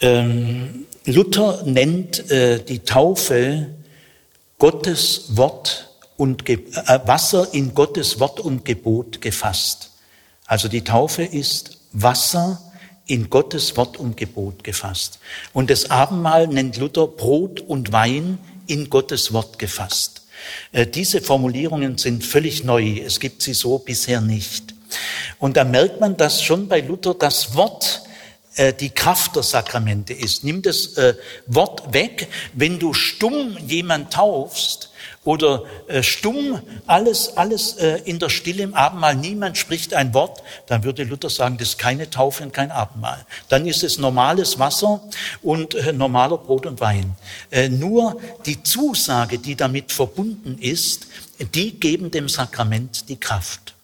Ähm, 0.00 0.86
Luther 1.04 1.62
nennt 1.64 2.28
äh, 2.32 2.58
die 2.58 2.80
Taufe 2.80 3.68
Gottes 4.58 5.36
Wort 5.36 5.90
und 6.16 6.44
Ge 6.44 6.58
äh, 6.74 6.98
Wasser 7.04 7.54
in 7.54 7.72
Gottes 7.72 8.18
Wort 8.18 8.40
und 8.40 8.64
Gebot 8.64 9.20
gefasst. 9.20 9.92
Also 10.44 10.66
die 10.66 10.82
Taufe 10.82 11.22
ist 11.22 11.78
Wasser 11.92 12.60
in 13.06 13.30
Gottes 13.30 13.76
Wort 13.76 13.96
und 13.96 14.16
Gebot 14.16 14.64
gefasst. 14.64 15.20
Und 15.52 15.70
das 15.70 15.88
Abendmahl 15.88 16.48
nennt 16.48 16.78
Luther 16.78 17.06
Brot 17.06 17.60
und 17.60 17.92
Wein 17.92 18.38
in 18.66 18.90
Gottes 18.90 19.32
Wort 19.32 19.60
gefasst. 19.60 20.25
Äh, 20.72 20.86
diese 20.86 21.20
Formulierungen 21.20 21.98
sind 21.98 22.24
völlig 22.24 22.64
neu. 22.64 23.00
Es 23.04 23.20
gibt 23.20 23.42
sie 23.42 23.54
so 23.54 23.78
bisher 23.78 24.20
nicht. 24.20 24.74
Und 25.38 25.56
da 25.56 25.64
merkt 25.64 26.00
man, 26.00 26.16
dass 26.16 26.42
schon 26.42 26.68
bei 26.68 26.80
Luther 26.80 27.14
das 27.14 27.54
Wort 27.54 28.02
äh, 28.56 28.72
die 28.72 28.90
Kraft 28.90 29.36
der 29.36 29.42
Sakramente 29.42 30.12
ist. 30.12 30.44
Nimm 30.44 30.62
das 30.62 30.96
äh, 30.96 31.14
Wort 31.46 31.92
weg. 31.92 32.28
Wenn 32.54 32.78
du 32.78 32.94
stumm 32.94 33.56
jemand 33.66 34.12
taufst, 34.12 34.90
oder 35.24 35.64
äh, 35.88 36.02
stumm, 36.02 36.60
alles, 36.86 37.36
alles 37.36 37.74
äh, 37.76 38.00
in 38.04 38.18
der 38.18 38.28
Stille 38.28 38.62
im 38.62 38.74
Abendmahl, 38.74 39.14
niemand 39.14 39.58
spricht 39.58 39.94
ein 39.94 40.14
Wort, 40.14 40.42
dann 40.66 40.84
würde 40.84 41.04
Luther 41.04 41.30
sagen, 41.30 41.58
das 41.58 41.70
ist 41.70 41.78
keine 41.78 42.10
Taufe 42.10 42.44
und 42.44 42.52
kein 42.52 42.70
Abendmahl. 42.70 43.26
Dann 43.48 43.66
ist 43.66 43.82
es 43.82 43.98
normales 43.98 44.58
Wasser 44.58 45.00
und 45.42 45.74
äh, 45.74 45.92
normaler 45.92 46.38
Brot 46.38 46.66
und 46.66 46.80
Wein. 46.80 47.14
Äh, 47.50 47.68
nur 47.68 48.20
die 48.46 48.62
Zusage, 48.62 49.38
die 49.38 49.56
damit 49.56 49.92
verbunden 49.92 50.58
ist, 50.60 51.06
die 51.54 51.78
geben 51.78 52.10
dem 52.10 52.28
Sakrament 52.28 53.08
die 53.08 53.18
Kraft. 53.18 53.74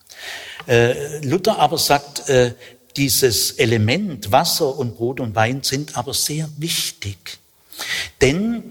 Äh, 0.66 1.24
Luther 1.24 1.58
aber 1.58 1.78
sagt, 1.78 2.28
äh, 2.28 2.54
dieses 2.96 3.52
Element 3.52 4.30
Wasser 4.32 4.78
und 4.78 4.96
Brot 4.96 5.20
und 5.20 5.34
Wein 5.34 5.62
sind 5.62 5.96
aber 5.96 6.14
sehr 6.14 6.48
wichtig. 6.58 7.38
Denn 8.20 8.62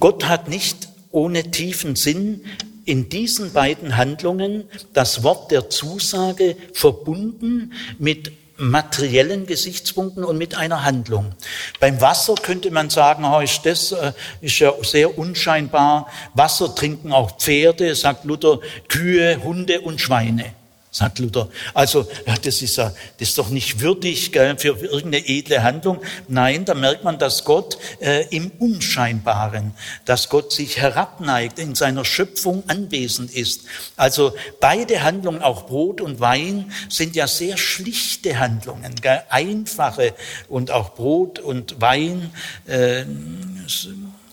Gott 0.00 0.26
hat 0.26 0.48
nicht 0.48 0.88
ohne 1.14 1.50
tiefen 1.50 1.96
Sinn 1.96 2.44
in 2.84 3.08
diesen 3.08 3.52
beiden 3.52 3.96
Handlungen 3.96 4.64
das 4.92 5.22
Wort 5.22 5.50
der 5.50 5.70
Zusage 5.70 6.56
verbunden 6.72 7.72
mit 7.98 8.32
materiellen 8.56 9.46
Gesichtspunkten 9.46 10.22
und 10.22 10.38
mit 10.38 10.56
einer 10.56 10.84
Handlung. 10.84 11.32
Beim 11.80 12.00
Wasser 12.00 12.34
könnte 12.34 12.70
man 12.70 12.90
sagen, 12.90 13.24
oh, 13.24 13.40
ist 13.40 13.64
das 13.64 13.92
äh, 13.92 14.12
ist 14.40 14.58
ja 14.58 14.72
sehr 14.82 15.18
unscheinbar. 15.18 16.08
Wasser 16.34 16.74
trinken 16.74 17.12
auch 17.12 17.38
Pferde, 17.38 17.94
sagt 17.94 18.24
Luther, 18.24 18.60
Kühe, 18.88 19.42
Hunde 19.42 19.80
und 19.80 20.00
Schweine 20.00 20.52
sagt 20.94 21.18
Luther. 21.18 21.48
Also, 21.74 22.06
ja, 22.24 22.36
das 22.40 22.62
ist 22.62 22.76
ja, 22.76 22.92
das 23.18 23.30
ist 23.30 23.38
doch 23.38 23.48
nicht 23.48 23.80
würdig 23.80 24.30
gell, 24.30 24.56
für 24.56 24.78
irgendeine 24.78 25.26
edle 25.26 25.64
Handlung. 25.64 26.00
Nein, 26.28 26.64
da 26.64 26.74
merkt 26.74 27.02
man, 27.02 27.18
dass 27.18 27.44
Gott 27.44 27.76
äh, 28.00 28.28
im 28.28 28.52
Unscheinbaren, 28.60 29.74
dass 30.04 30.28
Gott 30.28 30.52
sich 30.52 30.78
herabneigt, 30.78 31.58
in 31.58 31.74
seiner 31.74 32.04
Schöpfung 32.04 32.62
anwesend 32.68 33.32
ist. 33.32 33.62
Also 33.96 34.34
beide 34.60 35.02
Handlungen, 35.02 35.42
auch 35.42 35.66
Brot 35.66 36.00
und 36.00 36.20
Wein, 36.20 36.72
sind 36.88 37.16
ja 37.16 37.26
sehr 37.26 37.56
schlichte 37.56 38.38
Handlungen, 38.38 38.94
gell, 39.02 39.24
einfache 39.30 40.14
und 40.48 40.70
auch 40.70 40.94
Brot 40.94 41.40
und 41.40 41.80
Wein. 41.80 42.30
Äh, 42.66 43.04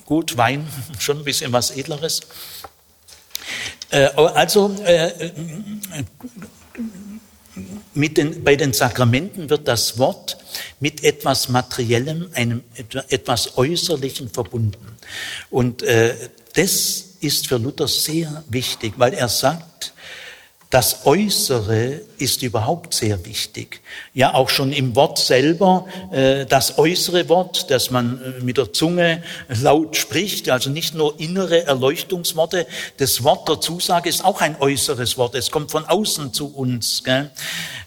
gut, 0.06 0.38
Wein 0.38 0.68
schon 1.00 1.18
ein 1.18 1.24
bisschen 1.24 1.52
was 1.54 1.72
Edleres. 1.72 2.22
Äh, 3.92 4.06
also 4.16 4.76
äh, 4.86 5.32
den, 7.94 8.44
bei 8.44 8.56
den 8.56 8.74
Sakramenten 8.74 9.50
wird 9.50 9.68
das 9.68 9.98
Wort 9.98 10.38
mit 10.80 11.04
etwas 11.04 11.50
Materiellem, 11.50 12.30
einem 12.34 12.64
etwas 13.10 13.58
Äußerlichen 13.58 14.30
verbunden. 14.30 14.98
Und 15.50 15.84
äh, 15.84 16.16
das 16.54 17.06
ist 17.20 17.48
für 17.48 17.58
Luther 17.58 17.88
sehr 17.88 18.44
wichtig, 18.50 18.94
weil 18.98 19.14
er 19.14 19.28
sagt, 19.28 19.94
das 20.72 21.06
Äußere 21.06 22.00
ist 22.18 22.44
überhaupt 22.44 22.94
sehr 22.94 23.26
wichtig. 23.26 23.82
Ja, 24.14 24.34
auch 24.34 24.48
schon 24.48 24.72
im 24.72 24.96
Wort 24.96 25.18
selber, 25.18 25.86
äh, 26.12 26.46
das 26.46 26.78
äußere 26.78 27.28
Wort, 27.28 27.70
das 27.70 27.92
man 27.92 28.22
äh, 28.22 28.44
mit 28.44 28.58
der 28.58 28.72
Zunge 28.72 29.22
laut 29.50 29.98
spricht, 29.98 30.50
also 30.50 30.70
nicht 30.70 30.96
nur 30.96 31.20
innere 31.20 31.66
Erleuchtungsworte. 31.66 32.68
Das 32.98 33.22
Wort 33.24 33.50
der 33.50 33.60
Zusage 33.60 34.08
ist 34.08 34.24
auch 34.24 34.40
ein 34.40 34.56
äußeres 34.62 35.18
Wort. 35.18 35.36
Es 35.36 35.52
kommt 35.52 35.72
von 35.72 35.84
außen 35.84 36.32
zu 36.32 36.48
uns. 36.56 37.04
Gell? 37.04 37.32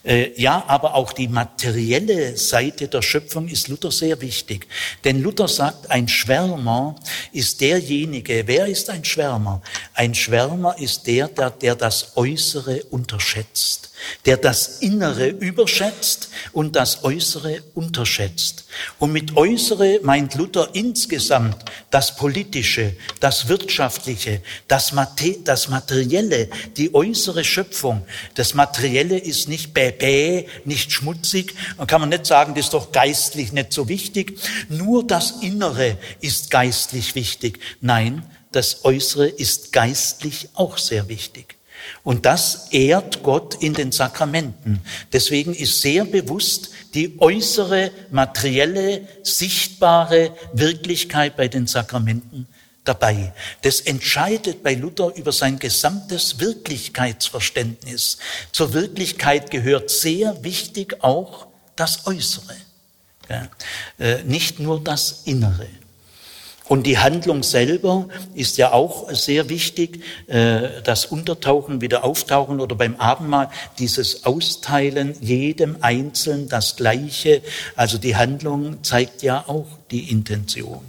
Äh, 0.03 0.39
ja, 0.39 0.63
aber 0.67 0.93
auch 0.93 1.11
die 1.11 1.27
materielle 1.27 2.37
Seite 2.37 2.87
der 2.87 3.01
Schöpfung 3.01 3.47
ist 3.47 3.67
Luther 3.67 3.89
sehr 3.89 4.21
wichtig. 4.21 4.67
Denn 5.03 5.23
Luther 5.23 5.47
sagt, 5.47 5.89
ein 5.89 6.07
Schwärmer 6.07 6.95
ist 7.31 7.61
derjenige, 7.61 8.43
wer 8.45 8.67
ist 8.67 8.91
ein 8.91 9.03
Schwärmer? 9.03 9.63
Ein 9.95 10.13
Schwärmer 10.13 10.77
ist 10.77 11.07
der, 11.07 11.29
der, 11.29 11.49
der 11.49 11.75
das 11.75 12.15
Äußere 12.15 12.74
unterschätzt 12.83 13.85
der 14.25 14.37
das 14.37 14.79
Innere 14.79 15.27
überschätzt 15.27 16.29
und 16.51 16.75
das 16.75 17.03
Äußere 17.03 17.61
unterschätzt. 17.73 18.65
Und 18.99 19.13
mit 19.13 19.37
Äußere 19.37 19.99
meint 20.03 20.35
Luther 20.35 20.69
insgesamt 20.73 21.63
das 21.91 22.15
Politische, 22.15 22.95
das 23.19 23.47
Wirtschaftliche, 23.47 24.41
das, 24.67 24.91
Mate 24.93 25.37
das 25.43 25.69
Materielle, 25.69 26.49
die 26.75 26.93
äußere 26.93 27.43
Schöpfung. 27.43 28.05
Das 28.35 28.53
Materielle 28.53 29.17
ist 29.17 29.47
nicht 29.47 29.73
bäbä, 29.73 30.47
nicht 30.65 30.91
schmutzig. 30.91 31.55
Dann 31.77 31.87
kann 31.87 32.01
man 32.01 32.09
nicht 32.09 32.25
sagen, 32.25 32.53
das 32.55 32.65
ist 32.65 32.73
doch 32.73 32.91
geistlich 32.91 33.53
nicht 33.53 33.71
so 33.71 33.87
wichtig. 33.87 34.39
Nur 34.69 35.05
das 35.05 35.31
Innere 35.41 35.97
ist 36.19 36.51
geistlich 36.51 37.15
wichtig. 37.15 37.59
Nein, 37.81 38.23
das 38.51 38.83
Äußere 38.83 39.27
ist 39.27 39.71
geistlich 39.71 40.49
auch 40.53 40.77
sehr 40.77 41.07
wichtig. 41.07 41.54
Und 42.03 42.25
das 42.25 42.67
ehrt 42.71 43.23
Gott 43.23 43.55
in 43.55 43.73
den 43.73 43.91
Sakramenten. 43.91 44.81
Deswegen 45.11 45.53
ist 45.53 45.81
sehr 45.81 46.05
bewusst 46.05 46.71
die 46.93 47.19
äußere, 47.19 47.91
materielle, 48.11 49.07
sichtbare 49.23 50.35
Wirklichkeit 50.53 51.35
bei 51.35 51.47
den 51.47 51.67
Sakramenten 51.67 52.47
dabei. 52.85 53.33
Das 53.63 53.81
entscheidet 53.81 54.63
bei 54.63 54.75
Luther 54.75 55.13
über 55.15 55.31
sein 55.31 55.59
gesamtes 55.59 56.39
Wirklichkeitsverständnis. 56.39 58.19
Zur 58.51 58.73
Wirklichkeit 58.73 59.51
gehört 59.51 59.89
sehr 59.89 60.43
wichtig 60.43 61.03
auch 61.03 61.47
das 61.75 62.07
Äußere, 62.07 62.55
ja, 63.29 63.47
äh, 63.99 64.23
nicht 64.23 64.59
nur 64.59 64.79
das 64.79 65.23
Innere. 65.25 65.67
Und 66.67 66.87
die 66.87 66.97
Handlung 66.97 67.43
selber 67.43 68.07
ist 68.33 68.57
ja 68.57 68.71
auch 68.71 69.11
sehr 69.11 69.49
wichtig, 69.49 70.01
äh, 70.27 70.81
das 70.83 71.05
Untertauchen, 71.05 71.79
wieder 71.79 72.03
auftauchen 72.03 72.59
oder 72.59 72.75
beim 72.75 72.95
Abendmahl 72.95 73.49
dieses 73.77 74.25
Austeilen 74.25 75.15
jedem 75.21 75.77
Einzelnen 75.81 76.49
das 76.49 76.75
Gleiche. 76.75 77.43
Also 77.75 77.99
die 77.99 78.15
Handlung 78.15 78.83
zeigt 78.83 79.21
ja 79.21 79.43
auch 79.47 79.67
die 79.91 80.09
Intention. 80.09 80.81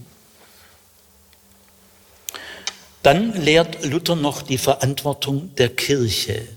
Dann 3.03 3.35
lehrt 3.35 3.85
Luther 3.85 4.17
noch 4.17 4.43
die 4.43 4.59
Verantwortung 4.59 5.55
der 5.57 5.69
Kirche. 5.69 6.49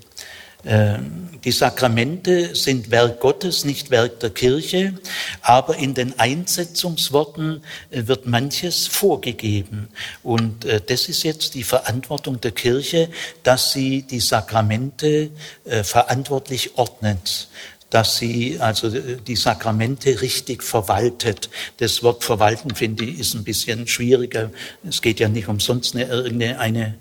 Ähm, 0.65 1.29
die 1.45 1.51
Sakramente 1.51 2.53
sind 2.53 2.91
Werk 2.91 3.21
Gottes, 3.21 3.63
nicht 3.63 3.91
Werk 3.91 4.19
der 4.19 4.29
Kirche, 4.29 4.93
aber 5.41 5.77
in 5.77 5.93
den 5.93 6.19
Einsetzungsworten 6.19 7.63
äh, 7.91 8.07
wird 8.07 8.25
manches 8.25 8.87
vorgegeben. 8.87 9.87
Und 10.21 10.65
äh, 10.65 10.81
das 10.85 11.07
ist 11.07 11.23
jetzt 11.23 11.55
die 11.55 11.63
Verantwortung 11.63 12.41
der 12.41 12.51
Kirche, 12.51 13.09
dass 13.43 13.71
sie 13.71 14.01
die 14.01 14.19
Sakramente 14.19 15.29
äh, 15.63 15.83
verantwortlich 15.83 16.77
ordnet. 16.77 17.47
dass 17.89 18.17
sie 18.17 18.59
also 18.59 18.87
die 18.91 19.35
Sakramente 19.35 20.21
richtig 20.21 20.61
verwaltet. 20.61 21.49
Das 21.77 22.03
Wort 22.03 22.23
verwalten, 22.23 22.75
finde 22.75 23.05
ich, 23.05 23.19
ist 23.19 23.33
ein 23.33 23.43
bisschen 23.43 23.87
schwieriger. 23.87 24.51
Es 24.87 25.01
geht 25.01 25.19
ja 25.19 25.27
nicht 25.27 25.47
umsonst 25.47 25.95
eine, 25.95 26.05
irgendeine 26.05 26.59
eine 26.59 26.95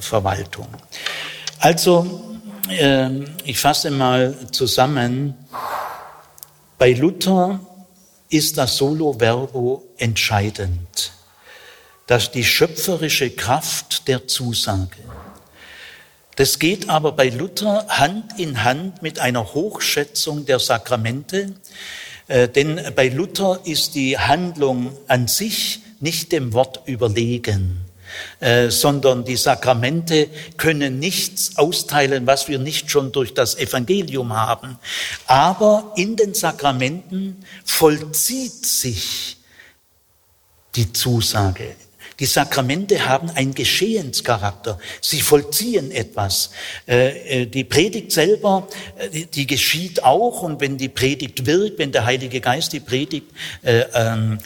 Verwaltung. 0.00 0.68
Also, 1.60 2.33
ich 3.44 3.58
fasse 3.58 3.90
mal 3.90 4.34
zusammen. 4.50 5.34
Bei 6.78 6.92
Luther 6.92 7.60
ist 8.28 8.58
das 8.58 8.76
Solo 8.76 9.18
Verbo 9.18 9.84
entscheidend. 9.98 11.12
dass 12.06 12.30
die 12.30 12.44
schöpferische 12.44 13.30
Kraft 13.30 14.08
der 14.08 14.26
Zusage. 14.26 14.98
Das 16.36 16.58
geht 16.58 16.88
aber 16.88 17.12
bei 17.12 17.28
Luther 17.28 17.86
Hand 17.88 18.38
in 18.38 18.64
Hand 18.64 19.02
mit 19.02 19.20
einer 19.20 19.54
Hochschätzung 19.54 20.44
der 20.46 20.58
Sakramente, 20.58 21.54
äh, 22.26 22.48
denn 22.48 22.80
bei 22.96 23.08
Luther 23.08 23.60
ist 23.64 23.94
die 23.94 24.18
Handlung 24.18 24.96
an 25.06 25.28
sich 25.28 25.80
nicht 26.00 26.32
dem 26.32 26.52
Wort 26.52 26.82
überlegen, 26.86 27.83
äh, 28.40 28.70
sondern 28.70 29.24
die 29.24 29.36
Sakramente 29.36 30.28
können 30.56 30.98
nichts 30.98 31.56
austeilen, 31.56 32.26
was 32.26 32.48
wir 32.48 32.58
nicht 32.58 32.90
schon 32.90 33.12
durch 33.12 33.34
das 33.34 33.56
Evangelium 33.56 34.34
haben. 34.34 34.78
Aber 35.26 35.92
in 35.96 36.16
den 36.16 36.34
Sakramenten 36.34 37.44
vollzieht 37.64 38.66
sich 38.66 39.38
die 40.74 40.92
Zusage. 40.92 41.76
Die 42.20 42.26
Sakramente 42.26 43.06
haben 43.06 43.30
einen 43.30 43.54
Geschehenscharakter. 43.54 44.78
Sie 45.00 45.20
vollziehen 45.20 45.90
etwas. 45.90 46.50
Äh, 46.86 47.42
äh, 47.42 47.46
die 47.46 47.64
Predigt 47.64 48.12
selber, 48.12 48.68
äh, 48.98 49.26
die 49.26 49.46
geschieht 49.46 50.04
auch. 50.04 50.42
Und 50.42 50.60
wenn 50.60 50.78
die 50.78 50.88
Predigt 50.88 51.46
wirkt, 51.46 51.78
wenn 51.78 51.92
der 51.92 52.04
Heilige 52.04 52.40
Geist 52.40 52.72
die 52.72 52.80
Predigt 52.80 53.26
ähm, 53.62 54.38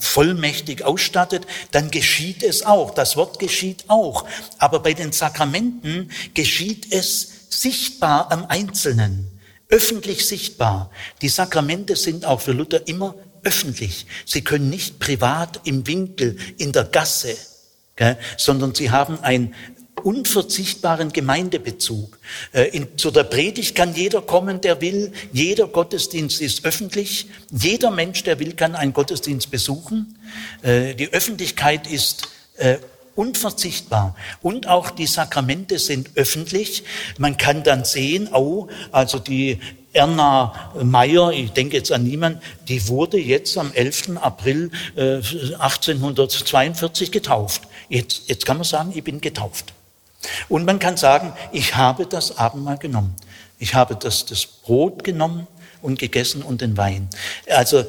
vollmächtig 0.00 0.84
ausstattet, 0.84 1.46
dann 1.70 1.90
geschieht 1.90 2.42
es 2.42 2.64
auch. 2.64 2.92
Das 2.92 3.16
Wort 3.16 3.38
geschieht 3.38 3.84
auch. 3.88 4.24
Aber 4.58 4.80
bei 4.80 4.94
den 4.94 5.12
Sakramenten 5.12 6.10
geschieht 6.34 6.92
es 6.92 7.28
sichtbar 7.50 8.32
am 8.32 8.46
Einzelnen 8.46 9.30
öffentlich 9.68 10.26
sichtbar. 10.26 10.90
Die 11.22 11.28
Sakramente 11.28 11.96
sind 11.96 12.24
auch 12.24 12.40
für 12.40 12.52
Luther 12.52 12.86
immer 12.86 13.14
öffentlich. 13.46 14.06
Sie 14.26 14.42
können 14.42 14.68
nicht 14.68 14.98
privat 14.98 15.60
im 15.64 15.86
Winkel, 15.86 16.36
in 16.58 16.72
der 16.72 16.84
Gasse, 16.84 17.36
gell, 17.94 18.18
sondern 18.36 18.74
sie 18.74 18.90
haben 18.90 19.20
einen 19.20 19.54
unverzichtbaren 20.02 21.12
Gemeindebezug. 21.12 22.18
Äh, 22.52 22.68
in, 22.76 22.98
zu 22.98 23.10
der 23.10 23.24
Predigt 23.24 23.74
kann 23.74 23.94
jeder 23.94 24.20
kommen, 24.20 24.60
der 24.60 24.80
will. 24.80 25.12
Jeder 25.32 25.68
Gottesdienst 25.68 26.40
ist 26.40 26.64
öffentlich. 26.64 27.28
Jeder 27.50 27.90
Mensch, 27.90 28.22
der 28.24 28.38
will, 28.38 28.52
kann 28.52 28.74
einen 28.74 28.92
Gottesdienst 28.92 29.50
besuchen. 29.50 30.18
Äh, 30.62 30.94
die 30.94 31.12
Öffentlichkeit 31.12 31.86
ist 31.86 32.28
äh, 32.56 32.78
unverzichtbar. 33.14 34.14
Und 34.42 34.68
auch 34.68 34.90
die 34.90 35.06
Sakramente 35.06 35.78
sind 35.78 36.10
öffentlich. 36.16 36.84
Man 37.18 37.36
kann 37.36 37.62
dann 37.62 37.84
sehen, 37.84 38.28
oh, 38.32 38.68
also 38.92 39.18
die 39.18 39.58
Erna 39.96 40.70
Meyer, 40.82 41.32
ich 41.32 41.52
denke 41.52 41.76
jetzt 41.76 41.90
an 41.90 42.04
niemanden, 42.04 42.40
die 42.68 42.86
wurde 42.88 43.18
jetzt 43.18 43.56
am 43.56 43.72
11. 43.72 44.18
April 44.20 44.70
äh, 44.94 45.16
1842 45.58 47.10
getauft. 47.10 47.62
Jetzt, 47.88 48.28
jetzt 48.28 48.44
kann 48.44 48.58
man 48.58 48.64
sagen, 48.64 48.92
ich 48.94 49.02
bin 49.02 49.20
getauft. 49.20 49.72
Und 50.48 50.64
man 50.64 50.78
kann 50.78 50.96
sagen, 50.96 51.32
ich 51.52 51.76
habe 51.76 52.06
das 52.06 52.36
Abendmahl 52.36 52.78
genommen. 52.78 53.14
Ich 53.58 53.74
habe 53.74 53.96
das, 53.96 54.26
das 54.26 54.44
Brot 54.46 55.02
genommen 55.02 55.46
und 55.82 55.98
gegessen 55.98 56.42
und 56.42 56.60
den 56.60 56.76
Wein. 56.76 57.08
Also 57.48 57.84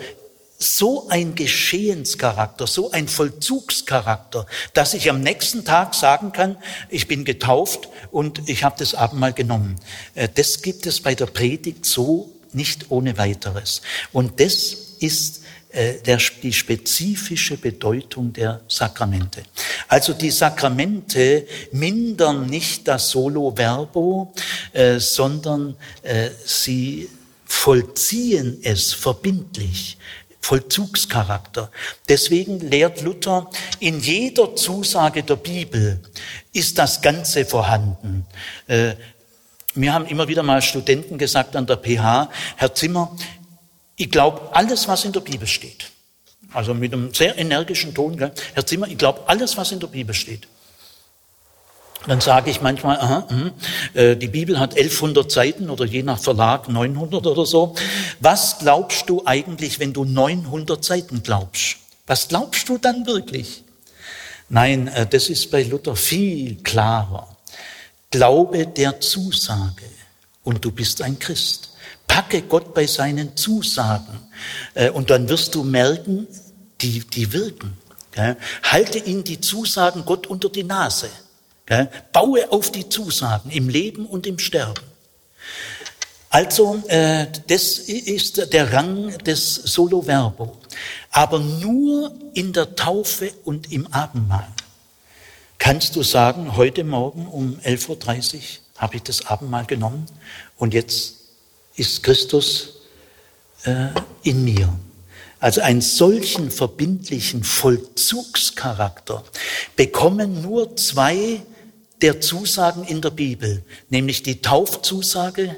so 0.58 1.08
ein 1.10 1.36
Geschehenscharakter, 1.36 2.66
so 2.66 2.92
ein 2.92 3.08
Vollzugscharakter, 3.08 4.48
dass 4.74 4.94
ich 4.94 5.10
am 5.10 5.22
nächsten 5.22 5.66
Tag 5.66 5.94
sagen 5.94 6.32
kann, 6.32 6.58
ich 6.90 7.08
bin 7.08 7.26
getauft 7.26 7.90
und 8.12 8.50
ich 8.50 8.64
habe 8.64 8.76
das 8.80 8.96
Abendmahl 8.96 9.34
genommen. 9.34 9.76
Äh, 10.16 10.30
das 10.34 10.62
gibt 10.62 10.86
es 10.86 11.02
bei 11.02 11.14
der 11.14 11.28
Predigt 11.28 11.86
so 11.86 12.32
nicht 12.54 12.90
ohne 12.90 13.18
weiteres. 13.18 13.82
Und 14.12 14.40
das 14.40 14.76
ist 15.00 15.44
äh, 15.70 15.96
der, 16.02 16.20
die 16.42 16.54
spezifische 16.54 17.58
Bedeutung 17.58 18.34
der 18.34 18.62
Sakramente. 18.68 19.44
Also 19.88 20.14
die 20.14 20.32
Sakramente 20.32 21.46
mindern 21.72 22.48
nicht 22.48 22.88
das 22.88 23.10
Solo 23.12 23.54
Verbo, 23.56 24.34
äh, 24.74 25.00
sondern 25.00 25.76
äh, 26.02 26.30
sie 26.46 27.10
vollziehen 27.46 28.60
es 28.64 28.94
verbindlich. 28.94 29.98
Vollzugscharakter. 30.48 31.70
Deswegen 32.08 32.62
lehrt 32.62 33.02
Luther, 33.02 33.50
in 33.82 34.00
jeder 34.00 34.56
Zusage 34.56 35.22
der 35.22 35.36
Bibel 35.36 36.00
ist 36.54 36.78
das 36.78 37.02
Ganze 37.02 37.44
vorhanden. 37.44 38.26
Äh, 38.68 38.94
mir 39.76 39.94
haben 39.94 40.06
immer 40.06 40.30
wieder 40.30 40.44
mal 40.44 40.62
Studenten 40.62 41.18
gesagt 41.18 41.58
an 41.58 41.66
der 41.68 41.76
PH, 41.76 42.30
Herr 42.56 42.74
Zimmer, 42.74 43.14
ich 43.98 44.10
glaube 44.10 44.56
alles, 44.56 44.88
was 44.88 45.04
in 45.04 45.12
der 45.12 45.20
Bibel 45.20 45.46
steht. 45.46 45.92
Also 46.54 46.74
mit 46.74 46.94
einem 46.94 47.14
sehr 47.14 47.38
energischen 47.38 47.94
Ton, 47.94 48.18
Herr 48.18 48.66
Zimmer, 48.66 48.88
ich 48.88 48.98
glaube 48.98 49.24
alles, 49.28 49.58
was 49.58 49.74
in 49.74 49.82
der 49.82 49.88
Bibel 49.88 50.16
steht. 50.16 50.48
Dann 52.08 52.22
sage 52.22 52.50
ich 52.50 52.62
manchmal, 52.62 52.98
aha, 52.98 53.28
mh, 53.30 53.52
äh, 53.94 54.16
die 54.16 54.30
Bibel 54.30 54.60
hat 54.60 54.78
1100 54.78 55.30
Seiten 55.30 55.70
oder 55.70 55.86
je 55.86 56.04
nach 56.04 56.20
Verlag 56.20 56.70
900 56.70 57.28
oder 57.28 57.46
so. 57.46 57.76
Was 58.22 58.60
glaubst 58.60 59.10
du 59.10 59.24
eigentlich, 59.26 59.80
wenn 59.80 59.94
du 59.94 60.06
900 60.06 60.84
Seiten 60.84 61.22
glaubst? 61.22 61.78
Was 62.08 62.30
glaubst 62.30 62.70
du 62.70 62.78
dann 62.78 63.06
wirklich? 63.06 63.64
Nein, 64.50 64.88
äh, 64.88 65.06
das 65.06 65.30
ist 65.30 65.52
bei 65.52 65.64
Luther 65.64 65.96
viel 65.98 66.56
klarer. 66.64 67.28
Glaube 68.10 68.66
der 68.66 69.02
Zusage 69.02 69.86
und 70.44 70.64
du 70.64 70.72
bist 70.72 71.02
ein 71.02 71.20
Christ. 71.20 71.72
Packe 72.08 72.42
Gott 72.44 72.74
bei 72.74 72.88
seinen 72.88 73.36
Zusagen 73.36 74.20
äh, 74.76 74.90
und 74.90 75.10
dann 75.10 75.28
wirst 75.28 75.56
du 75.56 75.64
merken, 75.64 76.26
die, 76.80 77.02
die 77.02 77.34
wirken. 77.34 77.78
Halte 78.64 78.98
ihm 78.98 79.24
die 79.24 79.40
Zusagen 79.40 80.04
Gott 80.04 80.26
unter 80.26 80.50
die 80.50 80.64
Nase. 80.64 81.10
Baue 82.14 82.52
auf 82.52 82.72
die 82.72 82.88
Zusagen 82.88 83.52
im 83.52 83.70
Leben 83.70 84.06
und 84.06 84.26
im 84.26 84.40
Sterben. 84.40 84.84
Also, 86.30 86.84
äh, 86.88 87.28
das 87.48 87.80
ist 87.80 88.54
der 88.54 88.74
Rang 88.74 89.18
des 89.20 89.56
Solo 89.56 90.02
Verbo. 90.02 90.58
Aber 91.12 91.40
nur 91.40 92.14
in 92.34 92.54
der 92.54 92.76
Taufe 92.76 93.32
und 93.44 93.72
im 93.72 93.88
Abendmahl 93.94 94.48
kannst 95.58 95.96
du 95.96 96.04
sagen, 96.04 96.56
heute 96.56 96.84
Morgen 96.84 97.28
um 97.28 97.60
11.30 97.60 98.36
Uhr 98.36 98.42
habe 98.78 98.98
ich 98.98 99.04
das 99.04 99.26
Abendmahl 99.26 99.66
genommen 99.66 100.06
und 100.58 100.74
jetzt 100.74 101.16
ist 101.76 102.04
Christus 102.04 102.82
äh, 103.64 103.88
in 104.24 104.44
mir. 104.44 104.72
Also 105.40 105.62
einen 105.62 105.82
solchen 105.82 106.52
verbindlichen 106.52 107.44
Vollzugscharakter 107.44 109.24
bekommen 109.76 110.42
nur 110.42 110.76
zwei 110.76 111.42
der 112.02 112.22
Zusagen 112.22 112.84
in 112.84 113.02
der 113.02 113.12
Bibel, 113.12 113.64
nämlich 113.90 114.24
die 114.24 114.42
Taufzusage 114.42 115.56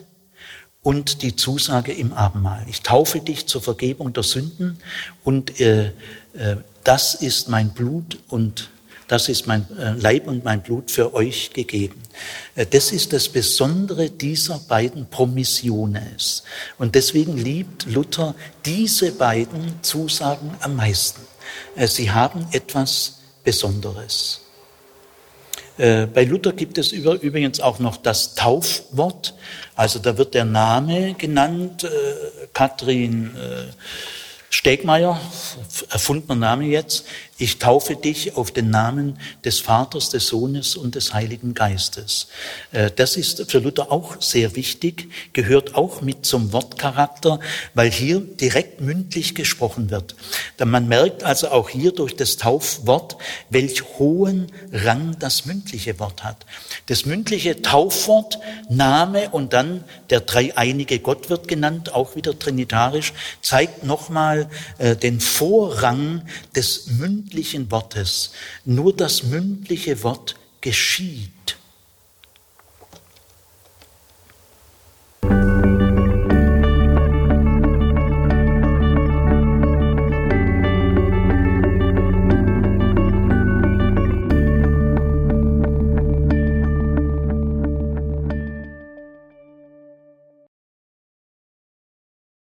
und 0.82 1.22
die 1.22 1.36
Zusage 1.36 1.92
im 1.92 2.14
Abendmahl. 2.14 2.66
Ich 2.70 2.82
taufe 2.82 3.20
dich 3.20 3.48
zur 3.48 3.62
Vergebung 3.62 4.14
der 4.14 4.24
Sünden 4.24 4.78
und 5.24 5.60
äh, 5.60 5.88
äh, 5.88 6.58
das 6.84 7.16
ist 7.16 7.50
mein 7.50 7.72
Blut 7.72 8.18
und 8.30 8.70
das 9.10 9.28
ist 9.28 9.48
mein 9.48 9.66
äh, 9.78 9.94
Leib 9.94 10.28
und 10.28 10.46
mein 10.46 10.62
Blut 10.62 10.92
für 10.92 11.14
euch 11.16 11.52
gegeben. 11.52 12.00
Äh, 12.56 12.68
das 12.68 12.92
ist 12.92 13.12
das 13.12 13.28
Besondere 13.28 14.10
dieser 14.10 14.60
beiden 14.60 15.10
Promissiones. 15.10 16.44
Und 16.78 16.94
deswegen 16.94 17.36
liebt 17.36 17.88
Luther 17.88 18.36
diese 18.66 19.12
beiden 19.12 19.82
Zusagen 19.82 20.52
am 20.62 20.76
meisten. 20.76 21.22
Äh, 21.76 21.88
sie 21.88 22.12
haben 22.12 22.48
etwas 22.52 23.16
Besonderes. 23.44 24.42
Äh, 25.80 26.08
bei 26.08 26.26
Luther 26.26 26.52
gibt 26.52 26.78
es 26.78 26.92
übrigens 26.92 27.60
auch 27.60 27.80
noch 27.80 27.98
das 27.98 28.36
Taufwort. 28.36 29.34
Also 29.76 29.98
da 29.98 30.18
wird 30.18 30.34
der 30.34 30.46
Name 30.46 31.14
genannt, 31.14 31.86
äh, 31.86 31.88
Katrin 32.54 33.32
Stegmeier, 34.50 35.22
erfundener 35.90 36.36
Name 36.36 36.66
jetzt, 36.66 37.06
ich 37.40 37.58
taufe 37.58 37.96
dich 37.96 38.36
auf 38.36 38.52
den 38.52 38.70
Namen 38.70 39.18
des 39.46 39.60
Vaters, 39.62 40.10
des 40.10 40.28
Sohnes 40.28 40.76
und 40.76 40.96
des 40.96 41.14
Heiligen 41.14 41.54
Geistes. 41.54 42.28
Äh, 42.74 42.92
das 42.94 43.16
ist 43.16 43.50
für 43.50 43.60
Luther 43.60 43.92
auch 43.92 44.22
sehr 44.22 44.58
wichtig, 44.58 45.10
gehört 45.32 45.76
auch 45.76 46.02
mit 46.02 46.26
zum 46.26 46.52
Wortcharakter, 46.52 47.40
weil 47.74 47.90
hier 47.90 48.20
direkt 48.20 48.82
mündlich 48.82 49.36
gesprochen 49.36 49.90
wird. 49.90 50.16
Man 50.64 50.90
merkt 50.90 51.24
also 51.24 51.50
auch 51.50 51.70
hier 51.70 51.94
durch 51.94 52.18
das 52.18 52.36
Taufwort, 52.36 53.16
welch 53.50 53.84
hohen 53.98 54.52
Rang 54.74 55.16
das 55.20 55.46
mündliche 55.46 55.98
Wort 56.00 56.26
hat. 56.26 56.46
Das 56.88 57.06
mündliche 57.06 57.62
Taufwort, 57.62 58.38
Name 58.68 59.30
und 59.30 59.54
dann 59.54 59.86
der 60.10 60.20
dreieinige 60.20 61.00
Gott 61.00 61.30
wird 61.30 61.48
genannt, 61.48 61.94
auch 61.94 62.18
wieder 62.18 62.38
trinitarisch, 62.38 63.14
zeigt 63.42 63.86
nochmal 63.86 64.50
äh, 64.78 64.98
den 64.98 65.22
Vorrang 65.22 66.24
des 66.54 66.88
mündlichen 66.88 67.29
mündlichen 67.30 67.70
Wortes. 67.70 68.32
Nur 68.66 68.96
das 68.96 69.24
mündliche 69.24 70.02
Wort 70.04 70.36
geschieht. 70.62 71.30